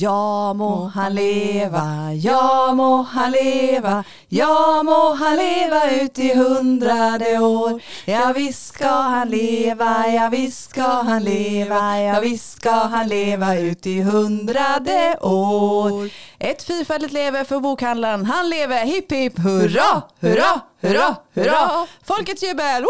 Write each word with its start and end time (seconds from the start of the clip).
Ja 0.00 0.52
må 0.56 0.86
han 0.94 1.12
leva, 1.14 2.12
ja 2.16 2.72
må 2.72 3.02
han 3.02 3.34
leva, 3.34 3.98
ja 4.32 4.82
må 4.86 5.14
han 5.18 5.36
leva 5.36 5.80
ut 5.90 6.18
i 6.18 6.30
hundrade 6.34 7.34
år. 7.38 7.82
Ja 8.08 8.30
visst 8.32 8.66
ska 8.74 8.88
han 8.88 9.28
leva, 9.28 10.06
ja 10.08 10.28
visst 10.32 10.70
ska 10.70 10.86
han 11.04 11.24
leva, 11.24 11.98
ja 12.00 12.20
visst 12.20 12.56
ska 12.62 12.70
han 12.94 13.08
leva 13.08 13.54
ut 13.58 13.86
i 13.86 14.00
hundrade 14.02 15.18
år. 15.20 16.08
Ett 16.38 16.62
fyrfaldigt 16.62 17.12
lever 17.12 17.44
för 17.44 17.60
bokhandlaren, 17.60 18.26
han 18.26 18.48
lever, 18.48 18.84
hipp 18.84 19.12
hipp 19.12 19.38
hurra, 19.38 20.02
hurra, 20.20 20.60
hurra, 20.80 21.16
hurra. 21.34 21.86
Folkets 22.04 22.42
jubel! 22.42 22.82
Woo! 22.82 22.88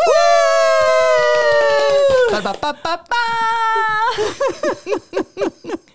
Ba, 2.32 2.54
ba, 2.62 2.74
ba, 2.82 2.98
ba. 3.10 3.24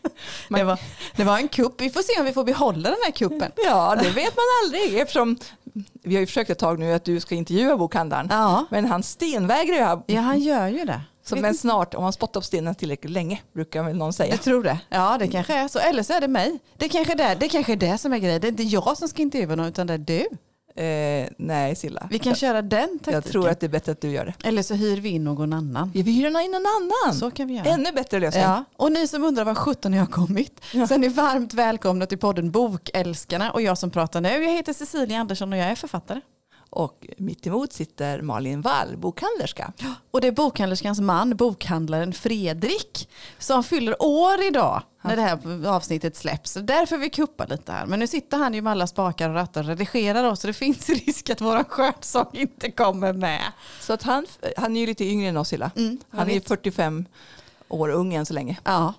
Det 0.50 0.64
var, 0.64 0.80
det 1.16 1.24
var 1.24 1.38
en 1.38 1.48
kupp. 1.48 1.82
Vi 1.82 1.90
får 1.90 2.02
se 2.02 2.20
om 2.20 2.26
vi 2.26 2.34
får 2.34 2.44
behålla 2.44 2.90
den 2.90 3.00
här 3.06 3.12
kuppen. 3.12 3.52
Ja, 3.66 3.96
det 3.96 4.10
vet 4.10 4.36
man 4.36 4.46
aldrig 4.64 5.00
eftersom 5.00 5.38
vi 6.04 6.16
har 6.16 6.20
ju 6.20 6.26
försökt 6.26 6.50
ett 6.50 6.60
tag 6.60 6.80
nu 6.80 6.94
att 6.94 7.06
du 7.06 7.20
ska 7.20 7.36
intervjua 7.36 7.78
bokhandlaren. 7.78 8.28
Ja, 8.32 8.66
Men 8.70 8.86
han 8.86 9.04
stenvägrar 9.04 9.76
ju 9.76 9.82
här. 9.84 10.02
ja 10.06 10.22
han 10.22 10.40
gör 10.40 10.68
ju 10.68 10.86
det. 10.86 11.02
Så 11.24 11.36
men 11.36 11.56
snart, 11.56 11.94
om 11.94 12.04
han 12.04 12.14
spottar 12.14 12.42
på 12.42 12.46
stenen 12.46 12.76
tillräckligt 12.76 13.12
länge, 13.12 13.42
brukar 13.54 13.84
väl 13.84 13.98
någon 13.98 14.14
säga. 14.14 14.30
Jag 14.30 14.42
tror 14.42 14.64
det. 14.64 14.80
Ja, 14.90 15.18
det 15.20 15.28
kanske 15.28 15.54
är 15.54 15.68
så. 15.68 15.80
Eller 15.80 16.04
så 16.04 16.14
är 16.14 16.22
det 16.22 16.28
mig. 16.28 16.60
Det 16.78 16.90
kanske 16.90 17.14
är 17.14 17.18
det, 17.18 17.36
det, 17.40 17.50
kanske 17.50 17.72
är 17.72 17.78
det 17.78 17.98
som 17.98 18.14
är 18.14 18.18
grejen. 18.18 18.42
Det 18.42 18.48
är 18.48 18.50
inte 18.50 18.64
jag 18.64 18.98
som 18.98 19.08
ska 19.08 19.22
intervjua 19.22 19.56
någon, 19.56 19.66
utan 19.66 19.88
det 19.88 19.94
är 19.94 19.98
du. 19.98 20.26
Eh, 20.78 21.28
nej, 21.38 21.76
Silla. 21.76 22.08
Vi 22.12 22.20
kan 22.20 22.30
jag, 22.30 22.38
köra 22.38 22.62
den 22.62 22.90
taktiken. 22.90 23.14
jag 23.14 23.24
tror 23.24 23.50
att 23.50 23.60
det 23.60 23.66
är 23.66 23.70
bättre 23.70 23.92
att 23.92 24.02
du 24.02 24.10
gör 24.12 24.26
det. 24.26 24.48
Eller 24.48 24.64
så 24.64 24.74
hyr 24.74 24.98
vi 25.02 25.10
in 25.10 25.24
någon 25.24 25.54
annan. 25.54 25.92
Ja, 25.94 26.02
vi 26.06 26.12
hyr 26.12 26.26
in 26.28 26.34
någon 26.34 26.66
annan. 26.66 27.16
Så 27.20 27.32
kan 27.32 27.48
vi 27.48 27.54
göra. 27.54 27.66
Ännu 27.66 27.92
bättre 27.92 28.20
lösning. 28.20 28.44
Ja. 28.44 28.64
Och 28.78 28.92
ni 28.92 29.08
som 29.08 29.24
undrar 29.24 29.46
var 29.46 29.56
17 29.56 29.94
jag 29.94 30.02
har 30.02 30.08
kommit, 30.12 30.62
Ja. 30.74 30.88
så 30.88 30.94
är 30.94 30.98
ni 30.98 31.08
varmt 31.08 31.54
välkomna 31.54 32.06
till 32.06 32.18
podden 32.18 32.52
Bokälskarna 32.52 33.52
och 33.52 33.62
jag 33.62 33.78
som 33.78 33.92
pratar 33.92 34.22
nu. 34.22 34.30
Jag 34.30 34.52
heter 34.54 34.74
Cecilia 34.74 35.20
Andersson 35.20 35.54
och 35.54 35.60
jag 35.60 35.68
är 35.68 35.76
författare. 35.76 36.22
Och 36.70 37.08
mitt 37.18 37.48
emot 37.48 37.74
sitter 37.74 38.22
Malin 38.22 38.62
Wall, 38.62 38.98
bokhandlerska. 38.98 39.74
Och 40.12 40.22
det 40.22 40.28
är 40.28 40.32
bokhandlerskans 40.32 41.00
man, 41.00 41.36
bokhandlaren 41.38 42.14
Fredrik, 42.14 43.10
som 43.40 43.64
fyller 43.64 44.02
år 44.02 44.44
idag 44.44 44.84
när 45.02 45.16
det 45.16 45.22
här 45.22 45.68
avsnittet 45.68 46.16
släpps. 46.16 46.54
Därför 46.54 46.98
vi 46.98 47.10
kuppar 47.10 47.48
lite 47.48 47.72
här. 47.72 47.86
Men 47.86 48.00
nu 48.00 48.08
sitter 48.08 48.38
han 48.38 48.54
ju 48.54 48.62
med 48.62 48.72
alla 48.72 48.88
spakar 48.88 49.30
och 49.30 49.36
rattar 49.36 49.62
och 49.62 49.68
redigerar 49.68 50.24
oss 50.24 50.40
så 50.40 50.48
det 50.48 50.54
finns 50.54 50.90
risk 51.06 51.30
att 51.30 51.42
våran 51.42 51.66
skötsång 51.66 52.30
inte 52.34 52.72
kommer 52.72 53.14
med. 53.14 53.42
Så 53.82 53.94
att 53.94 54.04
han, 54.04 54.26
han 54.58 54.76
är 54.76 54.80
ju 54.80 54.88
lite 54.88 55.06
yngre 55.06 55.30
än 55.30 55.38
oss 55.38 55.50
Silla. 55.50 55.72
Mm, 55.76 55.98
Han 56.10 56.28
är 56.30 56.34
ju 56.34 56.40
vet. 56.40 56.48
45 56.48 57.06
år 57.68 57.90
ung 57.90 58.14
än 58.14 58.26
så 58.26 58.34
länge. 58.34 58.58
Ja, 58.64 58.94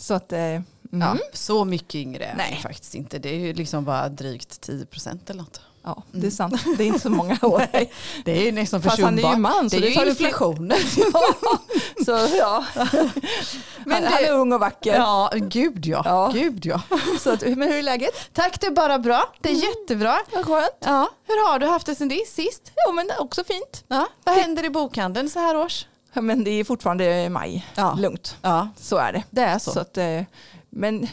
Så 0.00 0.14
att, 0.14 0.32
eh, 0.32 0.40
mm. 0.40 0.64
ja, 0.90 1.16
så 1.32 1.64
mycket 1.64 1.94
yngre 1.94 2.34
Nej. 2.36 2.60
faktiskt 2.62 2.94
inte. 2.94 3.18
Det 3.18 3.28
är 3.28 3.38
ju 3.38 3.54
liksom 3.54 3.84
bara 3.84 4.08
drygt 4.08 4.60
10 4.60 4.86
procent 4.86 5.30
eller 5.30 5.42
något. 5.42 5.60
Ja, 5.86 6.02
det 6.12 6.26
är 6.26 6.30
sant. 6.30 6.64
Det 6.78 6.84
är 6.84 6.86
inte 6.86 7.00
så 7.00 7.10
många 7.10 7.38
år. 7.42 7.66
Det 8.24 8.38
är 8.38 8.42
ju 8.44 8.52
nästan 8.52 8.82
Fast 8.82 9.00
han 9.00 9.14
är 9.14 9.22
ju 9.22 9.22
försumbart. 9.22 9.52
man, 9.54 9.70
så 9.70 9.76
det 9.76 9.86
är 9.86 9.90
det 9.90 9.94
tar 9.94 10.06
inflationen. 10.06 10.78
så 12.04 12.36
ja. 12.38 12.64
Men 13.84 14.04
han, 14.04 14.24
är 14.24 14.32
ung 14.32 14.52
och 14.52 14.60
vacker. 14.60 14.94
Ja, 14.94 15.30
gud 15.34 15.86
ja. 15.86 16.02
Ja. 16.04 16.30
Gud 16.34 16.66
ja. 16.66 16.80
Så 17.20 17.30
att, 17.30 17.40
men 17.42 17.62
hur 17.68 17.78
är 17.78 17.82
läget? 17.82 18.30
Tack, 18.32 18.60
det 18.60 18.66
är 18.66 18.70
bara 18.70 18.98
bra. 18.98 19.32
Det 19.40 19.50
är 19.50 19.54
jättebra. 19.54 20.18
Vad 20.32 20.46
skönt. 20.46 20.76
Ja, 20.80 21.08
hur 21.26 21.48
har 21.48 21.58
du 21.58 21.66
haft 21.66 21.86
det 21.86 21.94
sen 21.94 22.08
det 22.08 22.28
sist? 22.28 22.72
Jo 22.86 22.92
men 22.92 23.10
också 23.18 23.44
fint. 23.44 23.84
Ja, 23.88 24.06
vad 24.24 24.34
händer 24.34 24.64
i 24.64 24.70
bokhandeln 24.70 25.30
så 25.30 25.38
här 25.38 25.56
års? 25.56 25.86
Men 26.12 26.44
det 26.44 26.50
är 26.50 26.64
fortfarande 26.64 27.28
maj. 27.30 27.66
Ja. 27.74 27.94
Lugnt. 27.98 28.36
Ja, 28.42 28.68
Så 28.80 28.96
är 28.96 29.12
det. 29.12 29.22
det 29.30 29.40
är 29.42 29.58
så. 29.58 29.70
Så 29.70 29.80
att, 29.80 29.96
eh, 29.98 30.22
men 30.70 31.08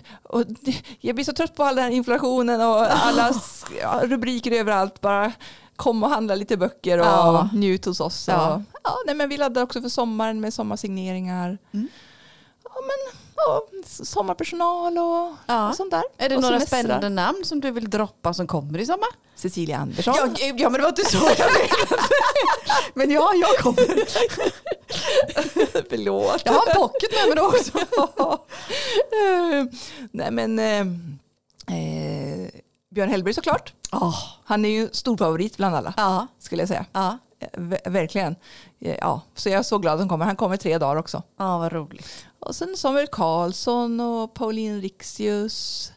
det- 0.61 0.83
jag 0.99 1.15
blir 1.15 1.25
så 1.25 1.33
trött 1.33 1.55
på 1.55 1.63
all 1.63 1.75
den 1.75 1.83
här 1.85 1.91
inflationen 1.91 2.61
och 2.61 3.05
alla 3.05 3.31
ja, 3.81 4.01
rubriker 4.03 4.51
överallt. 4.51 5.01
Bara 5.01 5.31
kom 5.75 6.03
och 6.03 6.09
handla 6.09 6.35
lite 6.35 6.57
böcker 6.57 6.99
och 6.99 7.05
Ja. 7.05 7.49
njut 7.53 7.85
hos 7.85 7.99
oss. 7.99 8.27
Och, 8.27 8.33
Ja. 8.33 8.61
ja. 8.83 8.95
nej, 9.05 9.15
men 9.15 9.29
vi 9.29 9.37
laddar 9.37 9.61
också 9.61 9.81
för 9.81 9.89
sommaren 9.89 10.39
med 10.41 10.53
sommarsigneringar. 10.53 11.57
Mm. 11.73 11.87
Ja, 12.63 12.71
men, 12.81 13.19
s- 13.85 14.09
sommarpersonal 14.09 14.97
och, 14.97 15.31
Ja. 15.45 15.69
och 15.69 15.75
sånt 15.75 15.91
där. 15.91 16.03
Är 16.17 16.29
det 16.29 16.35
och 16.35 16.41
några 16.41 16.55
semestrar. 16.59 16.79
spännande 16.79 17.09
namn 17.09 17.41
som 17.45 17.59
du 17.61 17.71
vill 17.71 17.89
droppa 17.89 18.33
som 18.33 18.47
kommer 18.47 18.79
i 18.79 18.85
sommar? 18.85 19.09
Cecilia 19.35 19.77
Andersson. 19.77 20.13
Ja, 20.17 20.27
ja 20.57 20.69
men 20.69 20.73
det 20.73 20.81
var 20.81 20.89
inte 20.89 21.05
så 21.11 21.17
jag 21.17 21.51
menade. 21.51 22.03
Men 22.93 23.11
ja, 23.11 23.33
jag 23.33 23.57
kommer. 23.57 23.85
Förlåt. 25.89 26.41
Jag 26.45 26.53
har 26.53 26.67
en 26.67 26.75
pocket 26.75 27.09
med 27.11 27.27
mig 27.27 27.35
då 27.35 27.47
också. 27.47 27.71
Nej 30.11 30.31
men 30.31 30.59
eh, 30.59 30.85
Björn 32.95 33.09
Hellberg 33.09 33.33
såklart. 33.33 33.73
Oh, 33.91 34.15
Han 34.45 34.65
är 34.65 34.69
ju 34.69 34.89
stor 34.91 35.17
favorit 35.17 35.57
bland 35.57 35.75
alla 35.75 35.93
ja, 35.97 36.27
skulle 36.39 36.61
jag 36.61 36.69
säga. 36.69 36.85
Eh, 37.53 37.59
ver- 37.59 37.89
Verkligen. 37.89 38.35
Eh, 38.79 38.95
Ja, 39.01 39.21
så 39.35 39.49
jag 39.49 39.59
är 39.59 39.63
så 39.63 39.77
glad 39.77 39.93
att 39.93 39.99
han 39.99 40.09
kommer. 40.09 40.25
Han 40.25 40.35
kommer 40.35 40.57
tre 40.57 40.77
dagar 40.77 40.95
också. 40.95 41.23
Ja, 41.37 41.57
vad 41.57 41.71
roligt. 41.73 42.25
Och 42.39 42.55
sen 42.55 42.77
Samuel 42.77 43.07
Karlsson 43.07 43.99
och 43.99 44.33
Pauline 44.33 44.81
Rixius. 44.81 45.91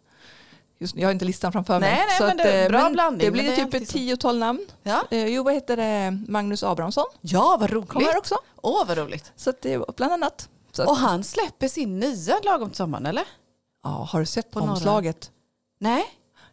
Just, 0.78 0.96
jag 0.96 1.08
har 1.08 1.12
inte 1.12 1.24
listan 1.24 1.52
framför 1.52 1.80
mig. 1.80 1.90
Nej, 1.90 2.04
nej, 2.20 2.28
men 2.28 2.36
det 2.36 2.42
är 2.52 2.64
eh, 2.64 2.68
bra 2.68 2.90
blandning, 2.90 3.18
Det 3.18 3.24
men 3.24 3.32
blir 3.32 3.50
det 3.50 3.64
typ 3.64 3.74
ett 3.82 3.88
så. 3.88 3.92
tiotal 3.92 4.38
namn. 4.38 4.66
Ja, 4.82 5.02
jo, 5.10 5.42
vad 5.42 5.54
heter 5.54 5.76
det? 5.76 6.18
Magnus 6.28 6.62
Abrahamsson 6.62 7.04
ja 7.20 7.56
vad 7.60 7.70
roligt. 7.70 7.88
kommer 7.88 8.18
också. 8.18 8.34
Åh, 8.62 8.84
vad 8.88 8.98
roligt. 8.98 9.32
Så 9.36 9.50
att 9.50 9.62
det 9.62 9.96
bland 9.96 10.12
annat. 10.12 10.48
Så 10.72 10.82
att, 10.82 10.88
Och 10.88 10.96
han 10.96 11.24
släpper 11.24 11.68
sin 11.68 11.98
nya 11.98 12.34
lagom 12.44 12.68
till 12.70 12.76
sommaren, 12.76 13.06
eller? 13.06 13.24
ja, 13.84 14.08
har 14.10 14.20
du 14.20 14.26
sett 14.26 14.50
På 14.50 14.60
norra. 14.60 14.70
omslaget? 14.72 15.30
Nej? 15.78 16.04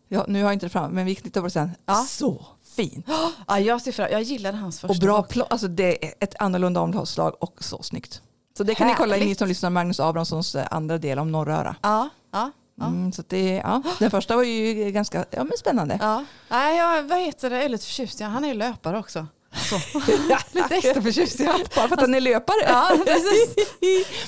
Ja, 0.07 0.25
nu 0.27 0.39
har 0.41 0.49
jag 0.49 0.53
inte 0.53 0.65
det 0.65 0.69
fram, 0.69 0.91
men 0.91 1.05
vi 1.05 1.15
tittar 1.15 1.41
på 1.41 1.47
det 1.47 1.51
sen. 1.51 1.71
Ja. 1.85 2.05
Så 2.09 2.45
fint. 2.75 3.05
Ja, 3.47 3.59
jag 3.59 3.81
ser 3.81 3.91
fram 3.91 4.07
Jag 4.11 4.21
gillade 4.21 4.57
hans 4.57 4.79
första 4.79 4.93
Och 4.93 4.99
bra 4.99 5.21
plå- 5.29 5.47
alltså 5.49 5.67
det 5.67 6.05
är 6.05 6.13
ett 6.19 6.35
annorlunda 6.39 6.79
omslag 6.81 7.33
och 7.39 7.63
så 7.63 7.83
snyggt. 7.83 8.21
Så 8.57 8.63
det 8.63 8.75
kan 8.75 8.87
ni 8.87 8.93
kolla 8.97 9.15
in 9.15 9.19
ni 9.19 9.25
Härligt. 9.25 9.39
som 9.39 9.47
lyssnar 9.47 9.69
Magnus 9.69 9.99
Abrahamssons 9.99 10.55
eh, 10.55 10.67
andra 10.71 10.97
del 10.97 11.19
om 11.19 11.31
Norröra. 11.31 11.75
Ja, 11.81 12.09
ja, 12.31 12.51
ja. 12.75 12.85
Mm, 12.85 13.11
så 13.11 13.23
det, 13.27 13.49
ja. 13.55 13.81
Den 13.99 14.11
första 14.11 14.35
var 14.35 14.43
ju 14.43 14.91
ganska 14.91 15.25
ja, 15.31 15.43
men 15.43 15.57
spännande. 15.57 15.97
ja. 16.01 16.25
Nej, 16.49 16.77
jag, 16.77 17.03
vad 17.03 17.19
heter 17.19 17.49
det? 17.49 17.55
Jag 17.55 17.65
är 17.65 17.69
lite 17.69 17.85
förtjust 17.85 18.21
i. 18.21 18.23
Han 18.23 18.43
är 18.43 18.47
ju 18.47 18.53
löpare 18.53 18.99
också. 18.99 19.27
Så. 19.55 19.75
Lite 20.51 20.75
extra 20.75 21.01
förtjust 21.01 21.39
i 21.39 21.45
han. 21.45 21.59
Bara 21.75 21.87
för 21.87 21.95
att 21.95 22.01
han 22.01 22.15
är 22.15 22.21
löpare. 22.21 22.55
Ja, 22.65 22.97
precis. 23.05 23.55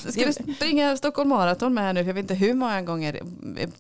Ska 0.13 0.25
du 0.25 0.53
springa 0.55 0.97
Stockholm 0.97 1.29
Marathon 1.29 1.73
med 1.73 1.83
här 1.83 1.93
nu? 1.93 1.99
För 1.99 2.07
jag 2.07 2.13
vet 2.13 2.21
inte 2.21 2.33
hur 2.33 2.53
många 2.53 2.81
gånger 2.81 3.21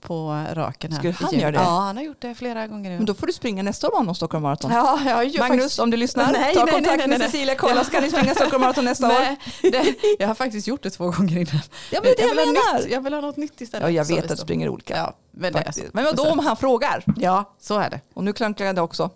på 0.01 0.45
raken 0.53 0.91
här. 0.91 0.99
Skulle 0.99 1.13
han 1.19 1.39
göra 1.39 1.51
det? 1.51 1.57
Ja, 1.57 1.79
han 1.79 1.97
har 1.97 2.03
gjort 2.03 2.21
det 2.21 2.35
flera 2.35 2.67
gånger. 2.67 2.91
år. 2.91 2.97
Men 2.97 3.05
då 3.05 3.13
får 3.13 3.27
du 3.27 3.33
springa 3.33 3.63
nästa 3.63 3.87
år 3.87 3.99
om 3.99 4.15
Stockholm 4.15 4.43
Marathon. 4.43 4.71
Ja, 4.71 4.99
jag 5.05 5.15
har 5.15 5.23
ju 5.23 5.39
Magnus, 5.39 5.61
faktiskt... 5.61 5.79
om 5.79 5.91
du 5.91 5.97
lyssnar, 5.97 6.31
Nej, 6.31 6.53
ta 6.53 6.65
nej, 6.65 6.73
kontakt 6.73 6.97
nej, 6.97 7.07
nej, 7.07 7.19
med. 7.19 7.31
Cecilia 7.31 7.55
kolla 7.55 7.83
ska 7.83 7.99
ni 7.99 8.09
springa 8.09 8.35
Stockholm 8.35 8.61
Marathon 8.61 8.85
nästa 8.85 9.07
år. 9.07 9.35
Det, 9.61 9.95
jag 10.19 10.27
har 10.27 10.35
faktiskt 10.35 10.67
gjort 10.67 10.83
det 10.83 10.89
två 10.89 11.11
gånger 11.11 11.37
innan. 11.37 11.61
Ja, 11.91 11.99
men 12.03 12.13
det 12.17 12.21
jag, 12.21 12.27
vill 12.27 12.35
menar. 12.35 12.79
nytt, 12.79 12.91
jag 12.91 13.01
vill 13.01 13.13
ha 13.13 13.21
något 13.21 13.37
nytt 13.37 13.61
istället. 13.61 13.83
Ja, 13.83 13.91
jag 13.91 14.05
vet 14.05 14.31
att 14.31 14.37
du 14.37 14.43
springer 14.43 14.69
olika. 14.69 14.97
Ja, 14.97 15.13
men 15.31 15.53
det. 15.53 15.73
Men 15.93 16.03
vadå 16.03 16.29
om 16.29 16.39
han 16.39 16.57
frågar? 16.57 17.03
Ja, 17.17 17.55
så 17.61 17.77
är 17.77 17.89
det. 17.89 18.01
Och 18.13 18.23
nu 18.23 18.33
klankar 18.33 18.65
jag 18.65 18.75
det 18.75 18.81
också. 18.81 19.09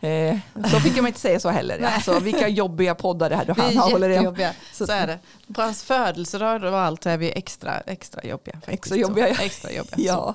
Eh, 0.00 0.38
så 0.70 0.80
fick 0.80 0.96
man 0.96 1.06
inte 1.06 1.20
säga 1.20 1.40
så 1.40 1.48
heller. 1.48 1.80
Alltså, 1.82 2.18
vilka 2.20 2.48
jobbiga 2.48 2.94
poddar 2.94 3.30
det 3.30 3.36
här 3.36 3.44
du 3.44 3.52
Vi 3.52 3.60
han 3.60 3.76
håller 3.76 4.10
i. 4.10 4.52
Så- 4.72 4.86
Så 4.86 4.92
är 4.92 5.06
det. 5.06 5.18
På 5.54 5.62
hans 5.62 5.82
födelsedag 5.82 6.64
och 6.64 6.78
allt 6.78 7.06
är 7.06 7.16
vi 7.16 7.32
extra, 7.32 7.80
extra 7.80 8.24
jobbiga. 8.24 8.54
faktiskt. 8.54 8.74
Extra 8.84 8.96
jobbiga, 8.96 9.28
ja. 9.28 9.34
Extra 9.42 9.72
jobbiga. 9.72 9.96
Ja. 9.96 10.34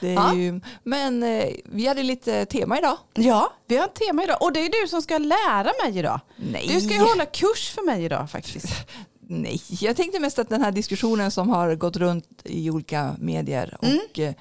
Det 0.00 0.14
är 0.14 0.34
ju, 0.34 0.60
men 0.82 1.22
eh, 1.22 1.48
vi 1.64 1.86
hade 1.86 2.02
lite 2.02 2.44
tema 2.44 2.78
idag. 2.78 2.96
ja, 3.14 3.52
vi 3.66 3.76
har 3.76 3.84
ett 3.84 3.94
tema 3.94 4.24
idag 4.24 4.36
och 4.42 4.52
det 4.52 4.60
är 4.60 4.82
du 4.82 4.88
som 4.88 5.02
ska 5.02 5.18
lära 5.18 5.70
mig 5.84 5.98
idag. 5.98 6.20
Nej. 6.36 6.66
Du 6.68 6.80
ska 6.80 6.94
ju 6.94 7.00
hålla 7.00 7.26
kurs 7.26 7.70
för 7.74 7.82
mig 7.86 8.04
idag 8.04 8.30
faktiskt. 8.30 8.66
Nej, 9.28 9.60
jag 9.68 9.96
tänkte 9.96 10.20
mest 10.20 10.38
att 10.38 10.48
den 10.48 10.62
här 10.62 10.72
diskussionen 10.72 11.30
som 11.30 11.48
har 11.50 11.74
gått 11.74 11.96
runt 11.96 12.26
i 12.44 12.70
olika 12.70 13.14
medier 13.18 13.76
Mm. 13.82 13.98
och 14.10 14.18
eh, 14.18 14.34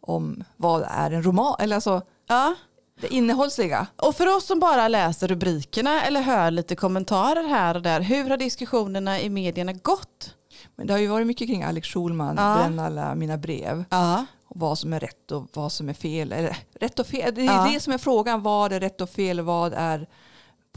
om 0.00 0.44
vad 0.56 0.82
är 0.90 1.10
en 1.10 1.22
roman, 1.22 1.56
eller 1.58 1.74
alltså 1.74 2.02
Ja. 2.28 2.54
Det 3.00 3.14
innehållsliga. 3.14 3.86
Och 3.96 4.14
för 4.16 4.36
oss 4.36 4.46
som 4.46 4.60
bara 4.60 4.88
läser 4.88 5.28
rubrikerna 5.28 6.02
eller 6.02 6.20
hör 6.22 6.50
lite 6.50 6.76
kommentarer 6.76 7.48
här 7.48 7.74
och 7.74 7.82
där, 7.82 8.00
hur 8.00 8.30
har 8.30 8.36
diskussionerna 8.36 9.20
i 9.20 9.30
medierna 9.30 9.72
gått? 9.72 10.34
Men 10.76 10.86
det 10.86 10.92
har 10.92 11.00
ju 11.00 11.06
varit 11.06 11.26
mycket 11.26 11.48
kring 11.48 11.62
Alex 11.62 11.88
Schulman, 11.88 12.34
Ja. 12.38 12.56
bränna 12.58 12.86
alla 12.86 13.14
mina 13.14 13.36
brev. 13.38 13.84
Ja. 13.90 14.26
Och 14.48 14.60
vad 14.60 14.78
som 14.78 14.92
är 14.92 15.00
rätt 15.00 15.32
och 15.32 15.46
vad 15.52 15.72
som 15.72 15.88
är 15.88 15.94
fel. 15.94 16.32
Eller, 16.32 16.56
rätt 16.80 16.98
och 16.98 17.06
fel. 17.06 17.34
Det 17.34 17.40
är 17.40 17.44
Ja. 17.44 17.68
det 17.72 17.80
som 17.80 17.92
är 17.92 17.98
frågan. 17.98 18.42
Vad 18.42 18.72
är 18.72 18.80
rätt 18.80 19.00
och 19.00 19.10
fel? 19.10 19.40
Vad 19.40 19.72
är 19.76 20.06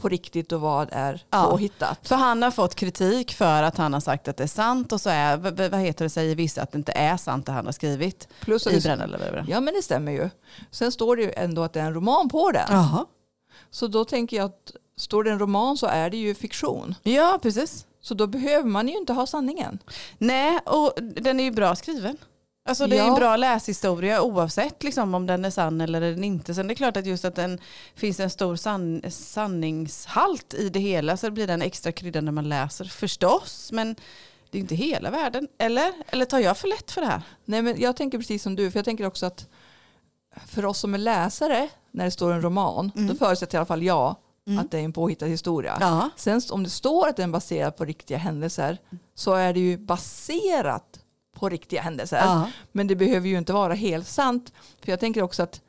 på 0.02 0.08
riktigt 0.08 0.52
och 0.52 0.60
vad 0.60 0.88
är 0.92 1.24
Ja. 1.30 1.46
påhittat? 1.50 2.08
För 2.08 2.16
han 2.16 2.42
har 2.42 2.50
fått 2.50 2.74
kritik 2.74 3.32
för 3.34 3.62
att 3.62 3.76
han 3.76 3.92
har 3.92 4.00
sagt 4.00 4.28
att 4.28 4.36
det 4.36 4.42
är 4.42 4.46
sant 4.48 4.92
och 4.92 5.00
så 5.00 5.10
är, 5.10 5.36
vad 5.68 5.80
heter 5.80 6.04
det, 6.04 6.08
säger 6.10 6.36
vissa 6.36 6.62
att 6.62 6.72
det 6.72 6.78
inte 6.78 6.92
är 6.92 7.16
sant 7.16 7.46
det 7.46 7.52
han 7.52 7.64
har 7.66 7.72
skrivit 7.72 8.28
Plus 8.40 8.66
att 8.66 8.72
i 8.72 8.76
är. 8.88 9.44
ja 9.48 9.60
men 9.60 9.74
det 9.74 9.82
stämmer 9.82 10.12
ju. 10.12 10.30
Sen 10.70 10.92
står 10.92 11.16
det 11.16 11.22
ju 11.22 11.32
ändå 11.36 11.62
att 11.62 11.72
det 11.72 11.80
är 11.80 11.84
en 11.84 11.94
roman 11.94 12.28
på 12.28 12.50
den. 12.50 12.66
Jaha. 12.70 13.06
Så 13.70 13.86
då 13.86 14.04
tänker 14.04 14.36
jag 14.36 14.44
att 14.46 14.72
står 14.96 15.24
det 15.24 15.30
en 15.30 15.38
roman 15.38 15.76
så 15.76 15.86
är 15.86 16.10
det 16.10 16.16
ju 16.16 16.34
fiktion. 16.34 16.94
Ja, 17.02 17.38
precis. 17.42 17.86
Så 18.00 18.14
då 18.14 18.26
behöver 18.26 18.68
man 18.68 18.88
ju 18.88 18.98
inte 18.98 19.12
ha 19.12 19.26
sanningen. 19.26 19.78
Nej, 20.18 20.58
och 20.66 20.92
den 21.02 21.40
är 21.40 21.44
ju 21.44 21.50
bra 21.50 21.74
skriven. 21.76 22.16
Alltså 22.64 22.86
det 22.86 22.98
är 22.98 23.08
en 23.08 23.14
bra 23.14 23.36
läshistoria 23.36 24.22
oavsett 24.22 24.82
liksom, 24.82 25.14
om 25.14 25.26
den 25.26 25.44
är 25.44 25.50
sann 25.50 25.80
eller 25.80 26.00
den 26.00 26.24
inte. 26.24 26.54
Sen 26.54 26.68
det 26.68 26.74
är 26.74 26.76
klart 26.76 26.96
att 26.96 27.06
just 27.06 27.24
att 27.24 27.34
den 27.34 27.58
finns 27.94 28.20
en 28.20 28.30
stor 28.30 28.56
san, 28.56 29.02
sanningshalt 29.10 30.54
i 30.54 30.68
det 30.68 30.80
hela 30.80 31.16
så 31.16 31.30
blir 31.30 31.46
den 31.46 31.62
extra 31.62 31.92
krydda 31.92 32.20
när 32.20 32.32
man 32.32 32.48
läser 32.48 32.84
förstås. 32.84 33.72
Men 33.72 33.96
det 34.50 34.58
är 34.58 34.60
inte 34.60 34.74
hela 34.74 35.10
världen. 35.10 35.48
Eller? 35.58 35.92
Eller 36.06 36.24
tar 36.24 36.38
jag 36.38 36.56
för 36.56 36.68
lätt 36.68 36.90
för 36.90 37.00
det 37.00 37.06
här? 37.06 37.22
Nej, 37.44 37.62
men 37.62 37.80
jag 37.80 37.96
tänker 37.96 38.18
precis 38.18 38.42
som 38.42 38.56
du, 38.56 38.70
för 38.70 38.78
jag 38.78 38.84
tänker 38.84 39.06
också 39.06 39.26
att 39.26 39.48
för 40.46 40.64
oss 40.64 40.78
som 40.78 40.94
är 40.94 40.98
läsare, 40.98 41.68
när 41.90 42.04
det 42.04 42.10
står 42.10 42.32
en 42.32 42.42
roman, 42.42 42.92
då 42.94 43.14
förutsätter 43.14 43.56
i 43.56 43.58
alla 43.58 43.66
fall 43.66 43.82
jag 43.82 44.16
att 44.60 44.70
det 44.70 44.78
är 44.78 44.82
en 44.82 44.92
påhittad 44.92 45.26
historia. 45.26 45.78
Ja. 45.80 46.10
Sen 46.16 46.42
om 46.50 46.64
det 46.64 46.70
står 46.70 47.08
att 47.08 47.16
den 47.16 47.28
är 47.28 47.32
baserad 47.32 47.76
på 47.76 47.84
riktiga 47.84 48.18
händelser 48.18 48.78
så 49.14 49.34
är 49.34 49.52
det 49.52 49.60
ju 49.60 49.78
baserat 49.78 51.01
på 51.42 51.48
riktiga 51.48 51.80
händelser. 51.82 52.16
Ja. 52.16 52.50
Men 52.72 52.86
det 52.86 52.96
behöver 52.96 53.28
ju 53.28 53.38
inte 53.38 53.52
vara 53.52 53.74
helt 53.74 54.08
sant. 54.08 54.52
För 54.80 54.92
jag 54.92 55.00
tänker 55.00 55.22
också 55.22 55.42
att 55.42 55.60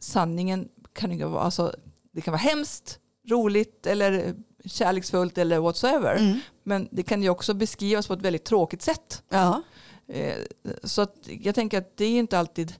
sanningen 0.00 0.68
kan 0.92 1.18
ju 1.18 1.24
vara, 1.24 1.42
alltså, 1.42 1.74
det 2.12 2.20
kan 2.20 2.32
vara 2.32 2.40
hemskt, 2.40 2.98
roligt 3.28 3.86
eller 3.86 4.34
kärleksfullt 4.64 5.38
eller 5.38 5.58
whatsoever. 5.58 6.16
Mm. 6.16 6.38
Men 6.62 6.88
det 6.90 7.02
kan 7.02 7.22
ju 7.22 7.28
också 7.30 7.54
beskrivas 7.54 8.06
på 8.06 8.12
ett 8.14 8.22
väldigt 8.22 8.44
tråkigt 8.44 8.82
sätt. 8.82 9.22
Ja. 9.28 9.62
Eh, 10.08 10.36
Så 10.84 11.06
jag 11.24 11.54
tänker 11.54 11.78
att 11.78 11.96
det 11.96 12.04
är 12.04 12.18
inte 12.18 12.38
alltid 12.38 12.74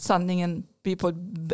sanningen 0.00 0.62
blir 0.82 0.96
på 0.96 1.08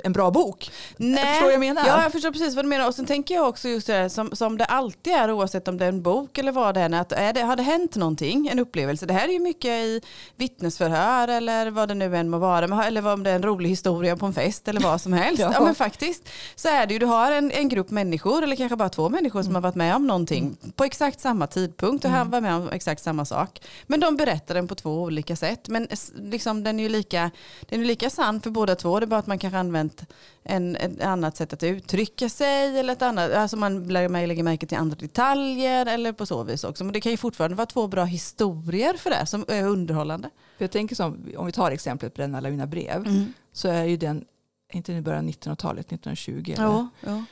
en 0.05 0.13
bra 0.13 0.31
bok. 0.31 0.71
Nej. 0.97 1.25
Förstår 1.25 1.51
jag 1.51 1.61
menar? 1.61 1.87
Ja, 1.87 2.03
jag 2.03 2.13
förstår 2.13 2.31
precis 2.31 2.55
vad 2.55 2.65
du 2.65 2.69
menar. 2.69 2.89
Och 2.89 2.95
sen 2.95 3.07
tänker 3.07 3.35
jag 3.35 3.49
också 3.49 3.69
just 3.69 3.87
det 3.87 3.93
här, 3.93 4.09
som, 4.09 4.31
som 4.33 4.59
det 4.59 4.65
alltid 4.65 5.13
är 5.13 5.31
oavsett 5.31 5.69
om 5.69 5.79
det 5.79 5.85
är 5.85 5.89
en 5.89 6.03
bok 6.03 6.39
eller 6.39 6.53
vad 6.53 6.75
det 6.75 6.81
är. 6.81 6.95
Att 6.95 7.13
är 7.13 7.33
det, 7.33 7.41
har 7.41 7.57
det 7.57 7.63
hänt 7.63 7.97
någonting, 7.97 8.49
en 8.49 8.59
upplevelse. 8.59 9.07
Det 9.07 9.15
här 9.15 9.29
är 9.29 9.33
ju 9.33 9.39
mycket 9.39 9.71
i 9.71 10.01
vittnesförhör 10.37 11.29
eller 11.29 11.71
vad 11.71 11.89
det 11.89 11.95
nu 11.95 12.17
än 12.17 12.31
må 12.31 12.39
vara. 12.39 12.85
Eller 12.85 13.07
om 13.07 13.23
det 13.23 13.31
är 13.31 13.35
en 13.35 13.43
rolig 13.43 13.69
historia 13.69 14.17
på 14.17 14.27
en 14.27 14.33
fest 14.33 14.69
eller 14.69 14.81
vad 14.81 15.01
som 15.01 15.13
helst. 15.23 15.41
Ja. 15.41 15.51
ja. 15.55 15.65
men 15.65 15.75
faktiskt 15.75 16.29
så 16.55 16.69
är 16.69 16.87
det 16.87 16.93
ju, 16.93 16.99
du 16.99 17.07
har 17.07 17.33
en, 17.33 17.51
en 17.51 17.69
grupp 17.69 17.91
människor 17.91 18.43
eller 18.43 18.57
kanske 18.57 18.77
bara 18.77 18.89
två 18.89 19.09
människor 19.09 19.43
som 19.43 19.55
har 19.55 19.63
varit 19.63 19.75
med 19.75 19.97
om 19.97 20.07
någonting 20.07 20.57
på 20.77 20.85
exakt 20.85 21.21
samma 21.21 21.47
tidpunkt 21.47 22.05
och 22.05 22.11
han 22.11 22.31
var 22.31 22.41
med 22.41 22.55
om 22.55 22.71
exakt 22.71 23.03
samma 23.03 23.25
sak. 23.25 23.61
Men 23.87 24.01
de 24.01 24.17
berättar 24.17 24.55
den 24.55 24.69
på 24.69 24.75
två 24.75 25.03
olika 25.03 25.37
sätt. 25.37 25.69
Men 25.69 25.89
liksom, 26.15 26.65
den 26.65 26.79
är 26.81 26.83
ju 26.83 26.89
lika, 26.89 27.31
den 27.61 27.81
är 27.81 27.85
lika 27.85 28.11
sann 28.11 28.41
för 28.41 28.51
båda 28.51 28.77
två. 28.77 29.01
Det 29.01 29.07
bara 29.15 29.19
att 29.19 29.27
man 29.27 29.39
kanske 29.39 29.59
använt 29.59 30.03
en, 30.43 30.77
ett 30.77 31.03
annat 31.03 31.37
sätt 31.37 31.53
att 31.53 31.63
uttrycka 31.63 32.29
sig 32.29 32.79
eller 32.79 32.93
ett 32.93 33.03
annat, 33.03 33.33
alltså 33.33 33.57
man 33.57 33.89
lägger, 33.89 34.43
märke 34.43 34.67
till 34.67 34.79
andra 34.79 34.97
detaljer 34.97 35.87
eller 35.87 36.13
på 36.13 36.27
så 36.27 36.43
vis 36.43 36.65
också. 36.65 36.85
Men 36.85 36.93
det 36.93 37.01
kan 37.01 37.13
ju 37.13 37.17
fortfarande 37.19 37.57
vara 37.57 37.67
två 37.67 37.87
bra 37.87 38.05
historier 38.05 38.95
för 38.95 39.11
det 39.11 39.27
som 39.27 39.45
är 39.49 39.63
underhållande. 39.65 40.31
För 40.59 40.65
jag 40.65 40.71
tänker 40.71 40.97
som, 40.97 41.33
om 41.37 41.47
vi 41.47 41.53
tar 41.53 41.71
exemplet 41.71 42.15
Bränna 42.15 42.39
alla 42.39 42.51
mina 42.51 42.67
brev, 42.67 43.07
Mm. 43.07 43.33
så 43.53 43.69
är 43.69 43.85
ju 43.85 43.97
den, 43.97 44.25
inte 44.73 44.93
i 44.93 45.01
början 45.01 45.25
av 45.25 45.31
1900-talet, 45.31 45.87
1920. 45.87 46.53
eller? 46.55 46.65
Ja, 46.65 46.89
ja. 47.01 47.25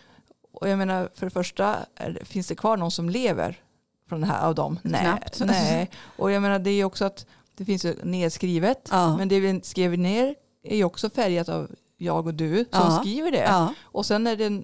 Och 0.53 0.69
jag 0.69 0.79
menar, 0.79 1.11
för 1.15 1.27
det 1.27 1.31
första, 1.31 1.77
det- 1.97 2.25
finns 2.25 2.47
det 2.47 2.55
kvar 2.55 2.77
någon 2.77 2.91
som 2.91 3.09
lever 3.11 3.61
från 4.09 4.21
det 4.21 4.27
här 4.27 4.47
av 4.47 4.55
dem? 4.55 4.79
Nej. 4.83 5.01
Knappt. 5.01 5.41
Nej. 5.45 5.91
Och 6.17 6.31
jag 6.31 6.43
menar, 6.43 6.59
det 6.59 6.71
är 6.71 6.75
ju 6.75 6.85
också 6.85 7.05
att 7.05 7.27
det 7.57 7.65
finns 7.65 7.87
nedskrivet, 8.03 8.89
Ja. 8.91 9.17
men 9.17 9.29
det 9.29 9.41
vi 9.41 9.61
skrev 9.63 9.99
ner 9.99 10.35
är 10.63 10.77
ju 10.77 10.85
också 10.85 11.11
färgat 11.11 11.49
av 11.49 11.71
jag 11.97 12.27
och 12.27 12.35
du 12.35 12.57
som 12.57 12.67
Ja. 12.73 12.99
skriver 13.01 13.31
det. 13.31 13.39
Ja. 13.45 13.75
Och 13.83 14.07
sen 14.07 14.27
är 14.27 14.37
det 14.37 14.63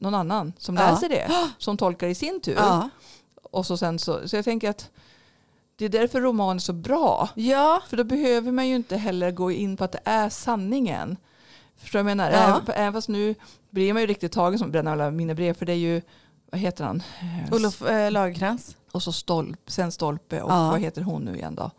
någon 0.00 0.14
annan 0.14 0.52
som 0.58 0.76
Ja. 0.76 0.90
läser 0.90 1.08
det, 1.08 1.30
som 1.58 1.76
tolkar 1.76 2.06
i 2.08 2.14
sin 2.14 2.40
tur. 2.40 2.58
Och 3.42 3.66
så, 3.66 3.76
sen 3.76 3.98
så, 3.98 4.28
så 4.28 4.36
jag 4.36 4.44
tänker 4.44 4.70
att 4.70 4.90
det 5.76 5.84
är 5.84 5.88
därför 5.88 6.20
roman 6.20 6.56
är 6.56 6.60
så 6.60 6.72
bra. 6.72 7.28
ja, 7.34 7.82
För 7.88 7.96
då 7.96 8.04
behöver 8.04 8.52
man 8.52 8.68
ju 8.68 8.74
inte 8.76 8.96
heller 8.96 9.30
gå 9.30 9.50
in 9.50 9.76
på 9.76 9.84
att 9.84 9.92
det 9.92 10.00
är 10.04 10.28
sanningen. 10.28 11.16
Förstår 11.76 11.98
du 11.98 12.02
vad 12.02 12.10
jag 12.10 12.16
menar? 12.16 12.30
Även, 12.30 12.60
även 12.74 12.92
fast 12.92 13.08
nu 13.08 13.34
blir 13.70 13.92
man 13.92 14.02
ju 14.02 14.06
riktigt 14.06 14.32
tagen 14.32 14.58
som 14.58 14.70
bränner 14.70 14.92
alla 14.92 15.10
mina 15.10 15.34
brev. 15.34 15.54
För 15.54 15.66
det 15.66 15.72
är 15.72 15.76
ju, 15.76 16.02
vad 16.50 16.60
heter 16.60 16.84
han? 16.84 17.02
Eh, 17.48 17.54
Olof 17.54 17.82
äh, 17.82 18.10
Lagercrantz. 18.10 18.76
Och 18.92 19.02
så 19.02 19.12
stolp, 19.12 19.60
sen 19.70 19.92
Stolpe 19.92 20.42
och 20.42 20.50
vad 20.50 20.80
heter 20.80 21.02
hon 21.02 21.22
nu 21.22 21.34
igen 21.36 21.54
då? 21.54 21.70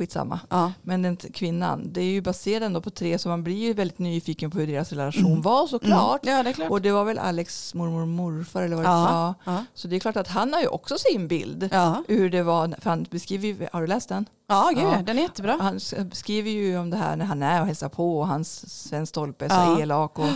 Skitsamma. 0.00 0.40
Ja. 0.50 0.72
Men 0.82 1.02
den 1.02 1.16
kvinnan, 1.16 1.92
det 1.92 2.00
är 2.00 2.04
ju 2.04 2.20
baserat 2.20 2.62
ändå 2.62 2.80
på 2.80 2.90
tre 2.90 3.18
så 3.18 3.28
man 3.28 3.42
blir 3.44 3.56
ju 3.66 3.72
väldigt 3.72 3.98
nyfiken 3.98 4.50
på 4.50 4.58
hur 4.58 4.66
deras 4.66 4.92
relation 4.92 5.42
var 5.42 5.66
såklart. 5.66 6.24
Mm. 6.24 6.36
Ja, 6.36 6.42
det 6.42 6.50
är 6.50 6.52
klart. 6.54 6.70
Och 6.70 6.82
det 6.82 6.92
var 6.92 7.04
väl 7.04 7.18
Alex 7.18 7.74
mormor 7.74 8.02
och 8.02 8.08
morfar 8.08 8.62
eller 8.62 8.76
vad 8.76 8.84
det 8.84 8.88
Ja. 8.90 9.34
var. 9.44 9.54
Ja. 9.54 9.64
Så 9.74 9.88
det 9.88 9.96
är 9.96 10.00
klart 10.00 10.16
att 10.16 10.28
han 10.28 10.52
har 10.52 10.60
ju 10.60 10.66
också 10.66 10.94
sin 10.98 11.28
bild. 11.28 11.68
Ja, 11.72 12.04
Hur 12.08 12.30
det 12.30 12.42
var, 12.42 12.74
för 12.80 12.90
han 12.90 13.06
beskriver 13.10 13.46
ju, 13.48 13.66
har 13.72 13.80
du 13.80 13.86
läst 13.86 14.08
den? 14.08 14.26
ja, 14.48 14.70
gud, 14.74 14.84
Ja. 14.84 15.02
den 15.02 15.18
är 15.18 15.22
jättebra. 15.22 15.58
Han 15.60 15.76
s- 15.76 15.94
beskriver 16.10 16.50
ju 16.50 16.78
om 16.78 16.90
det 16.90 16.96
här 16.96 17.16
när 17.16 17.24
han 17.24 17.42
är 17.42 17.60
och 17.60 17.66
hälsar 17.66 17.88
på 17.88 18.18
och 18.18 18.28
hans 18.28 18.70
Sven 18.82 19.06
Stolpe 19.06 19.44
är 19.44 19.48
så 19.48 19.54
Ja. 19.54 19.80
elak. 19.80 20.18
Och, 20.18 20.24
och 20.24 20.30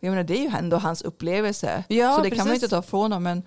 jag 0.00 0.10
menar, 0.10 0.22
det 0.24 0.38
är 0.38 0.42
ju 0.42 0.56
ändå 0.58 0.76
hans 0.76 1.02
upplevelse. 1.02 1.84
Ja, 1.88 2.16
så 2.16 2.22
det 2.22 2.30
kan 2.30 2.38
man 2.38 2.46
ju 2.46 2.50
precis. 2.50 2.62
inte 2.62 2.68
ta 2.76 2.78
ifrån 2.80 3.00
honom. 3.02 3.22
Men 3.22 3.42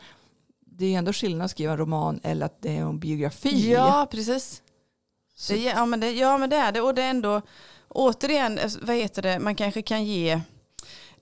det 0.77 0.93
är 0.93 0.97
ändå 0.97 1.13
skillnad 1.13 1.45
att 1.45 1.51
skriva 1.51 1.71
en 1.71 1.77
roman 1.77 2.19
eller 2.23 2.45
att 2.45 2.61
det 2.61 2.77
är 2.77 2.81
en 2.81 2.99
biografi. 2.99 3.71
Ja, 3.71 4.07
precis. 4.11 4.61
Så, 5.35 5.53
Det, 5.53 5.59
ja, 5.59 5.85
men 5.85 5.99
det, 5.99 6.11
ja 6.11 6.37
men 6.37 6.49
det 6.49 6.55
är 6.55 6.71
det. 6.71 6.81
Och 6.81 6.95
det 6.95 7.03
är 7.03 7.09
ändå 7.09 7.41
återigen, 7.89 8.57
eh, 8.57 8.71
vad 8.81 8.95
heter 8.95 9.21
det, 9.21 9.39
man 9.39 9.55
kanske 9.55 9.81
kan 9.81 10.03
ge 10.05 10.41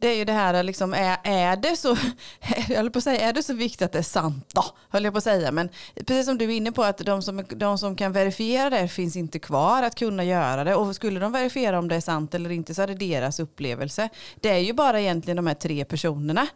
det 0.02 0.08
är 0.08 0.16
ju 0.16 0.26
det 0.26 0.34
här 0.34 0.64
liksom, 0.64 0.94
är, 0.94 1.18
är 1.24 1.56
det 1.56 1.76
så, 1.76 1.98
jag 2.68 2.94
på 2.94 2.98
att 2.98 3.04
säga, 3.04 3.22
är 3.30 3.34
det 3.34 3.44
så 3.44 3.54
viktigt 3.54 3.82
att 3.82 3.92
det 3.92 3.98
är 3.98 4.04
sant 4.04 4.50
då? 4.54 4.64
Höll 4.90 5.04
jag 5.04 5.14
på 5.14 5.18
att 5.18 5.24
säga, 5.24 5.52
men 5.52 5.70
precis 5.96 6.26
som 6.26 6.38
du 6.38 6.46
är 6.46 6.50
inne 6.50 6.72
på 6.72 6.84
att 6.84 6.98
de 6.98 7.22
som, 7.22 7.46
de 7.50 7.78
som 7.78 7.96
kan 7.96 8.12
verifiera 8.12 8.70
det 8.70 8.88
finns 8.88 9.16
inte 9.16 9.40
kvar 9.40 9.84
att 9.84 9.96
kunna 9.96 10.24
göra 10.24 10.64
det 10.64 10.76
och 10.76 10.96
skulle 10.96 11.20
de 11.20 11.32
verifiera 11.32 11.80
om 11.80 11.88
det 11.88 11.96
är 11.96 12.02
sant 12.02 12.34
eller 12.34 12.50
inte 12.50 12.76
så 12.76 12.82
är 12.82 12.88
det 12.88 12.94
deras 12.94 13.40
upplevelse. 13.40 14.10
Det 14.36 14.50
är 14.50 14.58
ju 14.58 14.74
bara 14.74 15.02
egentligen 15.02 15.36
de 15.36 15.48
här 15.48 15.54
tre 15.54 15.86
personerna, 15.86 16.48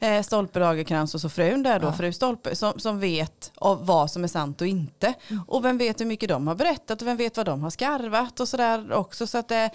eh, 0.00 0.22
Stolpe, 0.22 0.58
Lagercrantz 0.58 1.14
och 1.14 1.20
så 1.20 1.28
frun 1.28 1.62
där 1.62 1.80
då, 1.80 1.86
Ja. 1.86 1.92
fru 1.92 2.12
Stolpe, 2.12 2.56
som, 2.56 2.78
som 2.78 3.00
vet 3.00 3.52
av 3.54 3.86
vad 3.86 4.10
som 4.10 4.24
är 4.24 4.28
sant 4.28 4.60
och 4.60 4.66
inte. 4.66 5.14
Och 5.46 5.64
vem 5.64 5.78
vet 5.78 6.00
hur 6.00 6.06
mycket 6.06 6.28
de 6.28 6.46
har 6.46 6.54
berättat 6.54 7.02
och 7.02 7.08
vem 7.08 7.16
vet 7.16 7.36
vad 7.36 7.46
de 7.46 7.62
har 7.62 7.70
skarvat 7.70 8.40
och 8.40 8.48
sådär 8.48 8.92
också. 8.92 9.26
Så 9.26 9.38
att 9.38 9.48
det, 9.48 9.70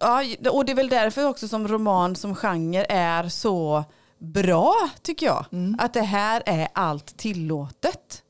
ja, 0.00 0.22
och 0.50 0.64
det 0.64 0.72
är 0.72 0.76
väl 0.76 0.88
därför 0.88 1.24
också 1.28 1.48
som 1.48 1.68
roman 1.68 2.16
som 2.16 2.34
genre 2.34 2.86
är 2.88 3.28
så 3.28 3.84
bra 4.18 4.74
tycker 5.02 5.26
jag. 5.26 5.44
Mm. 5.52 5.76
Att 5.80 5.94
det 5.94 6.02
här 6.02 6.42
är 6.46 6.68
allt 6.72 7.16
tillåtet. 7.16 8.22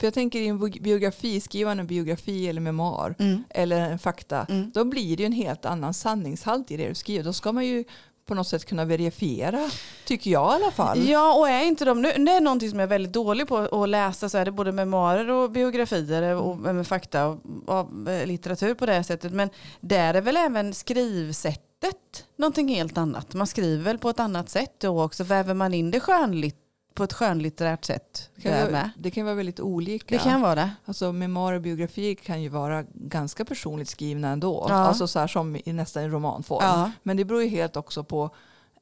För 0.00 0.06
jag 0.06 0.14
tänker 0.14 0.40
i 0.40 0.46
en 0.48 0.58
bi- 0.58 0.80
biografi, 0.80 1.40
skriva 1.40 1.72
en 1.72 1.86
biografi 1.86 2.48
eller 2.48 2.60
memoar 2.60 3.14
Mm. 3.18 3.44
eller 3.50 3.80
en 3.80 3.98
fakta, 3.98 4.46
Mm. 4.48 4.70
då 4.74 4.84
blir 4.84 5.16
det 5.16 5.22
ju 5.22 5.26
en 5.26 5.32
helt 5.32 5.64
annan 5.64 5.94
sanningshalt 5.94 6.70
i 6.70 6.76
det 6.76 6.88
du 6.88 6.94
skriver. 6.94 7.24
Då 7.24 7.32
ska 7.32 7.52
man 7.52 7.66
ju 7.66 7.84
på 8.30 8.34
något 8.34 8.48
sätt 8.48 8.64
kunna 8.64 8.84
verifiera, 8.84 9.70
tycker 10.04 10.30
jag 10.30 10.52
i 10.52 10.62
alla 10.62 10.70
fall. 10.70 11.08
Ja, 11.08 11.34
och 11.34 11.48
är 11.48 11.64
inte 11.64 11.84
de, 11.84 12.02
nu, 12.02 12.12
det 12.12 12.32
är 12.32 12.40
någonting 12.40 12.70
som 12.70 12.78
jag 12.78 12.86
är 12.86 12.90
väldigt 12.90 13.12
dålig 13.12 13.48
på 13.48 13.56
att 13.56 13.88
läsa 13.88 14.28
så 14.28 14.38
är 14.38 14.44
det 14.44 14.52
både 14.52 14.72
memoarer 14.72 15.30
och 15.30 15.50
biografier 15.50 16.36
och 16.36 16.58
med 16.58 16.86
fakta 16.86 17.26
och, 17.26 17.38
och 17.66 17.88
litteratur 18.26 18.74
på 18.74 18.86
det 18.86 19.04
sättet. 19.04 19.32
Men 19.32 19.50
där 19.80 20.14
är 20.14 20.20
väl 20.20 20.36
även 20.36 20.74
skrivsättet 20.74 22.24
någonting 22.36 22.68
helt 22.68 22.98
annat. 22.98 23.34
Man 23.34 23.46
skriver 23.46 23.84
väl 23.84 23.98
på 23.98 24.10
ett 24.10 24.20
annat 24.20 24.50
sätt 24.50 24.74
då 24.78 25.02
också. 25.02 25.24
Väver 25.24 25.54
man 25.54 25.74
in 25.74 25.90
det 25.90 26.00
skönligt, 26.00 26.56
på 27.00 27.04
ett 27.04 27.12
skönlitterärt 27.12 27.84
sätt 27.84 28.30
Det 28.36 28.42
kan, 28.42 28.72
vara, 28.72 28.90
det 28.96 29.10
kan 29.10 29.24
vara 29.24 29.34
väldigt 29.34 29.60
olika. 29.60 30.16
Det 30.16 30.22
kan 30.22 30.40
vara 30.40 30.54
det. 30.54 30.70
Alltså 30.84 31.12
memoarer 31.12 31.56
och 31.56 31.62
biografier 31.62 32.14
kan 32.14 32.42
ju 32.42 32.48
vara 32.48 32.84
ganska 32.94 33.44
personligt 33.44 33.88
skrivna 33.88 34.28
ändå. 34.28 34.66
Ja. 34.68 34.74
Alltså 34.74 35.06
så 35.06 35.18
här 35.18 35.26
som 35.26 35.56
i 35.64 35.72
nästan 35.72 36.02
en 36.02 36.10
romanform. 36.10 36.64
Ja. 36.64 36.90
Men 37.02 37.16
det 37.16 37.24
beror 37.24 37.42
ju 37.42 37.48
helt 37.48 37.76
också 37.76 38.04
på, 38.04 38.30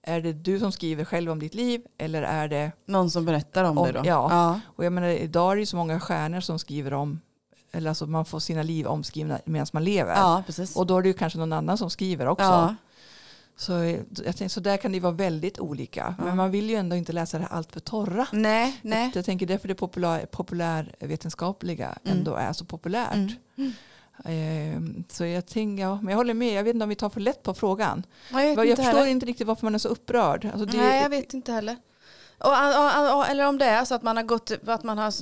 är 0.03 0.21
det 0.21 0.33
du 0.33 0.59
som 0.59 0.73
skriver 0.73 1.05
själv 1.05 1.31
om 1.31 1.39
ditt 1.39 1.55
liv 1.55 1.83
eller 1.99 2.23
är 2.23 2.49
det, 2.49 2.73
Någon 2.87 3.11
som 3.11 3.25
berättar 3.25 3.65
om, 3.65 3.79
Om- 3.79 3.87
det 3.87 3.93
då. 3.93 4.01
ja. 4.05 4.29
ja. 4.31 4.61
och 4.77 4.85
jag 4.85 4.93
menar 4.93 5.09
idag 5.09 5.53
är 5.53 5.57
det 5.57 5.61
ju 5.61 5.67
så 5.67 5.77
många 5.77 6.01
stjärnor 6.01 6.41
som 6.41 6.59
skriver 6.59 6.95
om, 6.95 7.21
eller 7.73 7.89
alltså 7.89 8.07
man 8.07 8.25
får 8.25 8.41
sina 8.41 8.63
liv 8.63 8.87
omskrivna 8.87 9.39
medan 9.45 9.67
man 9.73 9.85
lever. 9.85 10.15
Ja, 10.15 10.43
precis. 10.47 10.77
Och 10.77 10.87
då 10.87 10.99
är 10.99 11.03
det 11.03 11.09
ju 11.09 11.15
kanske 11.15 11.39
någon 11.39 11.53
annan 11.53 11.79
som 11.79 11.91
skriver 11.91 12.27
också. 12.29 12.45
ja. 12.45 12.75
Så, 13.61 13.73
jag 13.73 14.37
tänkte, 14.37 14.49
så 14.49 14.61
där 14.61 14.77
kan 14.77 14.93
det 14.93 15.01
vara 15.01 15.13
väldigt 15.13 15.59
olika. 15.59 16.15
Ja. 16.19 16.25
Men 16.25 16.37
man 16.37 16.51
vill 16.51 16.71
ju 16.71 16.77
ändå 16.77 16.97
inte 16.97 17.13
läsa 17.13 17.39
det 17.39 17.47
allt 17.47 17.73
för 17.73 17.81
torra. 17.81 18.27
Nej, 18.33 18.81
nej. 18.83 19.11
Jag 19.15 19.25
tänker 19.25 19.47
därför 19.47 19.69
det 19.69 19.75
populär, 19.75 20.27
populärvetenskapliga 20.27 21.99
Mm. 22.05 22.19
ändå 22.19 22.35
är 22.35 22.53
så 22.53 22.65
populärt. 22.65 23.15
Mm. 23.57 23.73
Ehm, 24.25 25.05
så 25.09 25.25
jag 25.25 25.47
tänker, 25.47 25.83
ja, 25.83 25.97
men 26.03 26.09
jag 26.11 26.17
håller 26.17 26.35
med. 26.35 26.53
Jag 26.53 26.65
vet 26.65 26.75
inte 26.75 26.83
om 26.83 26.89
vi 26.89 26.95
tar 26.95 27.11
för 27.11 27.21
lätt 27.21 27.43
på 27.43 27.55
frågan. 27.55 28.07
Jag, 28.31 28.39
vet 28.39 28.57
Jag, 28.57 28.67
inte 28.67 28.77
förstår 28.83 28.99
heller. 28.99 29.11
inte 29.11 29.27
riktigt 29.27 29.47
varför 29.47 29.67
man 29.67 29.75
är 29.75 29.79
så 29.79 29.89
upprörd. 29.89 30.45
Alltså 30.45 30.65
det, 30.65 30.77
Nej, 30.77 31.03
jag 31.03 31.11
vet 31.11 31.35
inte 31.35 31.53
heller. 31.53 31.77
Och, 32.39 32.51
och, 32.51 33.19
och, 33.19 33.29
eller 33.29 33.47
om 33.49 33.59
det 33.59 33.65
är 33.65 33.85
så 33.85 33.95
att 33.95 34.03
man 34.03 34.17
har, 34.17 34.25
gått, 34.25 34.53
att 34.67 34.83
man 34.85 34.99
har 34.99 35.15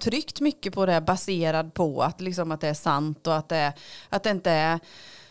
tryckt 0.00 0.40
mycket 0.40 0.74
på 0.74 0.86
det 0.86 1.00
baserad 1.00 1.74
på 1.74 2.02
att, 2.02 2.20
liksom 2.20 2.52
att 2.52 2.60
det 2.60 2.68
är 2.68 2.74
sant 2.74 3.26
och 3.26 3.36
att 3.36 3.48
det, 3.48 3.72
att 4.08 4.22
det 4.22 4.30
inte 4.30 4.50
är 4.50 4.80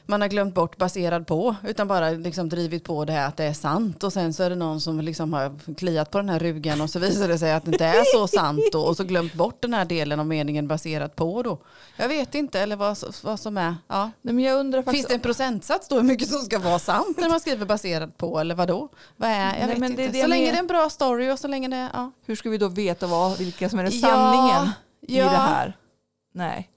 man 0.06 0.22
har 0.22 0.28
glömt 0.28 0.54
bort 0.56 0.78
baserad 0.78 1.28
på, 1.28 1.56
utan 1.68 1.88
bara 1.88 2.10
liksom 2.10 2.50
drivit 2.50 2.84
på 2.84 3.06
det 3.06 3.14
här 3.14 3.28
att 3.28 3.38
det 3.38 3.44
är 3.44 3.54
sant 3.54 4.04
och 4.04 4.14
sen 4.14 4.34
så 4.34 4.44
är 4.44 4.50
det 4.50 4.56
någon 4.56 4.82
som 4.82 5.00
liksom 5.00 5.34
har 5.34 5.74
kliat 5.76 6.12
på 6.12 6.18
den 6.18 6.30
här 6.30 6.40
rugan 6.40 6.82
och 6.82 6.90
så 6.90 7.00
visar 7.00 7.28
det 7.28 7.40
sig 7.40 7.54
att 7.54 7.66
det 7.66 7.72
inte 7.72 7.86
är 7.86 8.04
så 8.18 8.28
sant 8.28 8.64
då, 8.72 8.82
och 8.82 8.98
så 8.98 9.04
glömt 9.04 9.34
bort 9.34 9.62
den 9.62 9.74
här 9.74 9.86
delen 9.86 10.20
av 10.20 10.28
meningen 10.28 10.68
baserat 10.68 11.16
på 11.16 11.44
då. 11.44 11.58
Jag 11.98 12.08
vet 12.08 12.36
inte 12.36 12.60
eller 12.60 12.76
vad, 12.76 12.98
vad 13.24 13.40
som 13.40 13.58
är, 13.58 13.76
ja. 13.88 14.12
Nej, 14.22 14.34
men 14.34 14.44
jag 14.44 14.60
undrar 14.60 14.84
faktiskt, 14.84 14.96
Finns 15.02 15.08
det 15.08 15.14
en 15.14 15.20
procentsats 15.20 15.88
då 15.88 15.96
hur 15.96 16.04
mycket 16.04 16.30
som 16.30 16.40
ska 16.42 16.60
vara 16.60 16.80
sant 16.80 17.18
när 17.18 17.30
man 17.30 17.40
skriver 17.40 17.66
baserat 17.66 18.18
på 18.18 18.40
eller 18.40 18.56
vad 18.56 18.68
då? 18.68 18.90
Vad 19.16 19.30
är, 19.30 19.60
jag 19.60 19.68
Nej, 19.68 19.80
vet 19.80 20.00
inte. 20.00 20.22
så 20.22 20.28
länge 20.28 20.44
men- 20.46 20.54
det 20.54 20.58
är 20.58 20.60
en 20.60 20.68
bra 20.68 20.90
story 20.90 21.32
och 21.32 21.40
så 21.40 21.48
länge 21.48 21.68
det, 21.68 21.90
ja. 21.94 22.12
hur 22.26 22.36
ska 22.36 22.50
vi 22.50 22.58
då 22.58 22.68
veta 22.68 23.08
vad, 23.08 23.38
vilka 23.38 23.70
som 23.70 23.80
är 23.80 23.84
den 23.84 24.00
Ja, 24.00 24.08
sanningen 24.10 24.70
i 25.08 25.18
ja. 25.18 25.24
det 25.24 25.30
här? 25.38 25.78
Nej. 26.34 26.70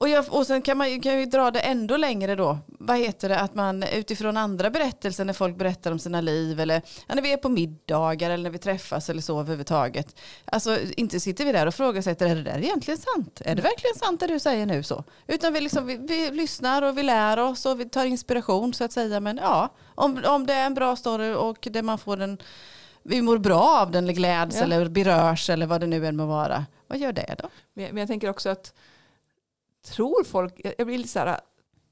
Och, 0.00 0.08
jag, 0.08 0.24
och 0.30 0.46
sen 0.46 0.62
kan 0.62 0.78
man 0.78 1.00
kan 1.00 1.18
ju 1.18 1.26
dra 1.26 1.50
det 1.50 1.60
ändå 1.60 1.96
längre 1.96 2.34
då. 2.34 2.58
Vad 2.66 2.98
heter 2.98 3.28
det? 3.28 3.38
Att 3.40 3.54
man 3.54 3.82
utifrån 3.82 4.36
andra 4.36 4.70
berättelser 4.70 5.24
när 5.24 5.32
folk 5.32 5.56
berättar 5.56 5.92
om 5.92 5.98
sina 5.98 6.20
liv 6.20 6.60
eller 6.60 6.82
ja, 7.06 7.14
när 7.14 7.22
vi 7.22 7.32
är 7.32 7.36
på 7.36 7.48
middagar 7.48 8.30
eller 8.30 8.42
när 8.42 8.50
vi 8.50 8.58
träffas 8.58 9.10
eller 9.10 9.22
så 9.22 9.40
överhuvudtaget. 9.40 10.16
Alltså 10.44 10.78
inte 10.96 11.20
sitter 11.20 11.44
vi 11.44 11.52
där 11.52 11.66
och 11.66 11.74
frågasätter 11.74 12.26
är 12.26 12.34
det 12.34 12.42
där 12.42 12.58
egentligen 12.58 12.98
sant? 12.98 13.42
Är 13.44 13.54
det 13.54 13.62
verkligen 13.62 13.96
sant 13.96 14.20
det 14.20 14.26
du 14.26 14.40
säger 14.40 14.66
nu 14.66 14.82
så? 14.82 15.04
Utan 15.26 15.52
vi, 15.52 15.60
liksom, 15.60 15.86
vi, 15.86 15.96
vi 15.96 16.30
lyssnar 16.30 16.82
och 16.82 16.98
vi 16.98 17.02
lär 17.02 17.38
oss 17.38 17.66
och 17.66 17.80
vi 17.80 17.88
tar 17.88 18.04
inspiration 18.04 18.74
så 18.74 18.84
att 18.84 18.92
säga. 18.92 19.20
Men 19.20 19.36
ja, 19.36 19.68
om, 19.94 20.22
om 20.26 20.46
det 20.46 20.54
är 20.54 20.66
en 20.66 20.74
bra 20.74 20.96
story 20.96 21.34
och 21.34 21.68
det 21.70 21.82
man 21.82 21.98
får 21.98 22.20
en 22.20 22.38
vi 23.02 23.22
mår 23.22 23.38
bra 23.38 23.80
av 23.80 23.90
den 23.90 24.04
eller 24.04 24.14
gläds 24.14 24.56
Ja. 24.56 24.62
eller 24.62 24.88
berörs 24.88 25.50
eller 25.50 25.66
vad 25.66 25.80
det 25.80 25.86
nu 25.86 26.06
än 26.06 26.16
må 26.16 26.26
vara. 26.26 26.66
Vad 26.86 26.98
gör 26.98 27.12
det 27.12 27.34
då? 27.38 27.48
Men 27.74 27.84
jag, 27.84 27.94
men 27.94 28.00
jag 28.00 28.08
tänker 28.08 28.30
också 28.30 28.48
att 28.48 28.72
tror 29.82 30.24
folk, 30.24 30.60
jag, 30.78 30.86
blir 30.86 30.98
lite 30.98 31.10
så 31.10 31.18
här, 31.18 31.40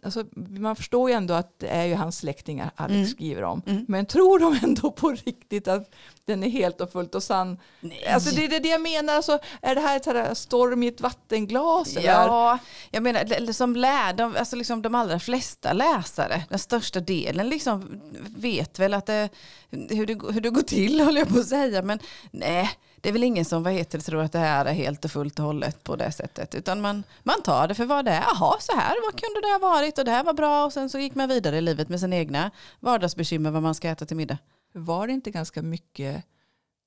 alltså, 0.02 0.24
man 0.34 0.76
förstår 0.76 1.10
ju 1.10 1.16
ändå 1.16 1.34
att 1.34 1.58
det 1.58 1.68
är 1.68 1.84
ju 1.84 1.94
hans 1.94 2.18
släktingar 2.18 2.70
Alex 2.76 2.94
Mm. 2.94 3.06
skriver 3.06 3.44
om. 3.44 3.62
Mm. 3.66 3.84
Men 3.88 4.06
tror 4.06 4.38
de 4.38 4.58
ändå 4.62 4.90
på 4.90 5.10
riktigt 5.10 5.68
att 5.68 5.94
den 6.24 6.44
är 6.44 6.48
helt 6.48 6.80
och 6.80 6.92
fullt 6.92 7.14
och 7.14 7.22
sann? 7.22 7.58
Nej. 7.80 8.06
Alltså 8.06 8.34
det 8.34 8.44
är 8.44 8.48
det, 8.48 8.58
det 8.58 8.68
jag 8.68 8.80
menar, 8.80 9.14
alltså, 9.14 9.38
är 9.62 9.74
det 9.74 9.80
här 9.80 9.96
ett 9.96 10.06
här 10.06 10.34
storm 10.34 10.82
i 10.82 10.88
ett 10.88 11.00
vattenglas? 11.00 11.96
Eller? 11.96 12.08
Ja, 12.08 12.58
jag 12.90 13.02
menar 13.02 13.24
som 13.52 13.76
lär, 13.76 14.12
de, 14.12 14.36
alltså 14.36 14.56
liksom 14.56 14.82
de 14.82 14.94
allra 14.94 15.18
flesta 15.18 15.72
läsare, 15.72 16.42
den 16.48 16.58
största 16.58 17.00
delen 17.00 17.48
liksom 17.48 18.00
vet 18.36 18.78
väl 18.78 18.94
att 18.94 19.06
det, 19.06 19.28
hur, 19.70 20.06
det, 20.06 20.32
hur 20.32 20.40
det 20.40 20.50
går 20.50 20.62
till 20.62 21.00
håller 21.04 21.20
jag 21.20 21.28
på 21.28 21.38
att 21.38 21.46
säga. 21.48 21.82
Men 21.82 21.98
nej, 22.30 22.70
det 23.00 23.08
är 23.08 23.12
väl 23.12 23.22
ingen 23.22 23.44
som 23.44 23.62
vad 23.62 23.72
heter 23.72 23.98
tror 23.98 24.22
att 24.22 24.32
det 24.32 24.38
här 24.38 24.64
är 24.64 24.72
helt 24.72 25.04
och 25.04 25.10
fullt 25.10 25.38
och 25.38 25.44
hållet 25.44 25.84
på 25.84 25.96
det 25.96 26.12
sättet. 26.12 26.54
Utan 26.54 26.80
man, 26.80 27.04
man 27.22 27.42
tar 27.42 27.68
det 27.68 27.74
för 27.74 27.84
vad 27.84 28.04
det 28.04 28.10
är. 28.10 28.20
Jaha, 28.20 28.56
så 28.60 28.72
här 28.76 28.94
vad 29.04 29.20
kunde 29.20 29.40
det 29.40 29.52
ha 29.52 29.58
varit 29.58 29.98
och 29.98 30.04
det 30.04 30.10
här 30.10 30.24
var 30.24 30.32
bra. 30.32 30.64
Och 30.64 30.72
sen 30.72 30.90
så 30.90 30.98
gick 30.98 31.14
man 31.14 31.28
vidare 31.28 31.58
i 31.58 31.60
livet 31.60 31.88
med 31.88 32.00
sina 32.00 32.16
egna 32.16 32.50
vardagsbekymmer 32.80 33.50
vad 33.50 33.62
man 33.62 33.74
ska 33.74 33.88
äta 33.88 34.06
till 34.06 34.16
middag. 34.16 34.38
Var 34.72 35.06
det 35.06 35.12
inte 35.12 35.30
ganska 35.30 35.62
mycket 35.62 36.24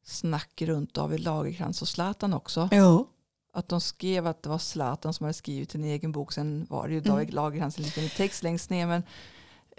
snack 0.06 0.62
runt 0.62 0.94
David 0.94 1.20
Lagercrantz 1.20 1.82
och 1.82 1.88
Zlatan 1.88 2.34
också? 2.34 2.70
Jo. 2.72 3.08
Att 3.53 3.68
de 3.68 3.82
skrev 3.82 4.27
att 4.27 4.44
det 4.44 4.50
var 4.50 4.58
Zlatan 4.58 5.13
som 5.13 5.24
hade 5.24 5.34
skrivit 5.34 5.75
en 5.75 5.84
egen 5.84 6.12
bok. 6.12 6.34
Sen 6.34 6.68
var 6.70 6.88
det 6.88 6.94
ju 6.94 7.00
Mm. 7.00 7.12
David 7.12 7.34
Lagercrantz 7.34 7.77
en 7.77 7.84
liten 7.84 8.10
text 8.10 8.44
längst 8.44 8.70
ner. 8.70 8.88
Men, 8.88 9.03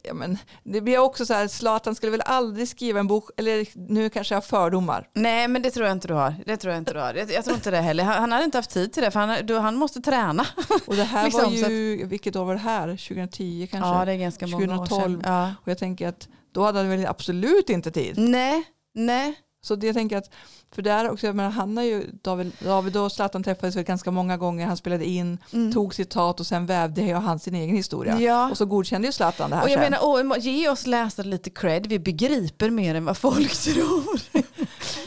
ja, 0.02 0.14
men 0.14 0.38
det 0.64 0.80
blir 0.80 0.98
också 0.98 1.26
så 1.26 1.34
här, 1.34 1.48
Zlatan 1.48 1.94
skulle 1.94 2.12
väl 2.12 2.22
aldrig 2.24 2.68
skriva 2.68 3.00
en 3.00 3.06
bok, 3.06 3.30
eller 3.36 3.66
nu 3.88 4.10
kanske 4.10 4.34
jag 4.34 4.36
har 4.36 4.42
fördomar. 4.46 5.08
Nej 5.14 5.48
men 5.48 5.62
det 5.62 5.70
tror 5.70 5.86
jag 5.86 5.96
inte 5.96 6.08
du 6.08 6.14
har. 6.14 6.34
Det 6.46 6.56
tror 6.56 6.72
jag 6.72 6.80
inte 6.80 6.92
du 6.92 7.00
har. 7.00 7.14
Jag, 7.14 7.30
jag 7.30 7.44
tror 7.44 7.56
inte 7.56 7.70
det 7.70 7.80
heller. 7.80 8.04
Han, 8.04 8.14
han 8.20 8.32
hade 8.32 8.44
inte 8.44 8.58
haft 8.58 8.70
tid 8.70 8.92
till 8.92 9.02
det 9.02 9.10
för 9.10 9.20
han, 9.20 9.46
du, 9.46 9.58
han 9.58 9.76
måste 9.76 10.00
träna. 10.00 10.46
Och 10.86 10.96
det 10.96 11.04
här 11.04 11.24
Liksom, 11.32 11.44
var 11.44 11.70
ju, 11.70 12.06
vilket 12.06 12.36
år 12.36 12.44
var 12.44 12.54
det 12.54 12.60
här? 12.60 12.88
2010 12.88 13.68
kanske? 13.70 13.88
Ja 13.88 14.04
det 14.04 14.12
är 14.12 14.16
ganska 14.16 14.46
många 14.46 14.80
år 14.80 14.86
2012. 14.86 15.20
sedan. 15.20 15.32
Ja. 15.32 15.54
Och 15.62 15.68
jag 15.68 15.78
tänker 15.78 16.08
att 16.08 16.28
då 16.52 16.64
hade 16.64 16.78
han 16.78 16.88
väl 16.88 17.06
absolut 17.06 17.70
inte 17.70 17.90
tid. 17.90 18.18
Nej, 18.18 18.64
nej. 18.94 19.34
Så 19.64 19.74
det 19.74 19.86
jag 19.86 19.94
tänker 19.96 20.16
att, 20.16 20.30
för 20.74 20.82
där 20.82 21.10
också, 21.10 21.26
jag 21.26 21.36
menar, 21.36 21.50
han 21.50 21.76
har 21.76 21.84
ju, 21.84 22.06
David, 22.22 22.52
David 22.58 22.96
och 22.96 23.12
Zlatan 23.12 23.42
träffades 23.42 23.76
väl 23.76 23.84
ganska 23.84 24.10
många 24.10 24.36
gånger, 24.36 24.66
han 24.66 24.76
spelade 24.76 25.04
in, 25.04 25.38
Mm. 25.52 25.72
tog 25.72 25.94
citat 25.94 26.40
och 26.40 26.46
sen 26.46 26.66
vävde 26.66 27.02
jag 27.02 27.20
han 27.20 27.38
sin 27.38 27.54
egen 27.54 27.76
historia. 27.76 28.20
Ja. 28.20 28.50
Och 28.50 28.56
så 28.58 28.66
godkände 28.66 29.08
ju 29.08 29.12
Zlatan 29.12 29.50
det 29.50 29.56
här 29.56 29.62
Och 29.62 29.70
jag 29.70 29.80
sen. 29.82 29.90
menar, 29.90 29.98
åh, 30.32 30.38
ge 30.38 30.68
oss 30.68 30.86
läsare 30.86 31.26
lite 31.26 31.50
cred, 31.50 31.86
vi 31.86 31.98
begriper 31.98 32.70
mer 32.70 32.94
än 32.94 33.04
vad 33.04 33.16
folk 33.16 33.52
tror. 33.64 34.20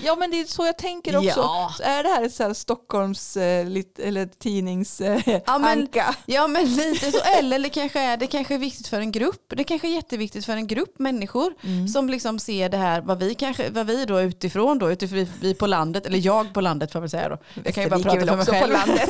Ja 0.04 0.16
men 0.16 0.32
det 0.32 0.40
är 0.42 0.46
så 0.46 0.66
jag 0.66 0.78
tänker 0.78 1.18
också. 1.18 1.30
Ja. 1.40 1.74
Är 1.84 2.04
det 2.04 2.10
här 2.10 2.24
ett 2.24 2.34
så 2.34 2.44
här 2.44 2.54
Stockholms 2.54 3.38
eh, 3.38 3.66
lit, 3.66 4.00
eller 4.00 4.26
tidnings 4.26 5.02
eh, 5.02 5.22
Ja, 5.46 5.58
men- 5.58 5.80
anka? 5.80 6.16
Ja 6.26 6.48
men 6.48 6.66
lite 6.76 7.12
så, 7.12 7.18
eller 7.40 7.60
det 7.60 7.70
kanske, 7.70 8.00
är, 8.02 8.18
det 8.18 8.28
kanske 8.28 8.54
är 8.54 8.58
viktigt 8.60 8.88
för 8.88 9.00
en 9.00 9.12
grupp, 9.12 9.54
det 9.58 9.64
kanske 9.64 9.88
är 9.88 9.92
jätteviktigt 9.96 10.46
för 10.46 10.54
en 10.54 10.68
grupp 10.68 11.00
människor 11.00 11.54
Mm. 11.64 11.88
som 11.88 12.10
liksom 12.10 12.40
ser 12.40 12.70
det 12.70 12.78
här, 12.78 13.02
vad 13.02 13.20
vi, 13.20 13.36
kanske, 13.36 13.70
vad 13.70 13.88
vi 13.88 14.06
då 14.06 14.22
utifrån 14.22 14.80
då, 14.80 14.92
utifrån 14.92 15.28
vi 15.42 15.55
på 15.60 15.68
landet, 15.68 16.06
eller 16.06 16.18
jag 16.18 16.54
på 16.54 16.62
landet 16.62 16.92
får 16.92 17.00
väl 17.00 17.10
säga 17.10 17.30
då. 17.30 17.38
Jag 17.64 17.74
kan 17.74 17.84
ju 17.84 17.90
bara 17.90 18.00
prata 18.00 18.26
för 18.26 18.36
mig 18.36 18.46
själv. 18.46 18.74
landet. 18.74 19.10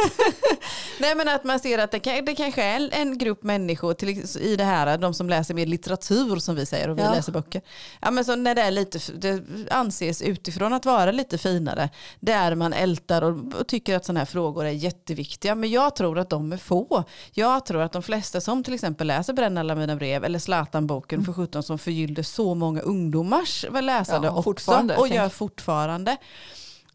Nej 0.99 1.15
men 1.15 1.27
att 1.27 1.43
man 1.43 1.59
ser 1.59 1.77
att 1.77 1.91
det, 1.91 1.99
kan, 1.99 2.25
det 2.25 2.35
kanske 2.35 2.63
är 2.63 2.89
en, 2.91 3.17
grupp 3.17 3.43
människor 3.43 3.93
till, 3.93 4.09
i 4.41 4.55
det 4.55 4.63
här, 4.63 4.97
de 4.97 5.13
som 5.13 5.29
läser 5.29 5.53
mer 5.53 5.65
litteratur 5.65 6.35
som 6.39 6.55
vi 6.55 6.65
säger 6.65 6.89
och 6.89 6.97
vi 6.97 7.01
Ja. 7.01 7.11
läser 7.11 7.31
böcker. 7.31 7.61
Ja 8.01 8.11
men 8.11 8.25
så 8.25 8.35
när 8.35 8.55
det 8.55 8.61
är 8.61 8.71
lite, 8.71 8.99
det 9.15 9.43
anses 9.71 10.21
utifrån 10.21 10.73
att 10.73 10.85
vara 10.85 11.11
lite 11.11 11.37
finare, 11.37 11.89
där 12.19 12.55
man 12.55 12.73
ältar 12.73 13.21
och, 13.21 13.53
och 13.59 13.67
tycker 13.67 13.95
att 13.95 14.05
sådana 14.05 14.19
här 14.19 14.25
frågor 14.25 14.65
är 14.65 14.71
jätteviktiga. 14.71 15.55
Men 15.55 15.69
jag 15.69 15.95
tror 15.95 16.19
att 16.19 16.29
de 16.29 16.53
är 16.53 16.57
få. 16.57 17.03
Jag 17.31 17.65
tror 17.65 17.81
att 17.81 17.91
de 17.91 18.03
flesta 18.03 18.41
som 18.41 18.63
till 18.63 18.73
exempel 18.73 19.07
läser 19.07 19.33
Bränn 19.33 19.57
alla 19.57 19.75
mina 19.75 19.95
brev 19.95 20.23
eller 20.23 20.39
Zlatan-boken 20.39 21.25
för 21.25 21.33
17 21.33 21.63
som 21.63 21.79
förgyllde 21.79 22.23
så 22.23 22.55
många 22.55 22.81
ungdomars 22.81 23.65
läsande 23.81 24.27
Ja, 24.27 24.31
och 24.33 24.47
också 24.47 24.87
och 24.97 25.07
gör 25.07 25.29
fortfarande. 25.29 26.17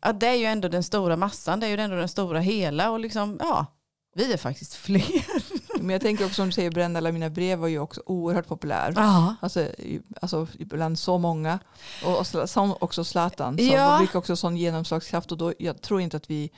Att 0.00 0.20
det 0.20 0.26
är 0.26 0.34
ju 0.34 0.44
ändå 0.44 0.68
den 0.68 0.82
stora 0.82 1.16
massan, 1.16 1.60
det 1.60 1.66
är 1.66 1.70
ju 1.70 1.76
ändå 1.76 1.96
den 1.96 2.08
stora 2.08 2.40
hela 2.40 2.90
och 2.90 3.00
liksom, 3.00 3.36
ja, 3.40 3.66
vi 4.14 4.32
är 4.32 4.36
faktiskt 4.36 4.74
fler. 4.74 5.24
Men 5.80 5.90
jag 5.90 6.00
tänker 6.00 6.24
också 6.24 6.34
som 6.34 6.46
du 6.46 6.52
säger, 6.52 6.70
Bränn 6.70 6.96
alla 6.96 7.12
mina 7.12 7.30
brev 7.30 7.58
var 7.58 7.68
ju 7.68 7.78
också 7.78 8.02
oerhört 8.06 8.46
populär. 8.48 8.92
Ja. 8.96 9.34
Alltså, 9.40 9.68
alltså 10.22 10.46
bland 10.58 10.98
så 10.98 11.18
många. 11.18 11.58
Och, 12.04 12.26
och 12.56 12.82
också 12.82 13.04
Zlatan. 13.04 13.58
Som 13.58 13.66
Ja. 13.66 13.98
fick 14.00 14.14
också 14.14 14.36
sån 14.36 14.56
genomslagskraft. 14.56 15.32
Och 15.32 15.38
då, 15.38 15.52
jag 15.58 15.82
tror 15.82 16.00
inte 16.00 16.16
att 16.16 16.30
vi 16.30 16.50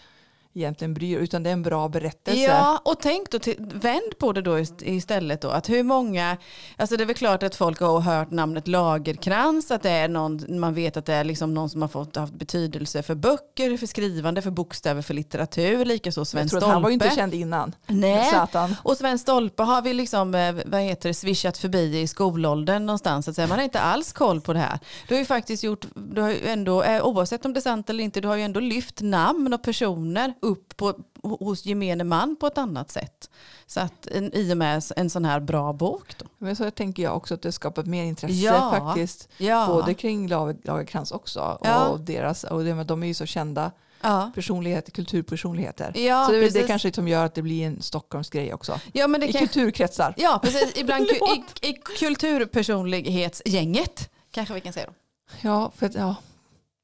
egentligen 0.55 0.95
bryr 0.95 1.19
utan 1.19 1.43
det 1.43 1.51
är 1.51 1.53
en 1.53 1.63
bra 1.63 1.89
berättelse. 1.89 2.41
Ja, 2.43 2.81
och 2.85 3.01
tänk 3.01 3.31
då, 3.31 3.39
till, 3.39 3.57
vänd 3.59 4.19
på 4.19 4.33
det 4.33 4.43
då 4.43 4.59
ist- 4.59 4.83
istället 4.85 5.41
då, 5.41 5.49
att 5.49 5.69
hur 5.69 5.83
många, 5.83 6.37
alltså 6.77 6.97
det 6.97 7.05
är 7.05 7.07
väl 7.07 7.15
klart 7.17 7.43
att 7.43 7.55
folk 7.55 7.81
har 7.81 8.01
hört 8.01 8.31
namnet 8.31 8.69
Lagerkrans, 8.69 9.71
att 9.71 9.83
det 9.83 9.91
är 9.91 10.09
någon, 10.09 10.61
man 10.61 10.75
vet 10.75 10.97
att 10.97 11.07
det 11.07 11.15
är 11.15 11.25
liksom 11.25 11.55
någon 11.55 11.71
som 11.71 11.83
har 11.83 11.89
fått 11.89 12.17
haft 12.17 12.33
betydelse 12.35 13.03
för 13.03 13.15
böcker, 13.15 13.77
för 13.77 13.87
skrivande, 13.87 14.43
för 14.43 14.51
bokstäver, 14.51 15.03
för 15.03 15.15
litteratur, 15.15 15.85
likaså 15.85 16.25
Sven 16.25 16.41
jag 16.43 16.51
tror 16.51 16.61
Stolpe. 16.61 16.67
att 16.67 16.73
han 16.73 16.83
var 16.83 16.89
ju 16.91 16.95
inte 16.95 17.11
känd 17.11 17.35
innan. 17.35 17.75
Nej. 17.87 18.31
Zlatan. 18.31 18.77
Och 18.83 18.97
Sven 18.97 19.19
Stolpe 19.19 19.63
har 19.63 19.83
vi 19.83 19.93
liksom, 19.93 20.35
eh, 20.35 20.55
vad 20.67 20.81
heter 20.81 21.09
det, 21.09 21.15
swishat 21.15 21.59
förbi 21.59 22.01
i 22.01 22.07
skolåldern 22.07 22.87
någonstans. 22.87 23.29
Att 23.29 23.35
säga. 23.35 23.47
Man 23.47 23.59
har 23.59 23.65
inte 23.65 23.81
alls 23.81 24.13
koll 24.13 24.41
på 24.41 24.53
det 24.53 24.59
här. 24.59 24.79
Du 25.09 25.15
har 25.15 25.19
ju 25.19 25.25
faktiskt 25.25 25.63
gjort, 25.63 25.87
du 25.95 26.21
har 26.21 26.31
ju 26.31 26.47
ändå, 26.49 26.83
eh, 26.83 27.05
oavsett 27.07 27.45
om 27.45 27.53
det 27.53 27.59
är 27.59 27.63
sant 27.63 27.91
eller 27.91 28.05
inte, 28.05 28.21
du 28.21 28.29
har 28.29 28.37
ju 28.37 28.43
ändå 28.43 28.61
lyft 28.61 29.01
namn 29.01 29.55
och 29.55 29.63
personer 29.63 30.35
upp 30.43 30.77
på, 30.77 30.95
hos 31.23 31.67
gemene 31.67 32.05
man 32.05 32.37
på 32.37 32.47
ett 32.47 32.59
annat 32.59 32.91
sätt. 32.91 33.31
Så 33.67 33.81
att 33.81 34.07
en, 34.07 34.35
i 34.35 34.53
och 34.53 34.57
med 34.57 34.83
en 34.97 35.11
sån 35.11 35.25
här 35.25 35.41
bra 35.41 35.73
bok 35.73 36.19
då. 36.19 36.27
Men 36.39 36.57
så 36.57 36.71
tänker 36.71 37.03
jag 37.03 37.17
också 37.17 37.35
att 37.35 37.43
det 37.43 37.53
skapat 37.53 37.87
mer 37.87 38.05
intresse 38.05 38.35
Ja. 38.35 38.71
faktiskt. 38.79 39.29
Ja, 39.39 39.67
Både 39.67 39.95
kring 39.95 40.29
Lager- 40.29 40.57
Lagerkrans 40.65 41.13
också. 41.13 41.59
Ja. 41.65 41.87
Och 41.89 42.01
deras, 42.01 42.45
och 42.45 42.65
det, 42.65 42.85
de 42.85 43.03
är 43.03 43.07
ju 43.07 43.15
så 43.15 43.27
kända 43.27 43.71
ja. 44.01 44.31
personligheter, 44.35 44.93
kulturpersonligheter. 44.93 45.93
Ja, 45.99 46.27
så 46.27 46.33
det 46.33 46.39
är 46.47 46.51
det 46.51 46.67
kanske 46.67 46.93
som 46.93 47.09
gör 47.09 47.25
att 47.25 47.35
det 47.35 47.43
blir 47.43 47.67
en 47.67 47.83
Stockholmsgrej 47.83 48.55
också. 48.55 48.81
ja, 48.93 49.07
men 49.07 49.21
det 49.21 49.27
I 49.29 49.33
kan, 49.33 49.41
kulturkretsar. 49.41 50.15
ja, 50.17 50.39
precis. 50.43 50.73
Ibland 50.77 51.07
i, 51.63 51.69
i 51.69 51.73
kulturpersonlighetsgänget 51.99 54.11
kanske 54.31 54.55
vi 54.55 54.61
kan 54.61 54.73
säga 54.73 54.87
då. 54.87 54.93
Ja, 55.41 55.73
för 55.77 55.87
att, 55.87 55.95
ja. 55.95 56.15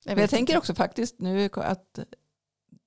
Jag 0.04 0.18
jag 0.18 0.30
tänker 0.30 0.58
också 0.58 0.74
faktiskt 0.74 1.20
nu 1.20 1.50
att 1.54 1.98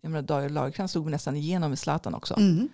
jag 0.01 0.12
menar, 0.12 0.22
David 0.22 0.51
Lagercrantz 0.51 0.91
slog 0.91 1.12
nästan 1.12 1.36
igenom 1.36 1.70
med 1.70 1.79
Zlatan 1.79 2.13
också. 2.15 2.34
Mm. 2.38 2.70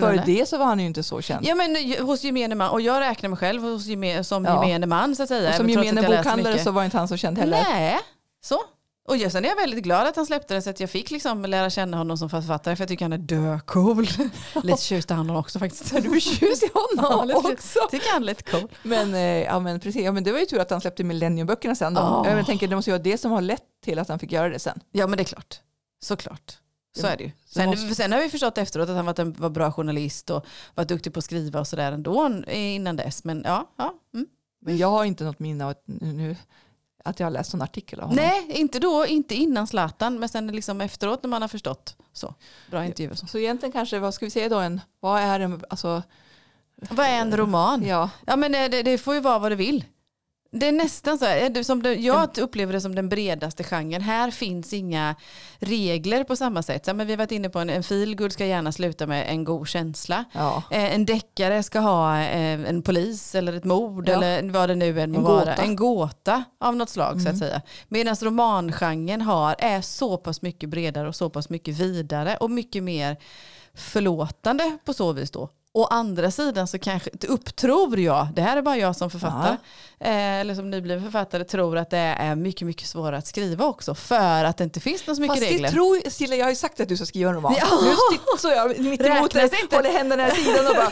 Före 0.00 0.22
det. 0.26 0.48
så 0.48 0.58
var 0.58 0.66
han 0.66 0.80
ju 0.80 0.86
inte 0.86 1.02
så 1.02 1.20
känd. 1.20 1.46
Ja 1.46 1.54
men 1.54 1.74
ju- 1.74 2.02
hos 2.02 2.24
gemene 2.24 2.54
man, 2.54 2.70
och 2.70 2.80
jag 2.80 3.00
räknar 3.00 3.28
mig 3.28 3.38
själv 3.38 3.62
hos 3.62 3.86
geme, 3.86 4.24
som 4.24 4.44
Ja. 4.44 4.64
gemene 4.66 4.86
man 4.86 5.16
så 5.16 5.22
att 5.22 5.28
säga. 5.28 5.48
och 5.50 5.54
som 5.56 5.68
gemene 5.68 6.02
bokhandlare 6.02 6.58
så 6.58 6.70
var 6.70 6.84
inte 6.84 6.98
han 6.98 7.08
så 7.08 7.16
känd 7.16 7.38
heller. 7.38 7.64
Nej, 7.70 7.98
så. 8.44 8.58
Och 9.08 9.16
sen 9.32 9.44
är 9.44 9.48
jag 9.48 9.56
väldigt 9.56 9.84
glad 9.84 10.06
att 10.06 10.16
han 10.16 10.26
släppte 10.26 10.54
den 10.54 10.62
så 10.62 10.70
att 10.70 10.80
jag 10.80 10.90
fick 10.90 11.10
liksom 11.10 11.44
lära 11.44 11.70
känna 11.70 11.96
honom 11.96 12.18
som 12.18 12.30
författare 12.30 12.76
för 12.76 12.82
jag 12.82 12.88
tycker 12.88 13.04
han 13.04 13.12
är 13.12 13.18
döcool. 13.18 14.02
lite 14.62 14.76
förtjust 14.76 15.10
i 15.10 15.14
honom 15.14 15.36
också 15.36 15.58
faktiskt. 15.58 15.92
Är 15.92 16.00
du 16.00 16.08
förtjust 16.20 16.62
i 16.62 16.70
Ja, 16.74 16.80
honom 17.02 17.36
också? 17.52 17.78
tycker 17.90 18.12
han 18.12 18.22
är 18.22 18.26
lite 18.26 18.42
cool. 18.42 18.68
Men, 18.82 19.14
eh, 19.14 19.20
ja, 19.20 19.58
men, 19.60 19.80
precis. 19.80 20.02
Ja, 20.04 20.12
men 20.12 20.24
det 20.24 20.32
var 20.32 20.38
ju 20.38 20.46
tur 20.46 20.60
att 20.60 20.70
han 20.70 20.80
släppte 20.80 21.04
Millenniumböckerna 21.04 21.74
sen. 21.74 21.94
Då. 21.94 22.00
Ja. 22.00 22.30
Jag 22.36 22.46
tänker 22.46 22.68
det 22.68 22.76
måste 22.76 22.90
ju 22.90 22.92
vara 22.92 23.02
det 23.02 23.18
som 23.18 23.30
har 23.32 23.40
lett 23.40 23.62
till 23.84 23.98
att 23.98 24.08
han 24.08 24.18
fick 24.18 24.32
göra 24.32 24.48
det 24.48 24.58
sen. 24.58 24.80
Ja 24.92 25.06
men 25.06 25.16
det 25.16 25.22
är 25.22 25.24
klart. 25.24 25.60
Såklart. 26.02 26.58
Så 27.00 27.06
är 27.06 27.16
det 27.16 27.24
ju. 27.24 27.30
Sen, 27.46 27.68
måste- 27.70 27.94
sen 27.94 28.12
har 28.12 28.20
vi 28.20 28.28
förstått 28.28 28.58
efteråt 28.58 28.88
att 28.88 28.96
han 28.96 29.14
en 29.18 29.32
var 29.32 29.50
bra 29.50 29.72
journalist 29.72 30.30
och 30.30 30.46
varit 30.74 30.88
duktig 30.88 31.12
på 31.12 31.18
att 31.18 31.24
skriva 31.24 31.60
och 31.60 31.66
sådär 31.66 31.92
ändå 31.92 32.42
innan 32.48 32.96
dess. 32.96 33.24
Men 33.24 33.42
ja, 33.46 33.70
ja. 33.76 33.94
Mm. 34.14 34.26
Men 34.60 34.76
jag 34.76 34.88
har 34.90 35.04
inte 35.04 35.24
något 35.24 35.38
minne 35.38 35.64
av 35.64 35.70
att, 35.70 35.82
nu, 35.86 36.36
att 37.04 37.20
jag 37.20 37.26
har 37.26 37.30
läst 37.30 37.54
en 37.54 37.62
artikel 37.62 38.00
av 38.00 38.08
honom. 38.08 38.24
Nej, 38.24 38.46
inte 38.60 38.78
då, 38.78 39.06
inte 39.06 39.34
innan 39.34 39.66
Zlatan, 39.66 40.18
men 40.18 40.28
sen 40.28 40.46
liksom 40.46 40.80
efteråt 40.80 41.22
när 41.22 41.28
man 41.30 41.42
har 41.42 41.48
förstått. 41.48 41.96
Så, 42.12 42.34
bra 42.70 42.84
intervju 42.84 43.16
så. 43.16 43.26
Så 43.26 43.38
egentligen 43.38 43.72
kanske, 43.72 43.98
vad 43.98 44.14
ska 44.14 44.24
vi 44.26 44.30
säga 44.30 44.48
då, 44.48 44.58
en, 44.58 44.80
vad 45.00 45.20
är 45.20 45.40
en, 45.40 45.62
alltså, 45.70 46.02
Vad 46.90 47.06
är 47.06 47.20
en 47.20 47.36
roman? 47.36 47.82
ja, 47.86 48.10
Ja 48.26 48.36
men 48.36 48.52
det, 48.52 48.68
det- 48.68 48.82
det 48.82 48.98
får 48.98 49.14
ju 49.14 49.20
vara 49.20 49.38
vad 49.38 49.52
det 49.52 49.56
vill. 49.56 49.84
Det 50.50 50.68
är 50.68 50.72
nästan 50.72 51.18
så 51.18 51.24
här, 51.24 51.36
är 51.36 51.50
det 51.50 51.64
som 51.64 51.82
det, 51.82 51.94
jag 51.94 52.38
upplever 52.38 52.72
det 52.72 52.80
som 52.80 52.94
den 52.94 53.08
bredaste 53.08 53.64
genren. 53.64 54.02
Här 54.02 54.30
finns 54.30 54.72
inga 54.72 55.14
regler 55.58 56.24
på 56.24 56.36
samma 56.36 56.62
sätt. 56.62 56.84
Så, 56.86 56.94
men 56.94 57.06
vi 57.06 57.12
har 57.12 57.18
varit 57.18 57.32
inne 57.32 57.48
på 57.48 57.58
en, 57.58 57.70
en 57.70 57.82
feelgood 57.82 58.32
ska 58.32 58.46
gärna 58.46 58.72
sluta 58.72 59.06
med 59.06 59.24
en 59.28 59.44
god 59.44 59.68
känsla. 59.68 60.24
ja. 60.32 60.62
Eh, 60.70 60.94
en 60.94 61.06
deckare 61.06 61.62
ska 61.62 61.80
ha 61.80 62.18
eh, 62.20 62.68
en 62.68 62.82
polis 62.82 63.34
eller 63.34 63.52
ett 63.52 63.64
mord 63.64 64.08
Ja. 64.08 64.14
eller 64.14 64.50
vad 64.50 64.68
det 64.68 64.74
nu 64.74 65.00
än 65.00 65.12
må 65.12 65.18
En 65.18 65.24
vara. 65.24 65.38
gåta. 65.44 65.54
En 65.62 65.76
gåta 65.76 66.44
av 66.60 66.76
något 66.76 66.88
slag 66.90 67.12
så 67.22 67.28
att 67.28 67.34
Mm. 67.34 67.38
säga. 67.38 67.62
Medan 67.88 68.16
romangenren 68.22 69.20
har, 69.20 69.56
är 69.58 69.80
så 69.80 70.16
pass 70.16 70.42
mycket 70.42 70.68
bredare 70.68 71.08
och 71.08 71.16
så 71.16 71.30
pass 71.30 71.50
mycket 71.50 71.74
vidare 71.78 72.36
och 72.36 72.50
mycket 72.50 72.82
mer 72.82 73.16
förlåtande 73.74 74.78
på 74.84 74.94
så 74.94 75.12
vis 75.12 75.30
då. 75.30 75.48
Å 75.78 75.84
andra 75.84 76.30
sidan 76.30 76.66
så 76.66 76.78
kanske, 76.78 77.10
upptror 77.28 77.98
jag, 77.98 78.28
det 78.34 78.42
här 78.42 78.56
är 78.56 78.62
bara 78.62 78.76
jag 78.76 78.96
som 78.96 79.10
författare, 79.10 79.56
eh, 80.00 80.40
eller 80.40 80.54
som 80.54 80.70
nybliven 80.70 81.04
författare, 81.04 81.44
tror 81.44 81.76
att 81.76 81.90
det 81.90 81.98
är 81.98 82.34
mycket, 82.34 82.66
mycket 82.66 82.88
svårare 82.88 83.16
att 83.16 83.26
skriva 83.26 83.64
också 83.64 83.94
för 83.94 84.44
att 84.44 84.56
det 84.56 84.64
inte 84.64 84.80
finns 84.80 85.04
så 85.04 85.10
mycket 85.10 85.26
Fast 85.26 85.42
regler. 85.42 85.68
tror, 85.68 86.10
Silla, 86.10 86.36
jag 86.36 86.44
har 86.44 86.50
ju 86.50 86.56
sagt 86.56 86.80
att 86.80 86.88
du 86.88 86.96
ska 86.96 87.06
skriva 87.06 87.30
en 87.30 87.36
roman. 87.36 87.54
Ja. 87.58 87.66
Nu 88.10 88.38
står 88.38 88.52
jag 88.52 88.68
mitt 88.68 89.02
emot 89.02 89.32
dig, 89.32 89.50
håller 89.70 89.92
händerna 89.92 90.28
i 90.28 90.30
sidan 90.30 90.66
och 90.66 90.74
bara 90.74 90.90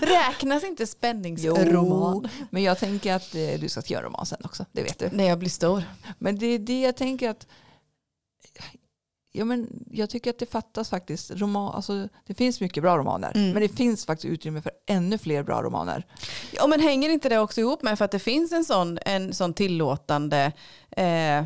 Räknas 0.28 0.64
inte 0.64 0.86
spänningsroman? 0.86 2.28
Men 2.50 2.62
jag 2.62 2.78
tänker 2.78 3.14
att 3.14 3.34
eh, 3.34 3.60
du 3.60 3.68
ska 3.68 3.82
skriva 3.82 4.00
en 4.00 4.04
roman 4.06 4.26
sen 4.26 4.38
också, 4.44 4.64
det 4.72 4.82
vet 4.82 4.98
du. 4.98 5.08
När 5.12 5.28
jag 5.28 5.38
blir 5.38 5.50
stor. 5.50 5.82
Men 6.18 6.38
det 6.38 6.46
är 6.46 6.58
det 6.58 6.80
jag 6.80 6.96
tänker 6.96 7.30
att 7.30 7.46
Ja, 9.36 9.44
men 9.44 9.68
jag 9.90 10.10
tycker 10.10 10.30
att 10.30 10.38
det 10.38 10.46
fattas 10.46 10.90
faktiskt 10.90 11.30
roman, 11.30 11.74
alltså, 11.74 12.08
det 12.26 12.34
finns 12.34 12.60
mycket 12.60 12.82
bra 12.82 12.98
romaner 12.98 13.32
Mm. 13.34 13.50
men 13.50 13.62
det 13.62 13.68
finns 13.68 14.06
faktiskt 14.06 14.32
utrymme 14.32 14.62
för 14.62 14.72
ännu 14.86 15.18
fler 15.18 15.42
bra 15.42 15.62
romaner. 15.62 16.06
Ja 16.52 16.66
men 16.66 16.80
hänger 16.80 17.08
inte 17.10 17.28
det 17.28 17.38
också 17.38 17.60
ihop 17.60 17.82
med 17.82 17.98
för 17.98 18.04
att 18.04 18.10
det 18.10 18.18
finns 18.18 18.52
en 18.52 18.64
sån, 18.64 18.98
en 19.06 19.34
sån 19.34 19.54
tillåtande 19.54 20.52
eh, 20.90 21.44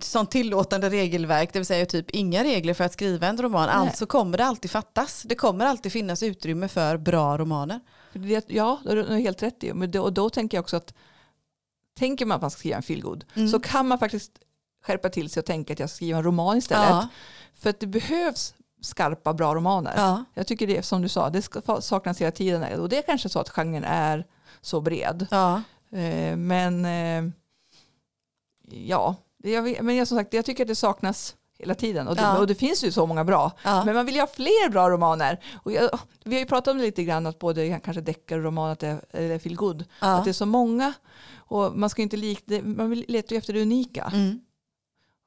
sån 0.00 0.26
tillåtande 0.26 0.90
regelverk, 0.90 1.52
det 1.52 1.58
vill 1.58 1.66
säga 1.66 1.86
typ 1.86 2.10
inga 2.10 2.44
regler 2.44 2.74
för 2.74 2.84
att 2.84 2.92
skriva 2.92 3.26
en 3.26 3.42
roman, 3.42 3.66
Nej. 3.66 3.74
alltså 3.76 4.06
kommer 4.06 4.38
det 4.38 4.44
alltid 4.44 4.70
fattas. 4.70 5.22
Det 5.22 5.34
kommer 5.34 5.64
alltid 5.66 5.92
finnas 5.92 6.22
utrymme 6.22 6.68
för 6.68 6.96
bra 6.96 7.38
romaner. 7.38 7.80
Ja, 8.46 8.78
det 8.84 8.88
har 8.90 8.96
du 8.96 9.16
helt 9.16 9.42
rätt 9.42 9.64
i. 9.64 9.70
Och 10.00 10.12
då 10.12 10.30
tänker 10.30 10.56
jag 10.56 10.62
också 10.62 10.76
att 10.76 10.94
tänker 11.98 12.26
man 12.26 12.34
att 12.36 12.40
man 12.42 12.50
ska 12.50 12.58
skriva 12.58 12.76
en 12.76 12.82
feelgood 12.82 13.24
Mm. 13.34 13.48
så 13.48 13.60
kan 13.60 13.88
man 13.88 13.98
faktiskt 13.98 14.32
skärpa 14.86 15.08
till 15.08 15.30
sig 15.30 15.40
och 15.40 15.46
tänka 15.46 15.72
att 15.72 15.78
jag 15.78 15.90
ska 15.90 15.94
skriva 15.96 16.18
en 16.18 16.24
roman 16.24 16.56
istället. 16.58 16.88
Ja. 16.88 17.08
För 17.54 17.70
att 17.70 17.80
det 17.80 17.86
behövs 17.86 18.54
skarpa, 18.80 19.34
bra 19.34 19.54
romaner. 19.54 19.92
Ja. 19.96 20.24
Jag 20.34 20.46
tycker 20.46 20.66
det, 20.66 20.82
som 20.82 21.02
du 21.02 21.08
sa, 21.08 21.30
det 21.30 21.42
saknas 21.80 22.20
hela 22.20 22.30
tiden. 22.32 22.80
Och 22.80 22.88
det 22.88 22.98
är 22.98 23.02
kanske 23.02 23.28
så 23.28 23.38
att 23.38 23.48
genren 23.50 23.84
är 23.84 24.26
så 24.60 24.80
bred. 24.80 25.26
Ja. 25.30 25.62
Eh, 25.90 26.36
men 26.36 26.84
eh, 26.84 27.32
ja, 28.70 29.14
jag, 29.42 29.82
men 29.84 29.96
jag, 29.96 30.08
som 30.08 30.18
sagt, 30.18 30.34
jag 30.34 30.44
tycker 30.44 30.64
att 30.64 30.68
det 30.68 30.74
saknas 30.74 31.36
hela 31.58 31.74
tiden. 31.74 32.08
Och 32.08 32.16
det, 32.16 32.22
Ja. 32.22 32.38
och 32.38 32.46
det 32.46 32.54
finns 32.54 32.84
ju 32.84 32.92
så 32.92 33.06
många 33.06 33.24
bra. 33.24 33.52
Ja. 33.64 33.84
Men 33.84 33.94
man 33.94 34.06
vill 34.06 34.14
ju 34.14 34.20
ha 34.20 34.26
fler 34.26 34.70
bra 34.70 34.90
romaner. 34.90 35.40
Och 35.62 35.72
jag, 35.72 35.98
vi 36.24 36.34
har 36.34 36.40
ju 36.40 36.46
pratat 36.46 36.68
om 36.72 36.78
det 36.78 36.84
lite 36.84 37.04
grann 37.04 37.26
att 37.26 37.38
både 37.38 37.80
kanske 37.84 38.00
deckarroman 38.00 38.70
att 38.70 38.78
det, 38.78 39.00
eller 39.10 39.38
feel 39.38 39.56
good. 39.56 39.84
Ja. 40.00 40.06
Att 40.06 40.24
det 40.24 40.30
är 40.30 40.32
så 40.32 40.46
många. 40.46 40.92
Och 41.36 41.76
man 41.78 41.90
ska 41.90 42.02
inte 42.02 42.16
lik, 42.16 42.42
det, 42.46 42.62
man 42.62 42.90
vill- 42.90 43.04
letar 43.08 43.32
ju 43.34 43.38
efter 43.38 43.52
det 43.52 43.62
unika. 43.62 44.10
Mm. 44.14 44.40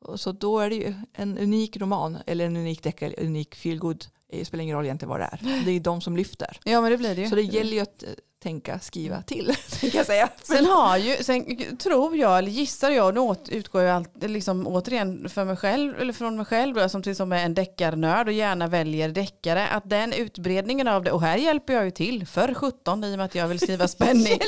Och 0.02 0.20
så 0.20 0.32
då 0.32 0.60
är 0.60 0.70
det 0.70 0.76
ju 0.76 0.94
en 1.14 1.38
unik 1.38 1.78
roman 1.78 2.18
eller 2.26 2.46
en 2.46 2.58
unik 2.58 2.84
deckare, 2.84 3.14
unik 3.18 3.56
feel 3.56 3.80
good. 3.80 4.06
Det 4.32 4.46
spelar 4.46 4.64
ingen 4.64 4.76
roll 4.76 4.86
egentligen 4.86 5.10
vad 5.10 5.20
det 5.20 5.30
är. 5.32 5.40
Det 5.66 5.72
är 5.72 5.80
de 5.80 6.02
som 6.02 6.18
lyfter. 6.18 6.60
ja 6.64 6.82
men 6.82 6.92
det 6.92 6.98
blir 6.98 7.16
det 7.16 7.22
ju. 7.22 7.30
Så 7.30 7.36
det 7.36 7.42
gäller 7.42 7.74
ju 7.74 7.80
att 7.80 8.04
eh, 8.04 8.10
tänka 8.44 8.80
skriva 8.80 9.22
till. 9.22 9.56
Kan 9.92 10.06
säga. 10.06 10.30
Sen 10.44 10.66
har 10.66 10.98
ju, 10.98 11.24
sen 11.24 11.58
tror 11.78 12.18
jag, 12.18 12.38
eller 12.38 12.52
gissar 12.52 12.90
jag, 12.90 13.14
nu 13.14 13.20
åt, 13.20 13.50
utgår 13.50 13.82
jag 13.82 14.08
liksom, 14.22 14.68
återigen 14.68 15.30
för 15.30 15.46
mig 15.46 15.56
själv, 15.56 16.02
eller 16.02 16.14
från 16.14 16.36
mig 16.36 16.46
själv 16.46 16.76
då, 16.76 16.90
som 16.90 17.04
till 17.04 17.16
som 17.16 17.32
är 17.32 17.46
en 17.46 17.54
deckarnörd 17.54 18.28
och 18.28 18.34
gärna 18.34 18.68
väljer 18.68 19.10
deckare, 19.10 19.68
att 19.68 19.90
den 19.90 20.14
utbredningen 20.14 20.88
av 20.88 21.04
det, 21.04 21.12
och 21.12 21.22
här 21.22 21.38
hjälper 21.38 21.74
jag 21.74 21.86
ju 21.86 21.92
till, 21.92 22.28
för 22.28 22.54
17 22.54 23.04
i 23.04 23.14
och 23.14 23.18
med 23.18 23.26
att 23.26 23.36
jag 23.36 23.48
vill 23.48 23.60
skriva 23.60 23.88
spänning. 23.88 24.40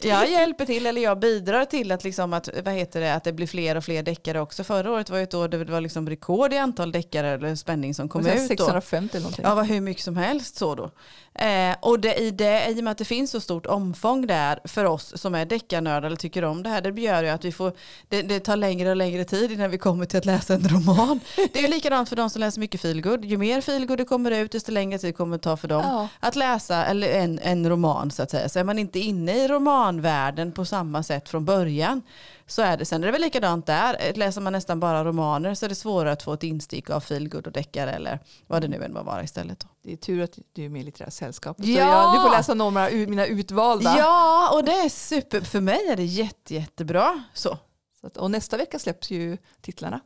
jag 0.00 0.30
hjälper 0.30 0.66
till, 0.66 0.86
eller 0.86 1.02
jag 1.02 1.18
bidrar 1.18 1.64
till 1.64 1.92
att, 1.92 2.04
liksom, 2.04 2.32
att, 2.32 2.48
vad 2.64 2.74
heter 2.74 3.00
det, 3.00 3.14
att 3.14 3.24
det 3.24 3.32
blir 3.32 3.46
fler 3.46 3.76
och 3.76 3.84
fler 3.84 4.02
deckare 4.02 4.40
också. 4.40 4.64
Förra 4.64 4.92
året 4.92 5.10
var 5.10 5.18
ju 5.18 5.22
ett 5.22 5.34
år 5.34 5.48
det 5.48 5.64
var 5.64 5.80
liksom 5.80 6.08
rekord 6.08 6.52
i 6.52 6.58
antal 6.58 6.92
deckare 6.92 7.28
eller 7.28 7.54
spänning 7.54 7.94
som 7.94 8.08
kom 8.08 8.26
ut. 8.26 8.34
Då. 8.34 8.46
650 8.46 9.16
eller 9.16 9.22
någonting. 9.22 9.44
Ja, 9.44 9.54
var 9.54 9.64
hur 9.64 9.80
mycket 9.80 10.04
som 10.04 10.16
helst 10.16 10.56
så 10.56 10.74
då. 10.74 10.90
Eh, 11.38 11.76
och 11.80 12.00
det, 12.00 12.14
i, 12.14 12.30
det, 12.30 12.66
i 12.68 12.80
och 12.80 12.84
med 12.84 12.90
att 12.90 12.98
det 12.98 13.04
finns 13.04 13.30
så 13.30 13.40
stort 13.40 13.66
omfång 13.66 14.26
där 14.26 14.60
för 14.64 14.84
oss 14.84 15.12
som 15.20 15.34
är 15.34 15.46
deckarnördar 15.46 16.06
eller 16.06 16.16
tycker 16.16 16.44
om 16.44 16.62
det 16.62 16.70
här, 16.70 16.80
det 16.82 17.00
gör 17.00 17.22
ju 17.22 17.28
att 17.28 17.44
vi 17.44 17.52
får, 17.52 17.72
det, 18.08 18.22
det 18.22 18.40
tar 18.40 18.56
längre 18.56 18.90
och 18.90 18.96
längre 18.96 19.24
tid 19.24 19.52
innan 19.52 19.70
vi 19.70 19.78
kommer 19.78 20.06
till 20.06 20.18
att 20.18 20.24
läsa 20.24 20.54
en 20.54 20.68
roman. 20.68 21.20
Det 21.52 21.58
är 21.58 21.62
ju 21.62 21.68
likadant 21.68 22.08
för 22.08 22.16
de 22.16 22.30
som 22.30 22.40
läser 22.40 22.60
mycket 22.60 22.80
feelgood. 22.80 23.24
Ju 23.24 23.36
mer 23.36 23.60
feelgood 23.60 23.98
det 23.98 24.04
kommer 24.04 24.30
ut, 24.30 24.52
desto 24.52 24.72
längre 24.72 24.98
tid 24.98 25.16
kommer 25.16 25.36
det 25.36 25.42
ta 25.42 25.56
för 25.56 25.68
dem 25.68 25.82
Ja. 25.84 26.08
att 26.20 26.36
läsa 26.36 26.84
eller 26.86 27.08
en, 27.08 27.38
en 27.42 27.68
roman 27.70 28.10
så 28.10 28.22
att 28.22 28.30
säga. 28.30 28.48
Så 28.48 28.58
är 28.58 28.64
man 28.64 28.78
inte 28.78 28.98
inne 28.98 29.44
i 29.44 29.48
romanvärlden 29.48 30.52
på 30.52 30.64
samma 30.64 31.02
sätt 31.02 31.28
från 31.28 31.44
början 31.44 32.02
så 32.48 32.62
är 32.62 32.76
det. 32.76 32.84
Sen 32.84 33.02
är 33.02 33.06
det 33.06 33.12
väl 33.12 33.20
likadant 33.20 33.66
där. 33.66 34.12
Läser 34.14 34.40
man 34.40 34.52
nästan 34.52 34.80
bara 34.80 35.04
romaner 35.04 35.54
så 35.54 35.64
är 35.64 35.68
det 35.68 35.74
svårare 35.74 36.12
att 36.12 36.22
få 36.22 36.32
ett 36.32 36.42
instick 36.42 36.90
av 36.90 37.00
feelgood 37.00 37.46
och 37.46 37.52
deckare 37.52 37.92
eller 37.92 38.18
vad 38.46 38.62
det 38.62 38.68
nu 38.68 38.84
än 38.84 38.92
må 38.92 39.02
vara 39.02 39.22
istället. 39.22 39.60
Då. 39.60 39.68
Det 39.82 39.92
är 39.92 39.96
tur 39.96 40.22
att 40.22 40.38
du 40.52 40.64
är 40.64 40.68
med 40.68 40.80
i 40.80 40.84
litterära 40.84 41.10
sällskapet. 41.10 41.66
Ja! 41.66 41.78
Jag, 41.78 42.14
du 42.14 42.28
får 42.28 42.36
läsa 42.36 42.54
några 42.54 42.86
av 42.86 42.92
mina 42.92 43.26
utvalda. 43.26 43.98
Ja, 43.98 44.50
och 44.54 44.64
det 44.64 44.72
är 44.72 44.88
super. 44.88 45.40
För 45.40 45.60
mig 45.60 45.88
är 45.88 45.96
det 45.96 46.04
jätte, 46.04 46.54
jättebra. 46.54 47.22
Så. 47.34 47.58
Så 48.00 48.06
att, 48.06 48.16
och 48.16 48.30
nästa 48.30 48.56
vecka 48.56 48.78
släpps 48.78 49.10
ju 49.10 49.38
titlarna. 49.60 50.00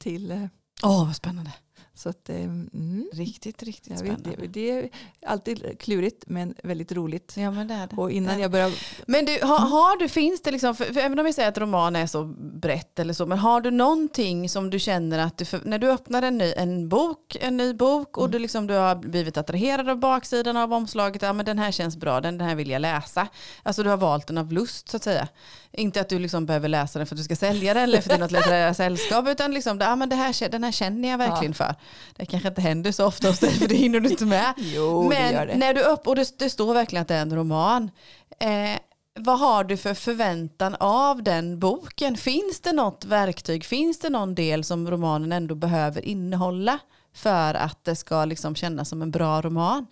Till, 0.00 0.30
eh, 0.30 0.44
Åh, 0.82 1.06
vad 1.06 1.16
spännande. 1.16 1.52
Så 1.98 2.08
att, 2.08 2.28
eh, 2.28 2.36
mm, 2.36 3.08
Riktigt, 3.12 3.62
riktigt 3.62 3.92
jag 3.92 4.02
vet, 4.02 4.18
spännande. 4.20 4.46
det, 4.46 4.46
det 4.46 4.70
är 4.70 4.88
alltid 5.26 5.78
klurigt 5.80 6.24
men 6.26 6.54
väldigt 6.62 6.92
roligt. 6.92 7.34
Ja, 7.36 7.50
men 7.50 7.68
det 7.68 7.74
är 7.74 7.86
det. 7.86 7.96
Och 7.96 8.10
innan 8.10 8.34
Ja. 8.34 8.40
jag 8.40 8.50
börjar, 8.50 8.72
Men 9.06 9.24
du, 9.24 9.38
har, 9.42 9.58
har 9.58 9.98
du, 9.98 10.08
finns 10.08 10.42
det 10.42 10.50
liksom, 10.50 10.74
för, 10.74 10.84
för 10.84 11.00
även 11.00 11.18
om 11.18 11.24
vi 11.24 11.32
säger 11.32 11.48
att 11.48 11.58
roman 11.58 11.96
är 11.96 12.06
så 12.06 12.24
brett 12.38 12.98
eller 12.98 13.14
så, 13.14 13.26
men 13.26 13.38
har 13.38 13.60
du 13.60 13.70
någonting 13.70 14.48
som 14.48 14.70
du 14.70 14.78
känner 14.78 15.18
att 15.18 15.38
du, 15.38 15.44
för, 15.44 15.60
när 15.64 15.78
du 15.78 15.90
öppnar 15.90 16.22
en 16.22 16.38
ny, 16.38 16.52
en 16.56 16.88
bok, 16.88 17.36
en 17.40 17.56
ny 17.56 17.74
bok 17.74 18.18
och 18.18 18.30
du, 18.30 18.38
liksom, 18.38 18.66
du 18.66 18.74
har 18.74 18.96
blivit 18.96 19.36
attraherad 19.36 19.88
av 19.88 19.98
baksidan 19.98 20.56
av 20.56 20.72
omslaget, 20.72 21.22
ja 21.22 21.32
men 21.32 21.46
den 21.46 21.58
här 21.58 21.70
känns 21.72 21.96
bra, 21.96 22.20
den, 22.20 22.38
den 22.38 22.48
här 22.48 22.54
vill 22.54 22.70
jag 22.70 22.80
läsa. 22.82 23.28
Alltså 23.62 23.82
du 23.82 23.90
har 23.90 23.96
valt 23.96 24.26
den 24.26 24.38
av 24.38 24.52
lust 24.52 24.88
så 24.88 24.96
att 24.96 25.02
säga. 25.04 25.28
Inte 25.72 26.00
att 26.00 26.08
du 26.08 26.18
liksom 26.18 26.46
behöver 26.46 26.68
läsa 26.68 26.98
den 26.98 27.06
för 27.06 27.14
att 27.14 27.18
du 27.18 27.24
ska 27.24 27.36
sälja 27.36 27.74
den 27.74 27.82
eller 27.82 28.00
för 28.00 28.10
att 28.10 28.18
det 28.18 28.18
är 28.18 28.18
något 28.18 28.32
litterärt 28.32 28.76
sällskap, 28.76 29.28
utan 29.28 29.54
liksom, 29.54 29.78
ja 29.80 29.96
men 29.96 30.08
det 30.08 30.16
här, 30.16 30.48
den 30.48 30.64
här 30.64 30.72
känner 30.72 31.08
jag 31.08 31.18
verkligen 31.18 31.54
för. 31.54 31.74
Det 32.16 32.26
kanske 32.26 32.48
inte 32.48 32.60
händer 32.60 32.92
så 32.92 33.06
ofta 33.06 33.28
hos 33.28 33.38
dig 33.38 33.50
för 33.50 33.68
det 33.68 33.74
hinner 33.74 34.00
du 34.00 34.08
inte 34.08 34.24
med. 34.26 34.54
jo 34.58 35.02
det 35.02 35.08
Men 35.08 35.32
gör 35.32 35.46
det. 35.46 35.56
när 35.56 35.74
du 35.74 35.80
upp, 35.80 36.06
och 36.06 36.16
det, 36.16 36.38
det 36.38 36.50
står 36.50 36.74
verkligen 36.74 37.02
att 37.02 37.08
det 37.08 37.14
är 37.14 37.22
en 37.22 37.36
roman. 37.36 37.90
Eh, 38.38 38.78
vad 39.18 39.38
har 39.38 39.64
du 39.64 39.76
för 39.76 39.94
förväntan 39.94 40.76
av 40.80 41.22
den 41.22 41.58
boken? 41.58 42.16
Finns 42.16 42.60
det 42.60 42.72
något 42.72 43.04
verktyg? 43.04 43.64
Finns 43.64 43.98
det 43.98 44.10
någon 44.10 44.34
del 44.34 44.64
som 44.64 44.90
romanen 44.90 45.32
ändå 45.32 45.54
behöver 45.54 46.04
innehålla 46.04 46.78
för 47.14 47.54
att 47.54 47.84
det 47.84 47.96
ska 47.96 48.24
liksom 48.24 48.54
kännas 48.54 48.88
som 48.88 49.02
en 49.02 49.10
bra 49.10 49.42
roman? 49.42 49.86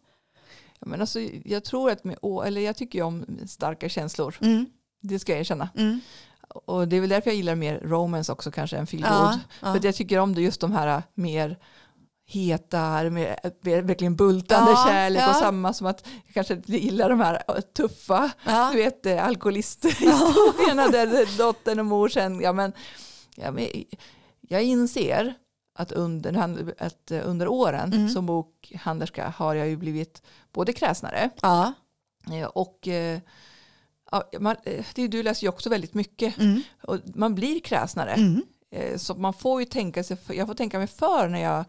Ja, 0.78 0.86
men 0.86 1.00
alltså, 1.00 1.20
jag 1.44 1.64
tror 1.64 1.90
att 1.90 2.04
med, 2.04 2.18
eller 2.46 2.60
jag 2.60 2.76
tycker 2.76 2.98
ju 2.98 3.04
om 3.04 3.26
starka 3.46 3.88
känslor. 3.88 4.36
Mm. 4.40 4.66
Det 5.00 5.18
ska 5.18 5.32
jag 5.32 5.40
erkänna. 5.40 5.68
Mm. 5.76 6.00
Och 6.48 6.88
det 6.88 6.96
är 6.96 7.00
väl 7.00 7.10
därför 7.10 7.30
jag 7.30 7.36
gillar 7.36 7.54
mer 7.54 7.80
romance 7.80 8.32
också 8.32 8.50
kanske 8.50 8.76
än 8.76 8.86
feel 8.86 9.02
good. 9.02 9.12
Ja, 9.12 9.38
ja. 9.60 9.74
För 9.74 9.86
jag 9.86 9.94
tycker 9.94 10.18
om 10.18 10.34
det 10.34 10.42
just 10.42 10.60
de 10.60 10.72
här 10.72 11.02
mer 11.14 11.58
heta, 12.26 13.02
mer 13.10 13.82
verkligen 13.82 14.16
bultande 14.16 14.70
Ja, 14.70 14.84
kärlek 14.88 15.22
ja. 15.22 15.30
och 15.30 15.36
samma 15.36 15.72
som 15.72 15.86
att 15.86 16.06
jag 16.26 16.34
kanske 16.34 16.62
gillar 16.76 17.10
de 17.10 17.20
här 17.20 17.42
tuffa, 17.76 18.30
Ja. 18.46 18.70
du 18.72 18.78
vet 18.78 19.06
eh, 19.06 19.24
alkoholisthistorierna 19.26 20.88
där 20.88 21.38
dottern 21.38 21.78
och 21.78 21.84
mor 21.86 22.08
sen, 22.08 22.40
ja 22.40 22.52
men, 22.52 22.72
ja, 23.36 23.50
men 23.50 23.66
jag 24.40 24.62
inser 24.62 25.34
att 25.78 25.92
under, 25.92 26.74
att 26.78 27.10
under 27.10 27.48
åren 27.48 27.92
Mm. 27.92 28.08
som 28.08 28.26
bokhandlerska 28.26 29.28
har 29.36 29.54
jag 29.54 29.68
ju 29.68 29.76
blivit 29.76 30.22
både 30.52 30.72
kräsnare 30.72 31.30
Ja. 31.42 31.72
eh, 32.32 32.46
och 32.46 32.88
eh, 32.88 33.18
ja, 34.10 34.30
man, 34.40 34.56
det, 34.94 35.08
du 35.08 35.22
läser 35.22 35.42
ju 35.42 35.48
också 35.48 35.70
väldigt 35.70 35.94
mycket 35.94 36.38
Mm. 36.38 36.62
och 36.82 36.98
man 37.14 37.34
blir 37.34 37.60
kräsnare. 37.60 38.10
Mm. 38.12 38.42
Så 38.96 39.14
man 39.14 39.34
får 39.34 39.60
ju 39.60 39.66
tänka 39.66 40.04
sig, 40.04 40.16
jag 40.28 40.46
får 40.46 40.54
tänka 40.54 40.78
mig 40.78 40.86
för 40.86 41.28
när 41.28 41.42
jag 41.42 41.64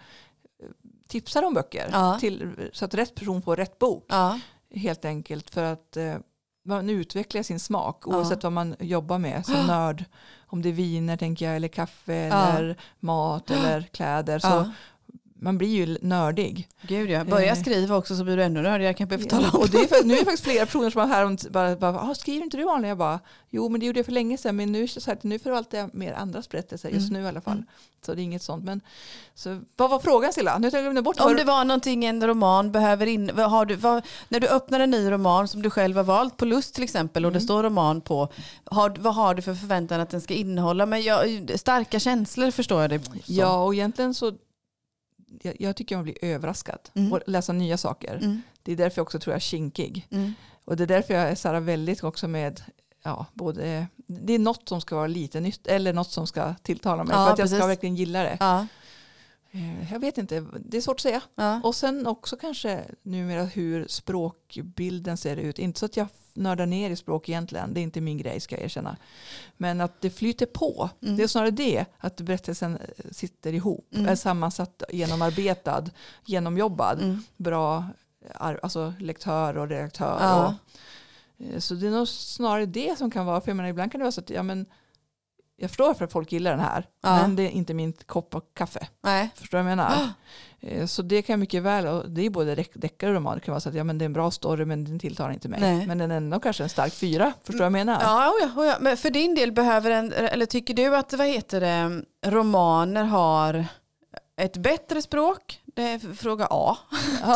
tipsar 1.08 1.44
om 1.44 1.54
böcker. 1.54 1.90
Ja. 1.92 2.18
Till, 2.20 2.70
så 2.74 2.86
att 2.86 2.94
rätt 2.94 3.16
person 3.16 3.42
får 3.42 3.56
rätt 3.56 3.80
bok. 3.80 4.06
Ja. 4.10 4.40
Helt 4.76 5.06
enkelt 5.06 5.50
för 5.50 5.64
att 5.64 5.98
eh, 5.98 6.16
man 6.66 6.90
utvecklar 6.90 7.44
sin 7.44 7.60
smak 7.60 8.08
oavsett 8.08 8.44
vad 8.44 8.52
man 8.52 8.76
jobbar 8.80 9.18
med 9.20 9.46
som 9.46 9.56
nörd. 9.68 10.06
Om 10.48 10.62
det 10.62 10.70
är 10.70 10.74
viner 10.74 11.18
tänker 11.18 11.46
jag 11.46 11.56
eller 11.56 11.68
kaffe 11.68 12.16
eller 12.16 12.78
mat 13.00 13.52
eller 13.52 13.82
kläder. 13.82 14.40
Så. 14.40 14.72
Man 15.40 15.58
blir 15.58 15.68
ju 15.86 15.98
nördig. 16.02 16.68
Gud 16.82 17.10
ja, 17.10 17.24
börja 17.24 17.52
Eh. 17.52 17.62
skriva 17.62 17.96
också 17.96 18.16
så 18.16 18.24
blir 18.24 18.38
du 18.38 18.44
ännu 18.44 18.62
nördigare 18.62 18.94
kan 18.94 19.08
jag 19.12 19.30
tala 19.30 19.50
om. 19.50 19.60
Och 19.60 19.70
det 19.70 19.78
är 19.78 19.88
för, 19.88 20.04
nu 20.04 20.14
är 20.14 20.20
det 20.20 20.26
faktiskt 20.26 20.44
flera 20.44 20.66
personer 20.66 20.90
som 20.90 21.02
har 21.02 21.08
här 21.08 21.26
och 21.26 21.40
bara, 21.52 21.76
bara 21.76 22.00
ah, 22.02 22.16
skriver 22.16 22.44
inte 22.44 22.58
du 22.58 22.64
vanliga? 22.64 22.90
Jag 22.90 22.98
bara, 22.98 23.20
jo 23.50 23.70
men 23.70 23.80
det 23.80 23.86
gjorde 23.86 24.00
jag 24.00 24.06
för 24.06 24.14
länge 24.14 24.38
sedan 24.38 24.56
men 24.56 24.72
nu, 24.72 24.88
så 24.88 25.00
här, 25.06 25.18
nu 25.22 25.40
förvaltar 25.40 25.78
jag 25.78 25.96
mer 25.96 26.14
andras 26.14 26.50
berättelser 26.50 26.90
just 26.90 27.10
Mm. 27.10 27.22
nu 27.22 27.26
i 27.26 27.30
alla 27.30 27.42
fall. 27.42 27.54
Mm. 27.54 27.66
Så 28.06 28.14
det 28.14 28.22
är 28.22 28.24
inget 28.24 28.42
sånt. 28.42 28.64
Men, 28.64 28.82
så, 29.36 29.62
vad 29.78 29.90
var 29.90 30.00
frågan 30.00 30.34
Silla? 30.34 30.58
Nu 30.58 30.70
jag 30.96 31.04
bort. 31.04 31.20
Om 31.20 31.36
det 31.36 31.44
var 31.44 31.66
någonting 31.66 32.06
en 32.06 32.28
roman 32.28 32.72
behöver 32.72 33.06
in, 33.08 33.30
har 33.38 33.66
du, 33.66 33.76
vad, 33.76 34.04
när 34.30 34.40
du 34.40 34.48
öppnar 34.48 34.80
en 34.80 34.92
ny 34.92 35.12
roman 35.12 35.48
som 35.48 35.62
du 35.62 35.70
själv 35.70 35.98
har 35.98 36.04
valt 36.04 36.38
på 36.38 36.46
Lust 36.46 36.76
till 36.76 36.84
exempel 36.84 37.26
och 37.26 37.32
det 37.32 37.38
Mm. 37.38 37.48
står 37.48 37.64
roman 37.64 38.02
på, 38.02 38.30
har, 38.66 38.96
vad 39.00 39.16
har 39.16 39.34
du 39.36 39.42
för 39.42 39.54
förväntan 39.56 40.02
att 40.02 40.10
den 40.10 40.22
ska 40.22 40.34
innehålla? 40.34 40.86
Men 40.86 41.02
jag, 41.02 41.50
starka 41.56 42.00
känslor 42.00 42.52
förstår 42.52 42.82
jag 42.82 42.90
det 42.90 43.00
som. 43.00 43.36
Ja 43.36 43.64
och 43.64 43.74
egentligen 43.74 44.14
så 44.14 44.32
jag, 45.42 45.56
jag 45.60 45.76
tycker 45.76 45.96
man 45.96 46.04
blir 46.04 46.18
överraskad 46.26 46.80
Mm. 46.94 47.14
och 47.14 47.20
läsa 47.28 47.54
nya 47.54 47.78
saker. 47.78 48.16
Mm, 48.16 48.42
Det 48.64 48.72
är 48.72 48.76
därför 48.76 49.00
jag 49.00 49.04
också 49.04 49.20
tror 49.20 49.32
jag 49.32 49.36
är 49.38 49.42
kinkig. 49.42 50.08
mm, 50.12 50.34
Och 50.66 50.78
det 50.78 50.84
är 50.84 50.88
därför 50.88 51.14
jag 51.14 51.24
är 51.24 51.36
så 51.36 51.60
väldigt 51.60 52.04
också 52.04 52.28
med 52.28 52.62
ja, 53.04 53.26
både, 53.34 53.88
det 54.08 54.34
är 54.34 54.40
något 54.40 54.70
som 54.70 54.82
ska 54.82 54.96
vara 54.96 55.08
lite 55.08 55.40
nytt 55.40 55.68
eller 55.68 55.94
något 55.94 56.12
som 56.12 56.28
ska 56.28 56.54
tilltala 56.64 57.04
mig 57.04 57.16
Ja, 57.16 57.26
för 57.26 57.34
att 57.34 57.40
jag 57.40 57.46
precis. 57.46 57.58
ska 57.58 57.68
verkligen 57.68 57.96
gilla 57.96 58.24
det. 58.24 58.38
ja, 58.40 58.68
Jag 59.92 60.00
vet 60.00 60.18
inte, 60.18 60.46
det 60.66 60.78
är 60.78 60.82
svårt 60.82 60.96
att 60.96 61.02
säga. 61.02 61.22
ja. 61.36 61.62
Och 61.64 61.76
sen 61.76 62.08
också 62.08 62.38
kanske 62.38 62.84
numera 63.04 63.44
hur 63.44 63.88
språkbilden 63.88 65.18
ser 65.18 65.38
ut. 65.38 65.60
Inte 65.60 65.80
så 65.80 65.86
att 65.86 65.98
jag 65.98 66.08
nördar 66.34 66.66
ner 66.66 66.90
i 66.90 66.96
språk 66.96 67.30
egentligen, 67.30 67.74
det 67.74 67.80
är 67.80 67.82
inte 67.82 68.02
min 68.02 68.18
grej 68.18 68.40
ska 68.40 68.56
jag 68.56 68.64
erkänna. 68.66 68.98
Men 69.58 69.82
att 69.82 70.02
det 70.02 70.10
flyter 70.10 70.46
på, 70.46 70.90
Mm. 71.02 71.18
det 71.18 71.24
är 71.24 71.28
snarare 71.28 71.52
det, 71.52 71.86
att 71.98 72.22
berättelsen 72.22 72.76
eh, 72.78 73.06
sitter 73.12 73.54
ihop, 73.54 73.88
Mm. 73.96 74.08
är 74.08 74.16
sammansatt, 74.16 74.84
genomarbetad, 74.90 75.84
genomjobbad, 76.26 77.02
Mm. 77.02 77.24
bra 77.38 77.84
ar- 78.36 78.60
alltså 78.64 78.94
lektör 79.00 79.58
och 79.58 79.70
redaktör. 79.70 80.18
Ja. 80.22 80.46
Och, 81.38 81.46
eh, 81.46 81.60
så 81.60 81.74
det 81.76 81.88
är 81.88 81.92
nog 81.92 82.08
snarare 82.08 82.66
det 82.66 82.98
som 82.98 83.12
kan 83.12 83.26
vara, 83.26 83.42
för 83.42 83.50
jag 83.50 83.56
menar, 83.58 83.70
ibland 83.70 83.92
kan 83.92 84.00
det 84.00 84.04
vara 84.04 84.12
så 84.12 84.22
att 84.22 84.30
ja, 84.30 84.44
men, 84.44 84.66
jag 85.58 85.70
förstår 85.70 85.86
varför 85.88 86.08
folk 86.08 86.32
gillar 86.32 86.52
den 86.52 86.60
här, 86.60 86.86
Ja. 87.04 87.16
men 87.22 87.36
det 87.36 87.44
är 87.44 87.50
inte 87.50 87.74
min 87.74 87.94
kopp 88.06 88.36
av 88.36 88.44
kaffe. 88.54 88.88
Nej. 89.04 89.30
Förstår 89.36 89.58
du 89.58 89.64
vad 89.64 89.72
jag 89.72 89.78
menar? 89.78 90.10
Eh, 90.62 90.86
Så 90.86 91.02
det 91.02 91.22
kan 91.22 91.34
jag 91.34 91.40
mycket 91.40 91.64
väl, 91.64 91.88
och 91.88 92.10
det 92.10 92.26
är 92.26 92.30
både 92.30 92.56
deck- 92.56 92.72
deckare 92.80 93.10
och 93.10 93.16
roman, 93.16 93.36
det 93.36 93.40
kan 93.42 93.52
vara 93.52 93.60
så 93.62 93.70
att 93.70 93.76
ja, 93.76 93.84
men 93.84 93.98
det 93.98 94.04
är 94.04 94.08
en 94.08 94.14
bra 94.14 94.32
story 94.32 94.66
men 94.66 94.86
den 94.86 95.00
tilltalar 95.00 95.32
inte 95.34 95.50
mig. 95.50 95.60
Nej. 95.62 95.88
Men 95.88 95.98
den 95.98 96.12
är 96.12 96.18
ändå 96.18 96.40
kanske 96.40 96.64
en 96.64 96.70
stark 96.70 96.94
fyra, 96.94 97.34
förstår 97.38 97.54
du 97.54 97.58
vad 97.60 97.66
jag 97.66 97.72
menar? 97.72 98.02
Ja, 98.02 98.30
oh 98.30 98.36
ja, 98.56 98.62
oh 98.62 98.68
ja, 98.68 98.76
men 98.82 98.98
för 98.98 99.10
din 99.10 99.36
del 99.36 99.52
behöver 99.52 99.92
en, 99.92 100.14
eller 100.14 100.46
tycker 100.46 100.74
du 100.74 100.96
att 100.96 101.14
vad 101.14 101.28
heter 101.28 101.62
det, 101.62 102.02
romaner 102.32 103.04
har 103.04 103.66
ett 104.38 104.58
bättre 104.58 105.02
språk? 105.02 105.62
Det 105.66 105.82
är 105.84 106.00
fråga 106.16 106.48
A. 106.52 106.78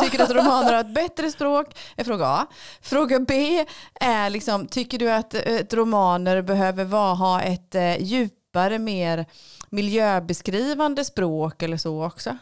Tycker 0.02 0.18
du 0.18 0.24
att 0.24 0.30
romaner 0.30 0.72
har 0.72 0.80
ett 0.80 0.94
bättre 0.94 1.30
språk? 1.30 1.76
är 1.96 2.04
fråga 2.04 2.26
A. 2.26 2.46
Fråga 2.82 3.20
B 3.20 3.66
är 3.94 4.30
liksom, 4.30 4.66
tycker 4.66 4.98
du 4.98 5.10
att 5.10 5.34
ett 5.34 5.74
romaner 5.74 6.42
behöver 6.42 6.84
vara, 6.84 7.14
ha 7.14 7.40
ett 7.42 7.74
eh, 7.74 8.02
djupare, 8.02 8.78
mer 8.78 9.26
miljöbeskrivande 9.70 11.04
språk 11.04 11.62
eller 11.62 11.76
så 11.76 12.04
också? 12.06 12.36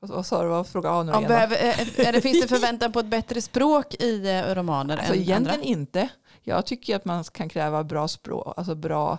Vad- 0.00 0.26
sa 0.26 0.42
du, 0.42 0.48
vad 0.48 0.66
fråga 0.68 0.90
A 0.90 1.02
nu 1.02 1.12
igen? 1.12 1.28
behöver, 1.28 1.56
eh, 1.56 2.06
är 2.08 2.12
det, 2.12 2.20
finns 2.20 2.40
det 2.42 2.48
förväntan 2.58 2.92
på 2.92 2.98
ett 3.00 3.06
bättre 3.06 3.40
språk 3.42 3.94
i 3.94 4.30
eh, 4.30 4.54
romaner 4.54 4.96
Alltså 4.96 5.14
än 5.14 5.20
egentligen 5.20 5.58
andra? 5.60 5.68
inte. 5.70 6.08
Jag 6.42 6.66
tycker 6.66 6.96
att 6.96 7.04
man 7.04 7.24
kan 7.24 7.48
kräva 7.48 7.84
bra 7.84 8.08
språk, 8.08 8.54
alltså 8.56 8.74
bra 8.74 9.18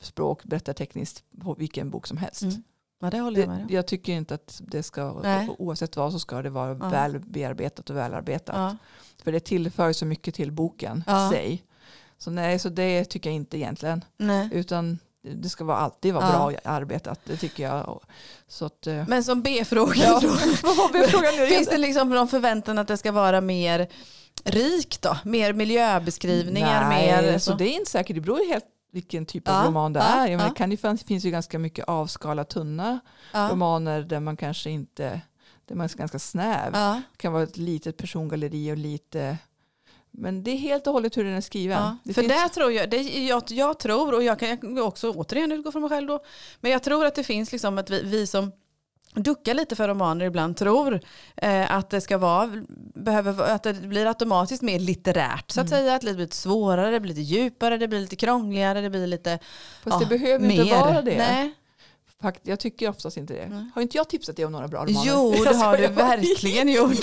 språk, 0.00 0.44
berättartekniskt 0.44 1.24
på 1.42 1.54
vilken 1.54 1.90
bok 1.90 2.06
som 2.06 2.16
helst. 2.16 2.42
Mm. 2.42 2.62
Ja, 3.02 3.10
det 3.10 3.20
håller 3.20 3.40
jag 3.40 3.48
med 3.48 3.60
om. 3.62 3.66
jag 3.70 3.86
tycker 3.86 4.12
inte 4.12 4.34
att 4.34 4.60
det 4.64 4.82
ska, 4.82 5.12
Nej. 5.22 5.48
oavsett 5.58 5.96
vad 5.96 6.12
så 6.12 6.18
ska 6.18 6.42
det 6.42 6.50
vara 6.50 6.68
Ja. 6.80 6.88
väl 6.88 7.18
bearbetat 7.18 7.90
och 7.90 7.96
välarbetat. 7.96 8.56
Ja. 8.56 8.76
För 9.24 9.32
det 9.32 9.40
tillför 9.40 9.92
så 9.92 10.06
mycket 10.06 10.34
till 10.34 10.52
boken 10.52 11.04
Ja. 11.06 11.30
sig. 11.32 11.62
Så 12.18 12.30
nej, 12.30 12.58
så 12.58 12.68
det 12.68 13.04
tycker 13.04 13.30
jag 13.30 13.34
inte 13.34 13.58
egentligen. 13.58 14.04
Nej. 14.16 14.48
Utan 14.52 14.98
det 15.34 15.48
ska 15.48 15.64
vara 15.64 15.76
alltid 15.76 16.14
vara 16.14 16.24
Ja. 16.26 16.32
bra 16.32 16.72
arbetat, 16.72 17.20
det 17.24 17.36
tycker 17.36 17.62
jag. 17.62 18.00
Så 18.48 18.64
att, 18.66 18.86
eh, 18.86 19.04
Men 19.08 19.24
som 19.24 19.42
B-fråga 19.42 19.94
ja, 20.04 20.20
B-frågan 20.92 21.46
Finns 21.48 21.68
det 21.68 21.78
liksom 21.78 22.08
någon 22.10 22.28
förväntan 22.28 22.78
att 22.78 22.88
det 22.88 22.96
ska 22.96 23.12
vara 23.12 23.40
mer 23.40 23.88
rikt 24.44 25.02
då? 25.02 25.16
Mer 25.24 25.52
miljöbeskrivningar? 25.52 26.88
Nej, 26.88 27.22
mer 27.22 27.38
så 27.38 27.54
det 27.54 27.64
är 27.64 27.78
inte 27.78 27.90
säkert. 27.90 28.16
Det 28.16 28.20
beror 28.20 28.48
helt 28.52 28.64
vilken 28.92 29.26
typ 29.26 29.42
Ja, 29.46 29.60
av 29.60 29.66
roman 29.66 29.92
det 29.92 30.00
ja, 30.00 30.06
är. 30.06 30.26
Jag 30.30 30.40
ja. 30.40 30.44
det 30.48 30.54
kan 30.54 30.70
ju, 30.70 30.76
finns- 30.76 31.24
ju 31.24 31.30
ganska 31.30 31.58
mycket 31.58 31.84
avskala 31.88 32.44
tunna 32.44 33.00
ja. 33.32 33.48
romaner 33.52 34.02
där 34.02 34.20
man 34.20 34.36
kanske 34.36 34.70
inte, 34.70 35.20
där 35.64 35.74
man 35.74 35.84
är 35.84 35.96
ganska 35.96 36.18
snäv. 36.18 36.70
Ja. 36.74 37.02
Det 37.12 37.18
kan 37.18 37.32
vara 37.32 37.42
ett 37.42 37.56
litet 37.56 37.96
persongalleri 37.96 38.72
och 38.72 38.76
lite, 38.76 39.38
men 40.10 40.42
det 40.42 40.50
är 40.50 40.56
helt 40.56 40.86
och 40.86 40.92
hållet 40.92 41.16
hur 41.16 41.24
den 41.24 41.34
är 41.34 41.40
skriven. 41.40 41.78
Ja. 41.82 41.96
Det 42.04 42.14
För 42.14 42.22
finns- 42.22 42.32
där 42.34 42.48
tror 42.48 42.72
jag, 42.72 42.90
det, 42.90 42.96
jag, 43.02 43.42
jag 43.46 43.78
tror, 43.78 44.14
och 44.14 44.22
jag 44.22 44.38
kan 44.38 44.78
också 44.82 45.10
återigen 45.12 45.52
utgå 45.52 45.72
från 45.72 45.82
mig 45.82 45.90
själv 45.90 46.06
då, 46.08 46.24
men 46.60 46.70
jag 46.72 46.82
tror 46.82 47.06
att 47.06 47.14
det 47.14 47.24
finns 47.24 47.52
liksom 47.52 47.78
att 47.78 47.90
vi, 47.90 48.02
vi 48.02 48.26
som 48.26 48.52
duckar 49.14 49.54
lite 49.54 49.76
för 49.76 49.88
romaner 49.88 50.24
ibland 50.24 50.56
tror 50.56 51.00
eh, 51.36 51.72
att 51.72 51.90
det 51.90 52.00
ska 52.00 52.18
vara, 52.18 52.50
behöver, 52.94 53.50
att 53.54 53.62
det 53.62 53.72
blir 53.74 54.06
automatiskt 54.06 54.62
mer 54.62 54.78
litterärt 54.78 55.50
så 55.50 55.60
att 55.60 55.66
Mm. 55.66 55.78
säga, 55.80 55.94
att 55.94 56.00
det 56.00 56.14
blir 56.14 56.24
lite 56.24 56.36
svårare, 56.36 56.90
det 56.90 57.00
blir 57.00 57.14
lite 57.14 57.20
djupare, 57.34 57.76
det 57.78 57.88
blir 57.88 58.00
lite 58.00 58.16
krångligare, 58.16 58.80
det 58.80 58.90
blir 58.90 59.06
lite 59.06 59.38
Fast 59.84 60.00
ja, 60.02 60.08
det 60.08 60.18
behöver 60.18 60.46
mer. 60.48 60.62
inte 60.62 60.74
vara 60.76 61.02
det. 61.02 61.18
Nej. 61.18 61.52
Jag 62.42 62.60
tycker 62.60 62.88
oftast 62.88 63.16
inte 63.16 63.34
det. 63.34 63.46
Nej. 63.48 63.70
Har 63.74 63.82
inte 63.82 63.96
jag 63.96 64.08
tipsat 64.08 64.36
dig 64.36 64.44
om 64.44 64.52
några 64.52 64.68
bra 64.68 64.84
romaner? 64.84 65.02
Jo, 65.06 65.34
det 65.44 65.54
har 65.56 65.76
du 65.76 65.86
verkligen 65.88 66.68
gjort. 66.68 66.92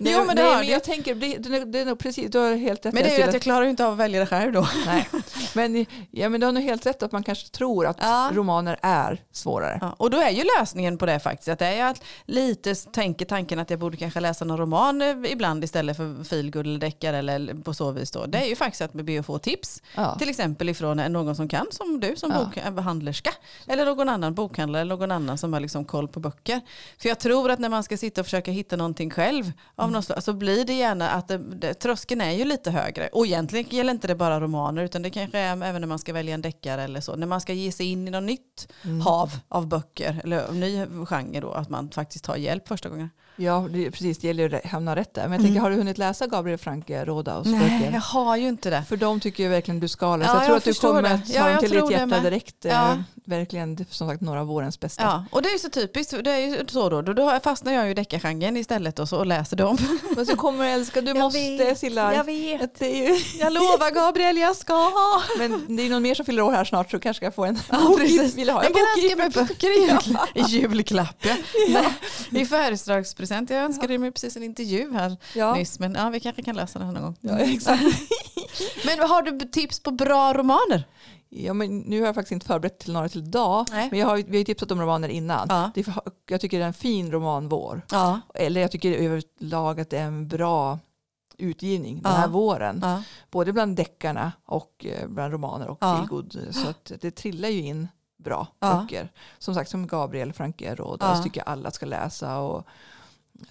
Nej, 0.00 0.12
Jo, 0.12 0.24
men 0.26 0.36
det 0.36 0.42
nej, 0.42 0.56
men 0.56 0.66
jag 0.66 0.84
tänker, 0.84 1.14
det, 1.14 1.36
det, 1.64 1.78
är- 1.80 1.84
nog 1.84 1.98
precis, 1.98 2.30
du 2.30 2.38
har 2.38 2.54
helt 2.56 2.86
rätt. 2.86 2.94
Men 2.94 3.02
det 3.02 3.10
är 3.14 3.18
ju 3.18 3.24
att 3.24 3.32
jag 3.32 3.42
klarar 3.42 3.64
inte 3.66 3.86
av 3.86 3.92
att 3.92 3.98
välja 3.98 4.20
det 4.20 4.26
själv 4.26 4.52
då. 4.52 4.68
Nej. 4.86 5.08
Men, 5.54 5.86
ja, 6.10 6.28
men 6.28 6.40
du 6.40 6.46
har 6.46 6.52
nog 6.52 6.62
helt 6.62 6.86
rätt 6.86 7.02
att 7.02 7.12
man 7.12 7.22
kanske 7.22 7.48
tror 7.48 7.86
att 7.86 7.96
Ja. 8.00 8.30
romaner 8.32 8.78
är 8.82 9.22
svårare. 9.32 9.78
Ja, 9.80 9.94
och 9.98 10.10
då 10.10 10.18
är 10.18 10.30
ju 10.30 10.44
lösningen 10.58 10.98
på 10.98 11.06
det 11.06 11.20
faktiskt 11.20 11.48
att 11.48 11.58
det 11.58 11.66
är 11.66 11.84
att 11.90 12.02
lite 12.24 12.74
tänker 12.74 13.24
tanken 13.26 13.58
att 13.58 13.70
jag 13.70 13.78
borde 13.78 13.96
kanske 13.96 14.20
läsa 14.20 14.44
någon 14.44 14.58
roman 14.58 15.02
eh, 15.02 15.16
ibland 15.32 15.64
istället 15.64 15.96
för 15.96 16.24
feelgood 16.24 16.66
eller 16.66 16.78
deckare 16.78 17.18
eller 17.18 17.54
på 17.62 17.74
så 17.74 17.90
vis 17.90 18.10
då. 18.10 18.26
Det 18.26 18.38
är 18.38 18.46
ju 18.46 18.56
faktiskt 18.56 18.82
att 18.82 18.92
be 18.92 19.20
att 19.20 19.26
få 19.26 19.38
tips. 19.38 19.82
Ja. 19.94 20.14
Till 20.18 20.28
exempel 20.30 20.68
ifrån 20.68 20.96
någon 20.96 21.36
som 21.36 21.48
kan 21.48 21.66
som 21.70 22.00
du 22.00 22.16
som 22.16 22.30
bokhandlerska. 22.64 23.30
Eller 23.66 23.84
någon 23.84 24.08
annan 24.08 24.17
bokhandlare 24.34 24.82
eller 24.82 24.96
någon 24.96 25.10
annan 25.10 25.38
som 25.38 25.52
har 25.52 25.60
liksom 25.60 25.84
koll 25.84 26.08
på 26.08 26.20
böcker. 26.20 26.60
För 26.98 27.08
jag 27.08 27.18
tror 27.18 27.50
att 27.50 27.58
när 27.58 27.68
man 27.68 27.82
ska 27.84 27.96
sitta 27.96 28.20
och 28.20 28.26
försöka 28.26 28.50
hitta 28.50 28.76
någonting 28.76 29.10
själv 29.10 29.52
av 29.74 29.88
Mm. 29.88 30.02
så 30.02 30.32
blir 30.32 30.64
det 30.64 30.72
gärna 30.72 31.10
att 31.10 31.28
det, 31.28 31.38
det, 31.38 31.74
tröskeln 31.74 32.20
är 32.20 32.32
ju 32.32 32.44
lite 32.44 32.70
högre. 32.70 33.08
Och 33.12 33.26
egentligen 33.26 33.66
gäller 33.70 33.90
inte 33.92 34.06
det 34.08 34.14
bara 34.14 34.40
romaner 34.40 34.82
utan 34.84 35.02
det 35.02 35.10
kanske 35.10 35.38
är 35.38 35.52
även 35.62 35.80
när 35.80 35.88
man 35.88 35.98
ska 35.98 36.12
välja 36.12 36.34
en 36.34 36.42
deckare 36.42 36.82
eller 36.82 37.00
så. 37.00 37.16
När 37.16 37.26
man 37.26 37.40
ska 37.40 37.52
ge 37.52 37.72
sig 37.72 37.86
in 37.86 38.08
i 38.08 38.10
något 38.10 38.22
nytt 38.22 38.68
Mm. 38.84 39.00
hav 39.00 39.30
av 39.48 39.66
böcker 39.66 40.20
eller 40.24 40.52
ny 40.52 40.86
genre 41.06 41.40
då. 41.40 41.50
Att 41.52 41.68
man 41.68 41.90
faktiskt 41.90 42.24
tar 42.24 42.36
hjälp 42.36 42.68
första 42.68 42.88
gången. 42.88 43.10
Ja, 43.40 43.66
det, 43.70 43.90
precis. 43.90 44.18
Det 44.18 44.26
gäller 44.26 44.48
ju 44.48 44.56
att 44.56 44.64
hamna 44.66 44.96
rätt 44.96 45.14
där. 45.14 45.22
Men 45.22 45.32
jag 45.32 45.38
Mm. 45.40 45.46
tänker, 45.46 45.60
har 45.60 45.70
du 45.70 45.76
hunnit 45.76 45.98
läsa 45.98 46.26
Gabriel 46.26 46.58
Franke 46.58 47.04
Rådaus 47.04 47.46
Nej, 47.46 47.90
jag 47.92 48.00
har 48.00 48.36
ju 48.36 48.48
inte 48.48 48.70
det. 48.70 48.84
För 48.88 48.96
de 48.96 49.20
tycker 49.20 49.42
jag 49.42 49.50
verkligen 49.50 49.80
du 49.80 49.88
ska 49.88 50.16
läsa. 50.16 50.30
Ja, 50.30 50.34
jag 50.34 50.42
tror 50.44 50.50
jag 50.54 50.58
att 50.58 50.64
du 50.64 50.74
kommer 50.74 51.02
det. 51.02 51.10
att 51.10 51.28
Ja, 51.28 51.42
ta 51.42 51.50
jag 51.50 51.60
till 51.60 51.70
ditt 51.70 51.90
hjärta 51.90 52.06
med. 52.06 52.22
direkt. 52.22 52.64
eh, 52.64 52.72
Ja. 52.72 52.96
Verkligen, 53.24 53.76
det 53.76 53.82
är 53.82 53.94
som 53.94 54.08
sagt 54.08 54.20
några 54.20 54.40
av 54.40 54.46
vårens 54.46 54.80
bästa. 54.80 55.02
Ja, 55.02 55.24
och 55.30 55.42
det 55.42 55.48
är 55.48 55.52
ju 55.52 55.58
så 55.58 55.68
typiskt. 55.70 56.24
Det 56.24 56.30
är 56.32 56.38
ju 56.38 56.66
så 56.68 56.88
då. 56.88 57.02
Då, 57.02 57.12
då 57.12 57.40
fastnar 57.44 57.72
jag 57.72 57.84
ju 57.84 57.90
i 57.90 57.94
deckargenren 57.94 58.56
istället 58.56 58.98
och, 58.98 59.08
så, 59.08 59.16
och 59.18 59.26
läser 59.26 59.56
dem. 59.56 59.78
Men 60.16 60.26
så 60.26 60.36
kommer 60.36 60.64
du 60.64 60.70
älska, 60.70 61.00
du 61.00 61.06
Jag 61.08 61.16
måste 61.18 61.38
vet, 61.56 61.78
Silla. 61.78 62.14
Jag 62.14 62.24
vet. 62.24 62.80
Ju, 62.82 63.16
Jag 63.38 63.52
lovar 63.52 63.90
Gabriel, 63.94 64.36
jag 64.36 64.56
ska. 64.56 64.90
men 65.38 65.76
det 65.76 65.82
är 65.86 65.90
någon 65.90 66.02
mer 66.02 66.14
som 66.14 66.26
fyller 66.26 66.42
år 66.42 66.52
här 66.52 66.64
snart 66.64 66.90
så 66.90 66.98
kanske 67.00 67.24
jag 67.24 67.34
får 67.34 67.46
en 67.46 67.58
Ja, 67.70 67.94
precis. 67.98 68.34
Vill 68.34 68.46
du 68.46 68.52
ha 68.52 68.62
En 68.62 68.72
bok 68.72 68.80
granske 68.80 69.12
i? 69.12 69.16
med 69.16 69.32
böcker 69.32 69.82
egentligen. 69.84 70.20
I 70.34 70.40
julklapp 70.40 71.16
ja. 71.20 71.34
Nej, 71.68 72.42
I 72.42 72.46
födelsedagspresent. 72.46 73.27
Jag 73.30 73.50
önskade 73.52 73.98
mig 73.98 74.10
precis 74.12 74.36
en 74.36 74.42
intervju 74.42 74.92
här 74.92 75.16
Ja. 75.34 75.54
nyss. 75.54 75.78
Men 75.78 75.94
ja, 75.94 76.10
vi 76.10 76.20
kanske 76.20 76.42
kan 76.42 76.56
läsa 76.56 76.78
den 76.78 76.94
någon 76.94 77.02
gång. 77.02 77.16
Ja, 77.20 77.38
exakt. 77.38 77.82
Men 78.86 78.98
har 79.08 79.22
du 79.22 79.38
tips 79.48 79.80
på 79.80 79.90
bra 79.90 80.32
romaner? 80.34 80.84
Ja, 81.30 81.52
men 81.52 81.78
nu 81.78 82.00
har 82.00 82.06
jag 82.06 82.14
faktiskt 82.14 82.32
inte 82.32 82.46
förberett 82.46 82.78
till 82.78 82.92
några 82.92 83.08
till 83.08 83.20
idag. 83.26 83.66
Nej. 83.70 83.88
Men 83.90 84.00
jag 84.00 84.06
har, 84.06 84.16
vi 84.16 84.22
har 84.30 84.38
ju 84.38 84.44
tipsat 84.44 84.70
om 84.70 84.80
romaner 84.80 85.08
innan. 85.08 85.46
Ja. 85.50 85.70
Det 85.74 85.86
jag 86.30 86.40
tycker 86.40 86.58
det 86.58 86.64
är 86.64 86.68
en 86.68 86.74
fin 86.74 87.12
roman 87.12 87.48
vår. 87.48 87.82
Ja. 87.90 88.20
Eller 88.34 88.60
jag 88.60 88.70
tycker 88.70 88.92
överlag 88.92 89.80
att 89.80 89.90
det 89.90 89.98
är 89.98 90.04
en 90.04 90.28
bra 90.28 90.78
utgivning 91.38 92.02
den 92.02 92.12
Ja. 92.12 92.18
här 92.18 92.28
våren. 92.28 92.78
ja. 92.82 93.02
Både 93.30 93.52
bland 93.52 93.76
deckarna 93.76 94.32
och 94.44 94.86
eh, 94.88 95.08
bland 95.08 95.32
romaner 95.32 95.68
och 95.68 95.78
Ja. 95.80 95.96
feelgood. 95.96 96.38
Så 96.50 96.68
att 96.68 96.92
det 97.00 97.10
trillar 97.10 97.48
ju 97.48 97.60
in 97.60 97.88
bra 98.24 98.46
Ja. 98.60 98.74
böcker. 98.82 99.12
Som 99.38 99.54
sagt 99.54 99.70
som 99.70 99.86
Gabriel 99.86 100.32
Franquero, 100.32 100.96
Ja. 101.00 101.16
ja. 101.16 101.22
tycker 101.22 101.40
jag 101.40 101.48
alla 101.48 101.70
ska 101.70 101.86
läsa. 101.86 102.38
Och 102.38 102.66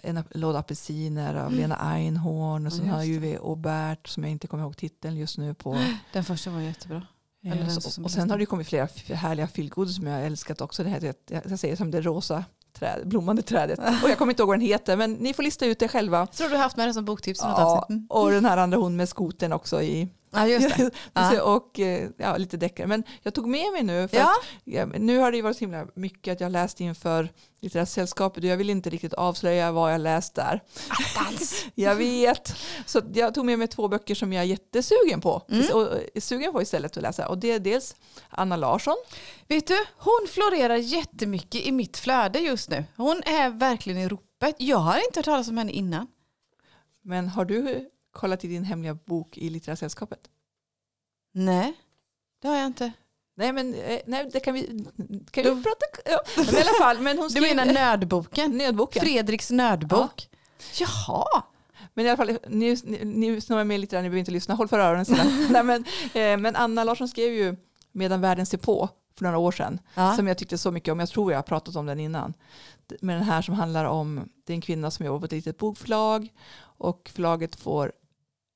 en 0.04 0.24
låda 0.32 0.60
apelsiner 0.60 1.36
av 1.36 1.52
Lena 1.52 1.76
Einhorn 1.76 2.68
och 2.68 2.74
Ja, 2.74 2.78
sen 2.78 2.90
har 2.90 3.04
Juve 3.04 3.38
Aubert 3.38 4.08
som 4.08 4.24
jag 4.24 4.32
inte 4.32 4.48
kommer 4.48 4.64
ihåg 4.64 4.78
titeln 4.78 5.18
just 5.18 5.38
nu 5.38 5.54
på. 5.54 5.78
Den 6.14 6.24
första 6.24 6.50
var 6.50 6.60
jättebra. 6.60 7.02
Den 7.42 7.60
Eh, 7.60 7.70
så, 7.70 8.04
och 8.04 8.12
sen 8.12 8.30
har 8.30 8.38
det 8.38 8.46
kommit 8.46 8.68
flera 8.68 8.88
härliga 9.14 9.48
feelgood 9.48 9.90
som 9.90 10.08
jag 10.08 10.26
älskat 10.26 10.62
också. 10.62 10.84
Det 10.84 10.90
här, 10.90 11.14
jag, 11.30 11.60
säger 11.60 11.76
som 11.76 11.92
det 11.92 12.02
rosa 12.02 12.44
träd, 12.74 13.08
blommande 13.08 13.42
trädet. 13.42 13.80
Och 14.04 14.10
jag 14.10 14.18
kommer 14.18 14.32
inte 14.32 14.42
ihåg 14.42 14.48
vad 14.48 14.60
den 14.60 14.68
heter 14.68 14.98
men 14.98 15.14
ni 15.14 15.34
får 15.34 15.44
lista 15.44 15.66
ut 15.66 15.80
det 15.80 15.88
själva. 15.88 16.18
Jag 16.20 16.32
tror 16.32 16.50
du 16.50 16.56
har 16.56 16.64
haft 16.64 16.78
med 16.78 16.88
den 16.88 16.94
som 16.94 17.06
boktips 17.06 17.40
Ja. 17.44 17.86
Mm. 17.90 18.08
och 18.10 18.32
den 18.32 18.46
här 18.46 18.58
andra 18.58 18.78
hon 18.78 18.96
med 18.96 19.10
skoten 19.10 19.54
också 19.54 19.82
i. 19.82 20.10
Ja, 20.32 20.48
just 20.48 20.78
det. 21.14 21.42
Och 21.42 21.80
eh, 21.80 22.10
ja, 22.18 22.38
lite 22.38 22.58
deckare. 22.58 22.88
Men 22.88 23.04
jag 23.24 23.34
tog 23.34 23.48
med 23.48 23.72
mig 23.74 23.84
nu 23.84 24.08
för 24.08 24.18
Ja. 24.18 24.24
att 24.24 24.46
ja, 24.64 24.86
nu 24.86 25.18
har 25.18 25.32
det 25.32 25.42
varit 25.42 25.58
så 25.58 25.60
himla 25.60 25.88
mycket 25.96 26.32
att 26.32 26.42
jag 26.42 26.52
läst 26.52 26.82
inför 26.82 27.30
litterära 27.62 27.86
sällskapet 27.86 28.44
och 28.44 28.50
jag 28.50 28.58
vill 28.58 28.70
inte 28.70 28.90
riktigt 28.90 29.14
avslöja 29.14 29.72
vad 29.72 29.94
jag 29.94 30.02
läst 30.02 30.36
där. 30.36 30.64
jag 31.76 31.96
vet. 31.96 32.56
Så 32.86 33.02
jag 33.14 33.34
tog 33.34 33.46
med 33.46 33.60
mig 33.60 33.68
två 33.68 33.88
böcker 33.88 34.16
som 34.16 34.34
jag 34.34 34.44
är 34.44 34.48
jättesugen 34.48 35.22
på. 35.22 35.42
Mm. 35.50 35.66
Och 35.74 35.88
är 36.14 36.22
sugen 36.22 36.52
på 36.52 36.62
istället 36.62 36.98
att 36.98 37.04
läsa. 37.04 37.28
Och 37.28 37.38
det 37.38 37.52
är 37.52 37.60
dels 37.60 37.96
Anna 38.30 38.56
Larsson. 38.56 38.96
Vet 39.48 39.68
du, 39.68 39.78
hon 39.98 40.28
florerar 40.30 40.76
jättemycket 40.76 41.62
i 41.62 41.72
mitt 41.72 41.98
flöde 41.98 42.40
just 42.40 42.70
nu. 42.70 42.84
Hon 42.98 43.24
är 43.26 43.50
verkligen 43.50 44.00
i 44.00 44.08
ropet. 44.08 44.56
Jag 44.58 44.78
har 44.78 44.98
inte 45.06 45.20
hört 45.20 45.26
talas 45.26 45.48
om 45.48 45.58
henne 45.58 45.72
innan. 45.72 46.08
Men 47.04 47.28
har 47.28 47.46
du 47.46 47.90
kollat 48.18 48.44
i 48.44 48.48
din 48.48 48.64
hemliga 48.64 48.94
bok 48.94 49.38
i 49.38 49.50
litterära 49.50 49.76
sällskapet? 49.76 50.20
Nej, 51.34 51.74
det 52.42 52.48
har 52.48 52.56
jag 52.56 52.66
inte. 52.68 52.92
Nej 53.36 53.54
men 53.54 53.74
eh, 53.74 54.00
nej, 54.06 54.30
det 54.34 54.40
kan 54.40 54.54
vi, 54.54 54.86
kan 55.32 55.44
Du- 55.44 55.54
vi 55.54 55.64
prata 55.64 55.86
ja. 56.06 56.20
Men 56.36 56.46
I 56.56 56.62
alla 56.62 56.74
fall, 56.86 57.00
men 57.00 57.18
hon 57.18 57.28
Du 57.28 57.30
skrev 57.34 57.56
menar 57.56 57.74
nödboken? 57.74 58.52
nödboken. 58.52 59.02
Fredriks 59.02 59.52
nödbok? 59.52 60.30
Jaha. 60.80 61.44
Men 61.94 62.06
i 62.06 62.10
alla 62.10 62.18
fall, 62.18 62.38
ni, 62.48 62.78
ni, 62.84 63.06
ni 63.06 63.28
är 63.28 63.64
med 63.64 63.80
lite 63.80 63.96
där, 63.96 64.02
ni 64.04 64.10
behöver 64.10 64.20
inte 64.20 64.32
lyssna, 64.32 64.56
håll 64.56 64.68
för 64.68 64.80
öronen. 64.80 65.06
Nej, 65.50 65.64
men, 65.64 65.86
eh, 66.14 66.38
men 66.38 66.56
Anna 66.56 66.84
Larsson 66.84 67.08
skrev 67.08 67.34
ju 67.34 67.56
Medan 67.92 68.22
världen 68.22 68.46
ser 68.46 68.58
på 68.58 68.90
för 69.18 69.24
några 69.26 69.38
år 69.38 69.52
sedan, 69.52 69.80
Ja. 69.96 70.16
som 70.16 70.28
jag 70.28 70.38
tyckte 70.38 70.58
så 70.58 70.72
mycket 70.72 70.92
om, 70.92 71.00
jag 71.00 71.10
tror 71.10 71.32
jag 71.32 71.38
har 71.38 71.44
pratat 71.44 71.76
om 71.76 71.86
den 71.86 72.00
innan. 72.00 72.34
Med 73.02 73.16
den 73.16 73.24
här 73.24 73.42
som 73.42 73.56
handlar 73.56 73.86
om, 73.86 74.30
det 74.46 74.54
är 74.54 74.56
en 74.56 74.62
kvinna 74.62 74.92
som 74.92 75.06
jobbar 75.06 75.20
på 75.20 75.26
ett 75.26 75.32
litet 75.32 75.58
bokförlag 75.58 76.34
och 76.60 77.10
förlaget 77.14 77.56
får, 77.56 77.92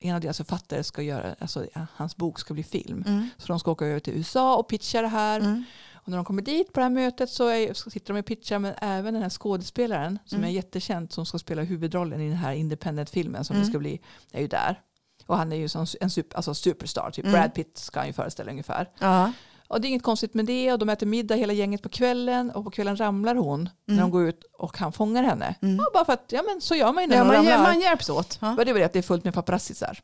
en 0.02 0.14
av 0.14 0.20
deras 0.20 0.36
författare 0.36 0.84
ska 0.84 1.02
göra, 1.02 1.34
alltså 1.38 1.66
hans 1.94 2.16
bok 2.16 2.38
ska 2.38 2.54
bli 2.54 2.62
film. 2.62 3.04
Mm. 3.06 3.28
Så 3.38 3.46
de 3.46 3.60
ska 3.60 3.70
åka 3.70 3.86
över 3.86 4.00
till 4.00 4.12
USA 4.14 4.56
och 4.56 4.68
pitcha 4.68 5.02
det 5.02 5.08
här. 5.08 5.40
Mm. 5.40 5.64
Och 5.94 6.08
när 6.08 6.16
de 6.16 6.24
kommer 6.24 6.42
dit 6.42 6.72
på 6.72 6.80
det 6.80 6.84
här 6.84 6.90
mötet 6.90 7.30
så, 7.30 7.48
är, 7.48 7.74
så 7.74 7.90
sitter 7.90 8.14
de 8.14 8.18
och 8.20 8.26
pitchar 8.26 8.58
men 8.58 8.74
även 8.78 9.14
den 9.14 9.22
här 9.22 9.30
skådespelaren 9.30 10.18
som 10.26 10.38
Mm. 10.38 10.48
är 10.50 10.52
jättekänd 10.54 11.12
som 11.12 11.26
ska 11.26 11.38
spela 11.38 11.62
huvudrollen 11.62 12.20
i 12.20 12.28
den 12.28 12.36
här 12.38 12.52
independent-filmen 12.52 13.44
som 13.44 13.56
Mm. 13.56 13.66
det 13.66 13.72
ska 13.72 13.78
bli 13.78 14.00
är 14.32 14.40
ju 14.40 14.46
där. 14.48 14.80
Och 15.26 15.36
han 15.36 15.52
är 15.52 15.56
ju 15.56 15.68
som 15.68 15.86
en 16.00 16.10
super, 16.10 16.36
alltså 16.36 16.54
superstar, 16.54 17.10
typ 17.10 17.24
Mm. 17.24 17.40
Brad 17.40 17.54
Pitt 17.54 17.78
ska 17.78 18.00
han 18.00 18.06
ju 18.06 18.12
föreställa 18.12 18.50
ungefär. 18.50 18.88
Ja. 19.72 19.76
Och 19.76 19.80
det 19.80 19.86
är 19.86 19.88
inget 19.88 20.02
konstigt 20.02 20.34
med 20.34 20.44
det 20.46 20.72
och 20.72 20.78
de 20.78 20.88
äter 20.88 21.06
middag 21.06 21.34
hela 21.34 21.52
gänget 21.52 21.82
på 21.82 21.88
kvällen 21.88 22.50
och 22.50 22.64
på 22.64 22.70
kvällen 22.70 22.96
ramlar 22.96 23.34
hon 23.34 23.68
när 23.86 23.94
Mm. 23.94 24.02
de 24.04 24.10
går 24.10 24.28
ut 24.28 24.40
och 24.58 24.78
han 24.78 24.92
fångar 24.92 25.22
henne. 25.22 25.54
Mm. 25.62 25.76
Ja, 25.76 25.84
bara 25.94 26.04
för 26.04 26.12
att, 26.12 26.24
ja 26.28 26.42
men 26.42 26.60
så 26.60 26.74
gör 26.74 26.92
man 26.92 27.02
ju 27.04 27.08
när 27.08 27.16
Ja, 27.16 27.24
man 27.24 27.36
ramlar. 27.36 27.58
man 27.62 27.80
hjälps 27.80 28.10
åt. 28.10 28.38
Ja. 28.40 28.46
Det 28.48 28.72
var 28.72 28.78
det 28.80 28.84
att 28.86 28.92
det 28.92 28.98
är 28.98 29.02
fullt 29.02 29.24
med 29.24 29.34
paparazzisar. 29.34 29.98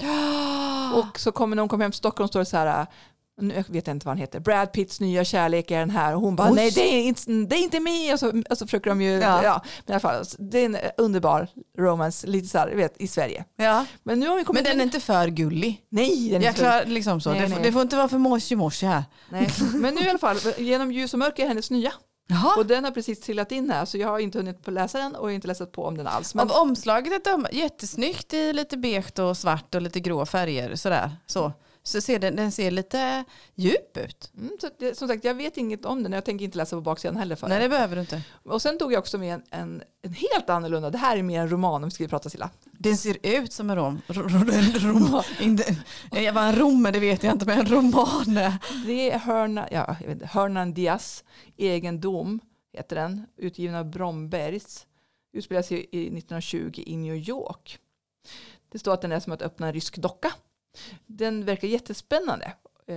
Och 0.94 1.20
så 1.20 1.32
kommer 1.32 1.56
när 1.56 1.60
hon 1.62 1.68
kommer 1.68 1.84
hem 1.84 1.92
till 1.92 1.98
Stockholm 1.98 2.28
står 2.28 2.40
det 2.40 2.46
så 2.46 2.56
här, 2.56 2.86
nu 3.40 3.64
vet 3.68 3.86
jag 3.86 3.96
inte 3.96 4.06
vad 4.06 4.10
han 4.12 4.18
heter, 4.18 4.40
Brad 4.40 4.72
Pitts 4.72 5.00
nya 5.00 5.24
kärlek 5.24 5.70
är 5.70 5.78
den 5.78 5.90
här 5.90 6.14
och 6.14 6.20
hon 6.20 6.36
bara 6.36 6.48
Oj. 6.50 6.54
nej 6.56 6.70
det 6.70 6.80
är 6.94 7.02
inte, 7.02 7.32
det 7.32 7.56
är 7.56 7.62
inte 7.62 7.80
mig 7.80 8.12
och 8.12 8.18
så, 8.18 8.42
och 8.50 8.58
så 8.58 8.66
försöker 8.66 8.90
de 8.90 9.02
ju, 9.02 9.10
Ja. 9.10 9.44
ja. 9.44 9.62
i 9.86 9.92
alla 9.92 10.00
fall, 10.00 10.24
det 10.38 10.58
är 10.58 10.64
en 10.66 10.76
underbar 10.96 11.48
romance, 11.78 12.26
lite 12.26 12.48
så 12.48 12.58
här, 12.58 12.68
vet, 12.68 13.00
i 13.00 13.06
Sverige. 13.06 13.44
Ja. 13.56 13.84
Men 14.02 14.20
nu 14.20 14.28
har 14.28 14.36
vi 14.36 14.44
kommit 14.44 14.62
Men 14.62 14.70
den 14.72 14.80
är 14.80 14.84
inte 14.84 15.00
för 15.00 15.28
gullig. 15.28 15.80
Nej, 15.88 16.28
den 16.30 16.42
är 16.42 16.46
Jag 16.46 16.54
klarar 16.54 16.84
liksom 16.86 17.20
så. 17.20 17.30
Nej, 17.30 17.40
det, 17.40 17.48
får, 17.48 17.54
nej. 17.54 17.64
det 17.64 17.72
får 17.72 17.82
inte 17.82 17.96
vara 17.96 18.08
för 18.08 18.18
moshi-moshi 18.18 18.86
här. 18.86 19.04
nej. 19.30 19.48
Men 19.74 19.94
nu 19.94 20.00
i 20.00 20.08
alla 20.10 20.18
fall, 20.18 20.36
genom 20.58 20.92
ljus 20.92 21.12
och 21.12 21.18
mörker 21.18 21.42
är 21.44 21.48
hennes 21.48 21.70
nya. 21.70 21.92
Jaha. 22.28 22.54
Och 22.56 22.66
den 22.66 22.84
har 22.84 22.90
precis 22.90 23.20
trillat 23.20 23.52
in 23.52 23.70
här 23.70 23.84
så 23.84 23.98
jag 23.98 24.08
har 24.08 24.18
inte 24.18 24.38
hunnit 24.38 24.68
läsa 24.68 24.98
den 24.98 25.14
och 25.14 25.32
inte 25.32 25.48
läst 25.48 25.72
på 25.72 25.84
om 25.84 25.96
den 25.96 26.06
alls. 26.06 26.34
Men 26.34 26.50
Av 26.50 26.56
omslaget 26.56 27.12
att 27.16 27.24
döma, 27.24 27.48
jättesnyggt 27.52 28.34
i 28.34 28.52
lite 28.52 28.76
beige 28.76 29.18
och 29.18 29.36
svart 29.36 29.74
och 29.74 29.82
lite 29.82 30.00
grå 30.00 30.26
färger. 30.26 30.76
Sådär. 30.76 31.10
Så, 31.26 31.52
så 31.90 32.00
ser 32.00 32.18
den, 32.18 32.36
den 32.36 32.52
ser 32.52 32.70
lite 32.70 33.24
djup 33.54 33.96
ut. 33.96 34.32
mm, 34.38 34.50
så 34.60 34.68
det, 34.78 34.98
som 34.98 35.08
sagt, 35.08 35.24
jag 35.24 35.34
vet 35.34 35.56
inget 35.56 35.84
om 35.84 36.02
den 36.02 36.12
jag 36.12 36.24
tänker 36.24 36.44
inte 36.44 36.58
läsa 36.58 36.76
på 36.76 36.80
baksidan 36.80 37.16
heller. 37.16 37.36
För 37.36 37.48
Nej 37.48 37.60
det 37.60 37.68
behöver 37.68 37.96
du 37.96 38.00
inte. 38.00 38.22
Och 38.44 38.62
sen 38.62 38.78
tog 38.78 38.92
jag 38.92 38.98
också 38.98 39.18
med 39.18 39.34
en, 39.34 39.42
en, 39.50 39.82
en 40.02 40.12
helt 40.12 40.50
annorlunda, 40.50 40.90
det 40.90 40.98
här 40.98 41.16
är 41.16 41.22
mer 41.22 41.40
en 41.40 41.50
roman 41.50 41.82
om 41.82 41.88
vi 41.88 41.94
ska 41.94 42.08
prata 42.08 42.30
Silla. 42.30 42.50
Den 42.72 42.96
ser 42.96 43.16
ut 43.22 43.52
som 43.52 43.70
en 43.70 43.76
rom. 43.76 44.00
rom, 44.06 44.50
rom, 44.74 45.22
inte, 45.40 45.76
eh, 46.12 46.34
vad 46.34 46.44
en 46.44 46.56
rom 46.56 46.86
är, 46.86 46.92
det 46.92 47.00
vet 47.00 47.22
jag 47.22 47.32
inte, 47.32 47.46
men 47.46 47.58
en 47.58 47.66
roman. 47.66 48.34
Det 48.86 49.10
är 49.10 49.18
Hörna, 49.18 49.68
ja, 49.70 49.96
jag 50.00 50.12
inte, 50.12 50.26
Hernan 50.26 50.74
Diaz 50.74 51.24
egendom, 51.56 52.40
heter 52.72 52.96
den, 52.96 53.26
utgiven 53.36 53.74
av 53.74 53.90
Brombergs. 53.90 54.86
Utspelar 55.32 55.62
sig 55.62 55.78
i 55.78 56.02
1920 56.02 56.82
i 56.86 56.96
New 56.96 57.14
York. 57.14 57.78
Det 58.72 58.78
står 58.78 58.94
att 58.94 59.02
den 59.02 59.12
är 59.12 59.20
som 59.20 59.32
att 59.32 59.42
öppna 59.42 59.66
en 59.66 59.72
rysk 59.72 59.96
docka. 59.96 60.32
Den 61.06 61.44
verkar 61.44 61.68
jättespännande. 61.68 62.52
Eh, 62.86 62.96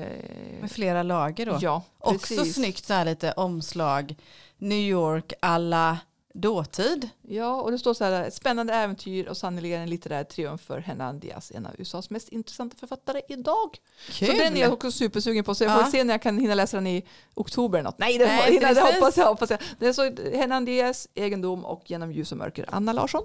Med 0.61 0.71
flera 0.71 1.03
lager 1.03 1.45
då. 1.45 1.57
Ja, 1.61 1.83
Också 1.99 2.35
precis. 2.35 2.55
snyggt 2.55 2.85
så 2.85 2.93
här 2.93 3.05
lite 3.05 3.31
omslag. 3.31 4.15
New 4.57 4.77
York 4.79 5.33
alla 5.39 5.97
dåtid. 6.33 7.09
Ja, 7.27 7.61
och 7.61 7.71
det 7.71 7.79
står 7.79 7.93
så 7.93 8.03
här, 8.03 8.23
ett 8.23 8.33
spännande 8.33 8.73
äventyr 8.73 9.27
och 9.27 9.37
sannolikt 9.37 9.75
en 9.75 9.89
litterär 9.89 10.23
triumf 10.23 10.61
för 10.61 10.79
Hernan 10.79 11.19
Diaz, 11.19 11.51
en 11.55 11.65
av 11.65 11.71
USAs 11.77 12.09
mest 12.09 12.29
intressanta 12.29 12.77
författare 12.79 13.21
idag. 13.29 13.77
Kul. 14.09 14.27
Så 14.27 14.33
den 14.33 14.57
är 14.57 14.61
jag 14.61 14.73
också 14.73 14.91
supersugen 14.91 15.43
på. 15.43 15.55
Så 15.55 15.63
jag 15.63 15.71
Ja. 15.79 15.83
får 15.83 15.91
se 15.91 16.03
när 16.03 16.13
jag 16.13 16.21
kan 16.21 16.37
hinna 16.37 16.55
läsa 16.55 16.77
den 16.77 16.87
i 16.87 17.03
oktober 17.33 17.79
eller 17.79 17.89
något. 17.89 17.99
Nej, 17.99 18.17
det, 18.17 18.25
Nej, 18.25 18.51
hinna, 18.53 18.73
det 18.73 18.81
hoppas 18.81 19.17
jag. 19.17 19.25
Hoppas 19.25 19.49
jag. 19.49 19.59
Det 19.79 19.87
är 19.87 19.93
så 19.93 20.01
Hernan 20.37 20.65
Diaz, 20.65 21.07
egendom 21.15 21.65
och 21.65 21.83
genom 21.85 22.11
ljus 22.11 22.31
och 22.31 22.37
mörker, 22.37 22.65
Anna 22.71 22.93
Larsson. 22.93 23.23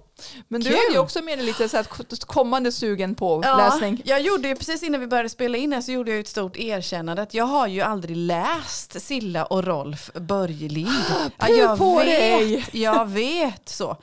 Men 0.49 0.61
du 0.61 0.71
Kul. 0.71 0.77
hade 0.79 0.93
ju 0.93 0.99
också 0.99 1.23
med 1.23 1.39
dig 1.39 1.47
lite 1.47 1.69
så 1.69 1.77
här 1.77 1.87
kommande 2.27 2.73
sugen 2.73 3.15
på 3.15 3.41
Ja, 3.45 3.57
läsning. 3.57 4.03
jag 4.05 4.21
gjorde 4.21 4.49
ju 4.49 4.57
precis 4.57 4.83
innan 4.83 5.01
vi 5.01 5.07
började 5.07 5.29
spela 5.29 5.59
in 5.59 5.73
här 5.73 5.81
så 5.81 5.93
gjorde 5.93 6.11
jag 6.11 6.21
ett 6.21 6.29
stort 6.29 6.57
erkännande 6.57 7.23
att 7.23 7.35
jag 7.35 7.45
har 7.45 7.67
ju 7.67 7.81
aldrig 7.81 8.17
läst 8.17 9.03
Silla 9.03 9.45
och 9.45 9.65
Rolf 9.65 10.11
Börjelind. 10.15 10.89
Ja, 11.39 11.49
jag 11.49 11.79
på 11.79 11.97
vet, 11.99 12.07
dig! 12.07 12.67
jag 12.73 12.98
jag 12.99 13.07
vet 13.07 13.69
så. 13.69 13.97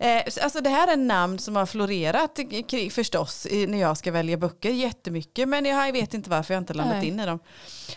Eh, 0.00 0.22
så 0.28 0.40
alltså 0.40 0.60
det 0.60 0.70
här 0.70 0.92
är 0.92 0.96
namn 0.96 1.38
som 1.38 1.56
har 1.56 1.66
florerat 1.66 2.38
förstås 2.90 3.46
när 3.50 3.78
jag 3.80 3.96
ska 3.96 4.12
välja 4.12 4.36
böcker 4.36 4.70
jättemycket 4.70 5.48
men 5.48 5.64
jag 5.64 5.92
vet 5.92 6.14
inte 6.14 6.30
varför 6.30 6.54
jag 6.54 6.60
inte 6.60 6.74
landat 6.74 6.96
Nej. 6.96 7.08
in 7.08 7.20
i 7.20 7.26
dem. 7.26 7.38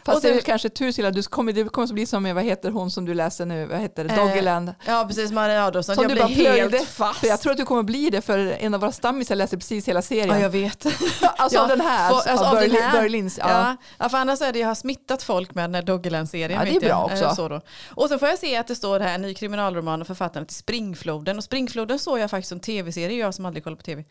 Fast 0.05 0.15
Och 0.15 0.21
det 0.21 0.29
är 0.37 0.41
kanske 0.41 0.69
tur 0.69 0.91
Silla, 0.91 1.11
du 1.11 1.23
kommer, 1.23 1.53
det 1.53 1.63
kommer 1.63 1.87
att 1.87 1.93
bli 1.93 2.05
som 2.05 2.23
med, 2.23 2.35
vad 2.35 2.43
heter 2.43 2.71
hon 2.71 2.91
som 2.91 3.05
du 3.05 3.13
läser 3.13 3.45
nu, 3.45 3.65
vad 3.65 3.79
heter 3.79 4.03
det, 4.03 4.13
Eh, 4.13 4.25
Doggerland. 4.25 4.73
Ja 4.85 5.05
precis, 5.07 5.31
Maria 5.31 5.65
Adolfsson. 5.65 5.95
Som 5.95 6.03
jag 6.03 6.11
du 6.11 6.15
blir 6.33 6.45
bara 6.45 6.53
helt 6.53 6.87
fast. 6.87 7.19
För 7.19 7.27
jag 7.27 7.41
tror 7.41 7.51
att 7.51 7.57
du 7.57 7.65
kommer 7.65 7.83
bli 7.83 8.09
det 8.09 8.21
för 8.21 8.37
en 8.37 8.73
av 8.73 8.79
våra 8.81 8.91
stammisar 8.91 9.35
läser 9.35 9.57
precis 9.57 9.87
hela 9.87 10.01
serien. 10.01 10.29
Ja, 10.29 10.39
jag 10.39 10.49
vet. 10.49 10.85
alltså 11.37 11.57
Ja, 11.57 11.61
av 11.63 11.67
den 11.69 11.81
här, 11.81 12.09
få- 12.09 12.15
alltså 12.15 12.31
av 12.33 12.39
av 12.45 12.55
den 12.55 12.61
Berlin, 12.69 12.83
här. 12.83 13.01
Berlins. 13.01 13.37
Ja. 13.41 13.49
Ja. 13.49 13.75
Ja, 13.97 14.09
för 14.09 14.17
annars 14.17 14.41
är 14.41 14.53
det 14.53 14.59
jag 14.59 14.67
har 14.67 14.75
smittat 14.75 15.23
folk 15.23 15.55
med 15.55 15.63
den 15.63 15.75
här 15.75 15.81
Doggerland-serien. 15.81 16.51
Ja, 16.59 16.63
det 16.65 16.69
är 16.69 16.73
vet 16.73 16.83
jag. 16.83 16.89
bra 16.89 17.05
också. 17.13 17.23
Eh, 17.25 17.33
Så 17.35 17.47
då. 17.49 17.61
Och 17.89 18.09
så 18.09 18.19
får 18.19 18.27
jag 18.27 18.39
se 18.39 18.57
att 18.57 18.67
det 18.67 18.75
står 18.75 18.99
här, 18.99 19.15
en 19.15 19.21
ny 19.21 19.33
kriminalroman 19.33 20.01
och 20.01 20.07
författaren 20.07 20.45
till 20.45 20.55
Springfloden. 20.57 21.37
Och 21.37 21.43
Springfloden 21.43 21.90
såg 21.99 22.19
jag 22.19 22.29
faktiskt 22.29 22.49
som 22.49 22.59
tv-serie, 22.59 23.17
jag 23.19 23.33
som 23.33 23.45
aldrig 23.45 23.63
kollar 23.63 23.77
på 23.77 23.83
tv. 23.83 24.03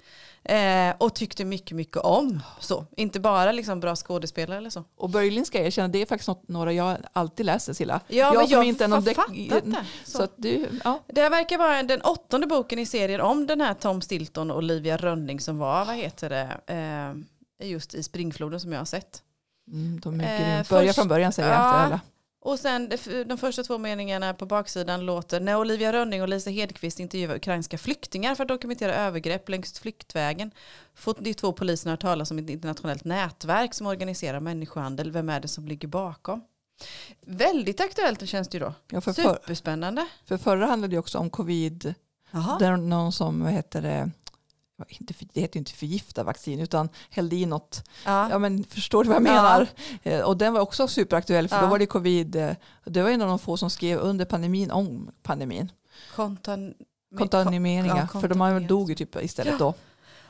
Eh, 0.44 0.94
och 0.98 1.14
tyckte 1.14 1.44
mycket, 1.44 1.76
mycket 1.76 1.96
om. 1.96 2.40
Så. 2.60 2.86
Inte 2.96 3.20
bara 3.20 3.52
liksom 3.52 3.80
bra 3.80 3.96
skådespelare 3.96 4.58
eller 4.58 4.70
så. 4.70 4.84
Och 4.96 5.10
Berlin 5.10 5.44
ska 5.46 5.58
jag 5.58 5.66
erkänna, 5.66 5.88
det 5.88 6.02
är 6.02 6.06
faktiskt 6.06 6.28
något, 6.28 6.48
några 6.48 6.72
jag 6.72 6.96
alltid 7.12 7.46
läser 7.46 7.72
Silla. 7.72 8.00
Ja, 8.08 8.32
men 8.32 8.42
som 8.48 8.52
jag 8.52 8.64
inte 8.64 8.84
är 8.84 8.88
någon 8.88 9.04
det. 9.04 9.14
Så. 10.04 10.18
Så. 10.18 10.26
du, 10.36 10.68
ja. 10.84 11.00
Det 11.06 11.20
här 11.22 11.30
verkar 11.30 11.58
vara 11.58 11.82
den 11.82 12.00
åttonde 12.00 12.46
boken 12.46 12.78
i 12.78 12.86
serien 12.86 13.20
om 13.20 13.46
den 13.46 13.60
här 13.60 13.74
Tom 13.74 14.00
Stilton 14.02 14.50
och 14.50 14.56
Olivia 14.56 14.96
Rönning 14.96 15.40
som 15.40 15.58
var, 15.58 15.84
vad 15.84 15.96
heter 15.96 16.30
det, 16.30 16.60
eh, 16.66 17.68
just 17.70 17.94
i 17.94 18.02
Springfloden 18.02 18.60
som 18.60 18.72
jag 18.72 18.80
har 18.80 18.84
sett. 18.84 19.22
Mm, 19.72 20.00
de 20.00 20.20
är 20.20 20.24
Eh. 20.60 20.66
Börja 20.70 20.86
först- 20.88 20.94
från 20.94 21.08
början 21.08 21.32
säger 21.32 21.48
jag 21.48 21.58
Ja. 21.58 21.68
inte 21.68 21.78
alla. 21.86 22.00
Och 22.42 22.58
sen 22.58 22.92
de, 23.26 23.38
första 23.38 23.62
två 23.62 23.78
meningarna 23.78 24.34
på 24.34 24.46
baksidan 24.46 25.06
låter 25.06 25.40
när 25.40 25.56
Olivia 25.56 25.92
Rönning 25.92 26.22
och 26.22 26.28
Lisa 26.28 26.50
Hedqvist 26.50 27.00
intervjuar 27.00 27.36
ukrainska 27.36 27.78
flyktingar 27.78 28.34
för 28.34 28.44
att 28.44 28.48
dokumentera 28.48 28.94
övergrepp 28.94 29.48
längs 29.48 29.78
flyktvägen 29.78 30.50
får 30.94 31.16
de 31.18 31.34
två 31.34 31.52
poliserna 31.52 31.90
höra 31.90 31.96
talas 31.96 32.30
om 32.30 32.38
ett 32.38 32.50
internationellt 32.50 33.04
nätverk 33.04 33.74
som 33.74 33.86
organiserar 33.86 34.40
människohandel. 34.40 35.10
Vem 35.10 35.28
är 35.28 35.40
det 35.40 35.48
som 35.48 35.68
ligger 35.68 35.88
bakom? 35.88 36.44
Väldigt 37.20 37.80
aktuellt 37.80 38.28
känns 38.28 38.48
det 38.48 38.58
ju 38.58 38.64
då. 38.64 38.74
Ja, 38.90 39.00
för, 39.00 39.12
Superspännande. 39.12 40.06
för 40.24 40.36
förra 40.36 40.66
handlade 40.66 40.94
det 40.94 40.98
också 40.98 41.18
om 41.18 41.30
covid. 41.30 41.94
Jaha. 42.30 42.58
Där 42.58 42.76
någon 42.76 43.12
som, 43.12 43.46
heter 43.46 43.82
det, 44.98 45.40
heter 45.40 45.56
ju 45.56 45.58
inte 45.58 45.72
förgifta 45.72 46.24
vaccin 46.24 46.60
utan 46.60 46.88
hällde 47.10 47.36
i 47.36 47.46
något. 47.46 47.84
Ja. 48.06 48.30
Ja 48.30 48.38
men 48.38 48.64
förstår 48.64 49.04
du 49.04 49.08
vad 49.10 49.22
jag 49.22 49.28
Ja. 49.28 49.32
menar? 49.42 49.66
Eh, 50.02 50.20
Och 50.20 50.36
den 50.36 50.52
var 50.52 50.60
också 50.60 50.88
superaktuell 50.88 51.48
för 51.48 51.56
Ja. 51.56 51.62
då 51.62 51.68
var 51.68 51.78
det 51.78 51.86
covid. 51.86 52.36
eh, 52.36 52.50
Det 52.84 53.02
var 53.02 53.10
en 53.10 53.22
av 53.22 53.28
de 53.28 53.38
få 53.38 53.56
som 53.56 53.70
skrev 53.70 53.98
under 53.98 54.24
pandemin 54.24 54.70
om 54.70 55.10
pandemin. 55.22 55.72
Kontan... 56.16 56.74
Kontamineringar. 57.18 58.08
Ja, 58.14 58.20
för 58.20 58.28
de 58.28 58.66
dog 58.66 58.88
ju 58.88 58.94
typ 58.94 59.22
istället 59.22 59.58
då. 59.58 59.74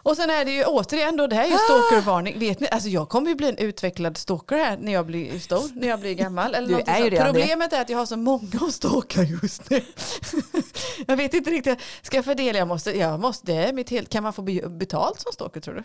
Och 0.02 0.16
sen 0.16 0.30
är 0.30 0.44
det 0.44 0.50
ju 0.50 0.64
återigen 0.64 1.16
då, 1.16 1.26
det 1.26 1.36
här 1.36 1.44
är 1.44 1.48
ju 1.48 1.56
stalkervarning. 1.58 2.38
Vet 2.38 2.60
ni, 2.60 2.68
alltså 2.68 2.88
jag 2.88 3.08
kommer 3.08 3.28
ju 3.28 3.34
bli 3.34 3.48
en 3.48 3.56
utvecklad 3.58 4.16
stalker 4.16 4.56
här 4.56 4.76
när 4.80 4.92
jag 4.92 5.06
blir 5.06 5.38
stor, 5.38 5.70
när 5.74 5.88
jag 5.88 6.00
blir 6.00 6.14
gammal. 6.14 6.54
Eller 6.54 6.68
Du 6.68 6.80
är 6.86 7.04
ju 7.04 7.10
det. 7.10 7.24
Problemet 7.24 7.72
är 7.72 7.80
att 7.80 7.88
jag 7.90 7.98
har 7.98 8.06
så 8.06 8.16
många 8.16 8.48
att 8.60 8.74
stalka 8.74 9.22
just 9.22 9.70
nu. 9.70 9.82
jag 11.06 11.16
vet 11.16 11.34
inte 11.34 11.50
riktigt, 11.50 11.78
ska 12.02 12.16
jag 12.16 12.24
fördela? 12.24 12.58
Jag 12.58 12.68
måste, 12.68 12.98
jag 12.98 13.20
måste, 13.20 13.46
det 13.46 13.54
är 13.68 13.72
mitt 13.72 13.90
helt, 13.90 14.08
kan 14.08 14.22
man 14.22 14.32
få 14.32 14.42
be- 14.42 14.68
betalt 14.68 15.20
som 15.20 15.32
stalker 15.32 15.60
tror 15.60 15.74
du? 15.74 15.82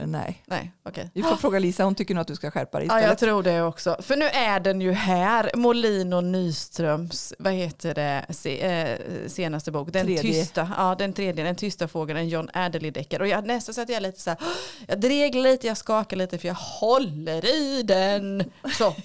Eh, 0.00 0.06
Nej, 0.06 0.42
Nej, 0.46 0.72
okej. 0.82 1.10
vi 1.14 1.22
får 1.22 1.36
fråga 1.36 1.58
Lisa, 1.58 1.84
hon 1.84 1.94
tycker 1.94 2.14
nog 2.14 2.20
att 2.22 2.28
du 2.28 2.34
ska 2.36 2.50
skärpa 2.50 2.78
dig 2.78 2.86
Ja, 2.88 2.94
istället. 2.98 3.08
jag 3.08 3.18
tror 3.18 3.42
det 3.42 3.62
också. 3.62 3.96
För 4.02 4.16
nu 4.16 4.24
är 4.24 4.60
den 4.60 4.80
ju 4.80 4.92
här, 4.92 5.50
Molin 5.54 6.12
och 6.12 6.24
Nyströms, 6.24 7.32
vad 7.38 7.52
heter 7.52 7.94
det, 7.94 8.24
se, 8.30 8.60
eh, 8.60 8.98
senaste 9.26 9.70
bok. 9.72 9.92
Den 9.92 10.06
Tredje. 10.06 10.22
tysta, 10.22 10.70
ja 10.76 10.94
den 10.98 11.12
tredje, 11.12 11.44
den 11.44 11.56
tysta 11.56 11.88
fågeln, 11.88 12.18
en 12.18 12.28
John 12.28 12.48
Adderley-deckare. 12.54 13.20
Och 13.20 13.28
jag 13.28 13.46
nästan 13.46 13.74
så 13.74 13.80
att 13.80 13.88
jag 13.88 13.96
är 13.96 14.00
lite 14.00 14.20
så 14.20 14.30
här, 14.30 14.38
jag 14.86 15.00
dreglar 15.00 15.42
lite, 15.42 15.66
jag 15.66 15.76
skakar 15.76 16.16
lite 16.16 16.38
för 16.38 16.48
jag 16.48 16.54
håller 16.54 17.44
i 17.46 17.82
den. 17.82 18.44
Så. 18.78 18.94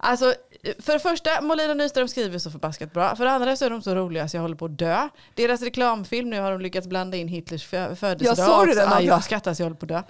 Alltså, 0.00 0.34
för 0.78 0.92
det 0.92 0.98
första, 0.98 1.40
Molin 1.40 1.70
och 1.70 1.76
Nyström 1.76 2.08
skriver 2.08 2.38
så 2.38 2.50
förbaskat 2.50 2.92
bra. 2.92 3.16
För 3.16 3.24
det 3.24 3.30
andra 3.30 3.56
så 3.56 3.64
är 3.64 3.70
de 3.70 3.82
så 3.82 3.94
roliga 3.94 4.28
så 4.28 4.36
jag 4.36 4.42
håller 4.42 4.56
på 4.56 4.64
att 4.64 4.78
dö. 4.78 5.08
Deras 5.34 5.62
reklamfilm, 5.62 6.30
nu 6.30 6.40
har 6.40 6.50
de 6.50 6.60
lyckats 6.60 6.86
blanda 6.86 7.16
in 7.16 7.28
Hitlers 7.28 7.66
fö- 7.66 7.94
födelsedag. 7.94 8.38
Jag 8.38 8.46
såg 8.58 8.66
det 8.66 8.74
den, 8.74 8.90
ja. 8.90 9.00
Jag 9.00 9.24
skrattar 9.24 9.54
så 9.54 9.62
jag 9.62 9.66
håller 9.66 9.76
på 9.76 9.84
att 9.84 9.88
dö. 9.88 10.02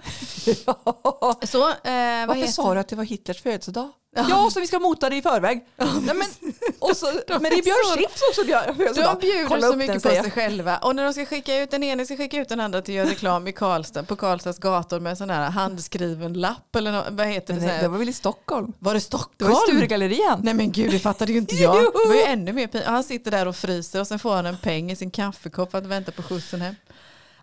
Så, 1.47 1.69
eh, 1.69 2.27
Varför 2.27 2.47
sa 2.47 2.73
du 2.73 2.79
att 2.79 2.87
det 2.87 2.95
var 2.95 3.03
Hitlers 3.03 3.41
födelsedag? 3.41 3.89
Ja, 4.15 4.49
så 4.53 4.59
vi 4.59 4.67
ska 4.67 4.79
mota 4.79 5.09
det 5.09 5.15
i 5.15 5.21
förväg. 5.21 5.65
Nej, 5.77 6.15
men, 6.15 6.27
och 6.79 6.97
så, 6.97 7.05
men 7.27 7.43
det 7.43 7.47
är 7.49 7.63
Björn 7.63 7.97
Skifs 7.97 8.21
också 8.29 8.45
Björn. 8.45 8.75
De 8.77 9.19
bjuder 9.19 9.61
så 9.71 9.75
mycket 9.75 10.03
på 10.03 10.09
sig 10.09 10.31
själva. 10.31 10.77
Och 10.77 10.95
när 10.95 11.03
de 11.03 11.13
ska 11.13 11.25
skicka 11.25 11.57
ut, 11.57 11.71
den 11.71 11.83
ena 11.83 12.05
ska 12.05 12.17
skicka 12.17 12.37
ut 12.41 12.49
den 12.49 12.59
andra 12.59 12.81
till 12.81 12.93
att 12.93 12.97
göra 12.97 13.09
reklam 13.09 13.47
i 13.47 13.51
Karlstad, 13.53 14.03
på 14.03 14.15
Karlstads 14.15 14.59
gator 14.59 14.99
med 14.99 15.17
sån 15.17 15.29
här 15.29 15.49
handskriven 15.49 16.33
lapp 16.33 16.75
eller 16.75 16.91
nå- 16.91 17.03
vad 17.09 17.27
heter 17.27 17.53
det? 17.53 17.59
Så 17.61 17.67
det, 17.67 17.77
det 17.81 17.87
var 17.87 17.97
väl 17.97 18.09
i 18.09 18.13
Stockholm? 18.13 18.73
var 18.79 18.93
det 18.93 18.97
Det 18.97 19.01
Stockholm? 19.01 19.51
var 19.53 19.63
i 19.63 19.71
Sturegallerian. 19.71 20.39
Nej 20.43 20.53
men 20.53 20.71
gud, 20.71 20.91
det 20.91 20.99
fattade 20.99 21.31
ju 21.31 21.37
inte 21.37 21.55
jag. 21.63 21.75
Det 21.75 22.07
var 22.07 22.15
ju 22.15 22.21
ännu 22.23 22.53
mer 22.53 22.67
pin. 22.67 22.81
Han 22.85 23.03
sitter 23.03 23.31
där 23.31 23.47
och 23.47 23.55
fryser 23.55 23.99
och 23.99 24.07
sen 24.07 24.19
får 24.19 24.35
han 24.35 24.45
en 24.45 24.57
peng 24.57 24.91
i 24.91 24.95
sin 24.95 25.11
kaffekopp 25.11 25.71
för 25.71 25.77
att 25.77 25.85
vänta 25.85 26.11
på 26.11 26.23
skjutsen 26.23 26.61
hem. 26.61 26.75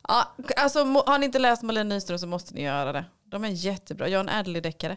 Ja, 0.08 0.34
alltså, 0.56 0.84
har 0.84 1.18
ni 1.18 1.26
inte 1.26 1.38
läst 1.38 1.62
Malin 1.62 1.88
Nyström 1.88 2.18
så 2.18 2.26
måste 2.26 2.54
ni 2.54 2.62
göra 2.62 2.92
det. 2.92 3.04
De 3.30 3.44
är 3.44 3.48
jättebra. 3.48 4.08
John 4.08 4.28
Adderley-deckare. 4.28 4.96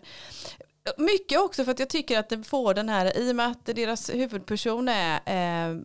Mycket 0.97 1.39
också 1.39 1.63
för 1.65 1.71
att 1.71 1.79
jag 1.79 1.89
tycker 1.89 2.19
att 2.19 2.29
det 2.29 2.43
får 2.43 2.73
den 2.73 2.89
här, 2.89 3.17
i 3.17 3.31
och 3.31 3.35
med 3.35 3.47
att 3.47 3.65
deras 3.65 4.09
huvudperson 4.09 4.87
är 4.89 5.19
eh, 5.25 5.77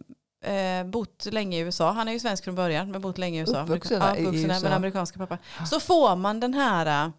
eh, 0.54 0.86
bott 0.86 1.26
länge 1.30 1.58
i 1.58 1.60
USA, 1.60 1.90
han 1.90 2.08
är 2.08 2.12
ju 2.12 2.20
svensk 2.20 2.44
från 2.44 2.54
början 2.54 2.90
men 2.90 3.00
bott 3.00 3.18
länge 3.18 3.38
i 3.38 3.40
USA, 3.40 3.62
Uppvuxen 3.62 4.00
ja, 4.00 4.16
i- 4.16 4.24
där 4.24 4.32
med 4.32 4.56
USA. 4.56 4.68
amerikanska 4.68 5.18
pappa, 5.18 5.38
så 5.70 5.80
får 5.80 6.16
man 6.16 6.40
den 6.40 6.54
här 6.54 7.04
eh, 7.06 7.10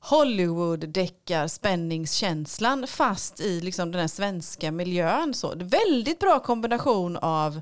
Hollywood-deckar 0.00 1.48
spänningskänslan 1.48 2.86
fast 2.86 3.40
i 3.40 3.60
liksom 3.60 3.92
den 3.92 4.00
här 4.00 4.08
svenska 4.08 4.70
miljön. 4.72 5.34
Så, 5.34 5.52
väldigt 5.56 6.18
bra 6.18 6.40
kombination 6.40 7.16
av 7.16 7.60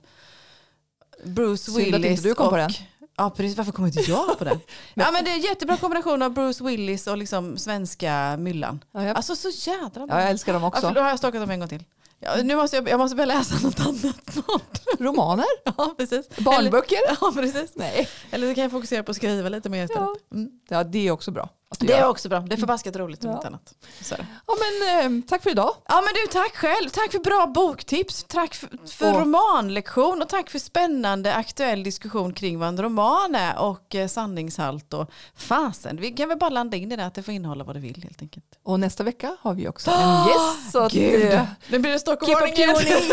Bruce 1.25 1.71
Willis 1.73 2.11
inte 2.11 2.29
du 2.29 2.35
kom 2.35 2.47
och... 2.55 2.71
Ja, 3.17 3.31
precis. 3.31 3.57
Varför 3.57 3.73
kommer 3.73 3.89
inte 3.89 4.11
jag 4.11 4.39
på 4.39 4.45
den? 4.45 4.61
ja, 4.95 5.11
men 5.13 5.25
det 5.25 5.31
är 5.31 5.35
en 5.35 5.41
jättebra 5.41 5.77
kombination 5.77 6.23
av 6.23 6.31
Bruce 6.33 6.65
Willis 6.65 7.07
och 7.07 7.17
liksom 7.19 7.59
svenska 7.59 8.37
myllan. 8.39 8.85
Ja, 8.93 9.03
jag, 9.05 9.17
Alltså 9.17 9.37
så 9.37 9.49
jädra 9.71 10.07
bra. 10.07 10.17
ja, 10.17 10.21
jag 10.21 10.31
älskar 10.31 10.53
dem 10.53 10.63
Ja, 10.63 10.69
också. 10.69 10.81
för 10.89 10.95
då 10.95 11.01
har 11.01 11.09
jag 11.09 11.19
stalkat 11.19 11.41
dem 11.43 11.51
en 11.51 11.61
gång 11.61 11.69
till. 11.69 11.85
Ja, 12.21 12.31
nu 12.45 12.57
måste 12.57 12.77
jag, 12.77 12.89
jag 12.89 12.99
måste 12.99 13.17
börja 13.17 13.27
läsa 13.39 13.55
något 13.67 13.81
annat 13.81 14.33
snart. 14.33 14.81
Romaner? 14.99 15.45
Ja, 15.65 15.95
precis. 15.99 16.29
Barnböcker? 16.39 16.97
Eller, 17.07 17.17
ja, 17.21 17.33
precis. 17.35 17.71
Nej. 17.75 18.09
Eller 18.31 18.49
så 18.49 18.55
kan 18.55 18.63
jag 18.63 18.71
fokusera 18.71 19.03
på 19.03 19.11
att 19.11 19.17
skriva 19.17 19.49
lite 19.49 19.69
mer 19.69 19.85
istället. 19.85 20.09
Ja. 20.31 20.37
Mm. 20.37 20.51
Ja, 20.69 20.85
det 20.85 21.07
är 21.09 21.11
också 21.11 21.31
bra. 21.31 21.49
Det 21.79 21.93
är 21.93 22.09
också 22.09 22.29
bra. 22.29 22.41
Det 22.41 22.55
är 22.55 22.57
förbaskat 22.57 22.97
roligt 22.97 23.25
om 23.25 23.31
Ja. 23.31 23.37
inte 23.37 23.47
annat. 23.47 23.75
Så. 24.03 24.15
Ja, 24.47 24.55
men, 24.61 25.19
eh, 25.21 25.29
tack 25.29 25.43
för 25.43 25.51
idag. 25.51 25.75
Ja 25.89 25.95
men 26.01 26.15
du, 26.15 26.33
tack 26.33 26.57
själv. 26.57 26.89
Tack 26.89 27.13
för 27.13 27.19
bra 27.19 27.47
boktips. 27.47 28.25
Tack 28.29 28.55
för, 28.55 28.69
för 28.89 29.13
Och- 29.15 29.21
romanlektion 29.21 30.23
och 30.23 30.29
tack 30.29 30.51
för 30.51 30.59
spännande 30.59 31.35
aktuell 31.35 31.83
diskussion 31.83 32.33
kring 32.33 32.59
vad 32.59 32.69
en 32.69 32.83
roman 32.83 33.35
är 33.35 33.59
och 33.59 33.95
eh, 33.95 34.09
sanningshalt 34.09 34.95
och 34.95 35.11
fasen. 35.37 35.97
Vi 36.01 36.11
kan 36.11 36.29
väl 36.29 36.39
bara 36.39 36.51
landa 36.51 36.77
in 36.77 36.93
i 36.93 36.97
det 36.97 37.07
att 37.07 37.15
det 37.15 37.23
får 37.23 37.35
innehålla 37.35 37.65
vad 37.65 37.77
det 37.77 37.81
vill 37.81 38.03
helt 38.03 38.23
enkelt. 38.23 38.47
Och 38.65 38.81
nästa 38.81 39.03
vecka 39.05 39.37
har 39.41 39.55
vi 39.55 39.69
också 39.69 39.91
en 39.91 40.27
gäst. 40.27 40.73
Så 40.73 40.89
Gud, 40.93 41.33
eh, 41.33 41.43
nu 41.69 41.79
blir 41.79 41.93
det 41.93 41.99
keep 41.99 42.13
up 42.15 42.19
Stockholm 42.21 42.51
tuning. 42.57 43.11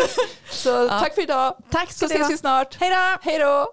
Så 0.51 0.89
tack 0.89 1.15
för 1.15 1.21
idag. 1.21 1.57
Tack 1.69 1.91
Så 1.91 2.07
ska 2.07 2.07
du 2.07 2.13
ses 2.23 2.31
vi 2.33 2.37
snart. 2.37 2.77
Hej 2.79 2.89
då! 2.89 3.17
Hej 3.31 3.39
då! 3.39 3.65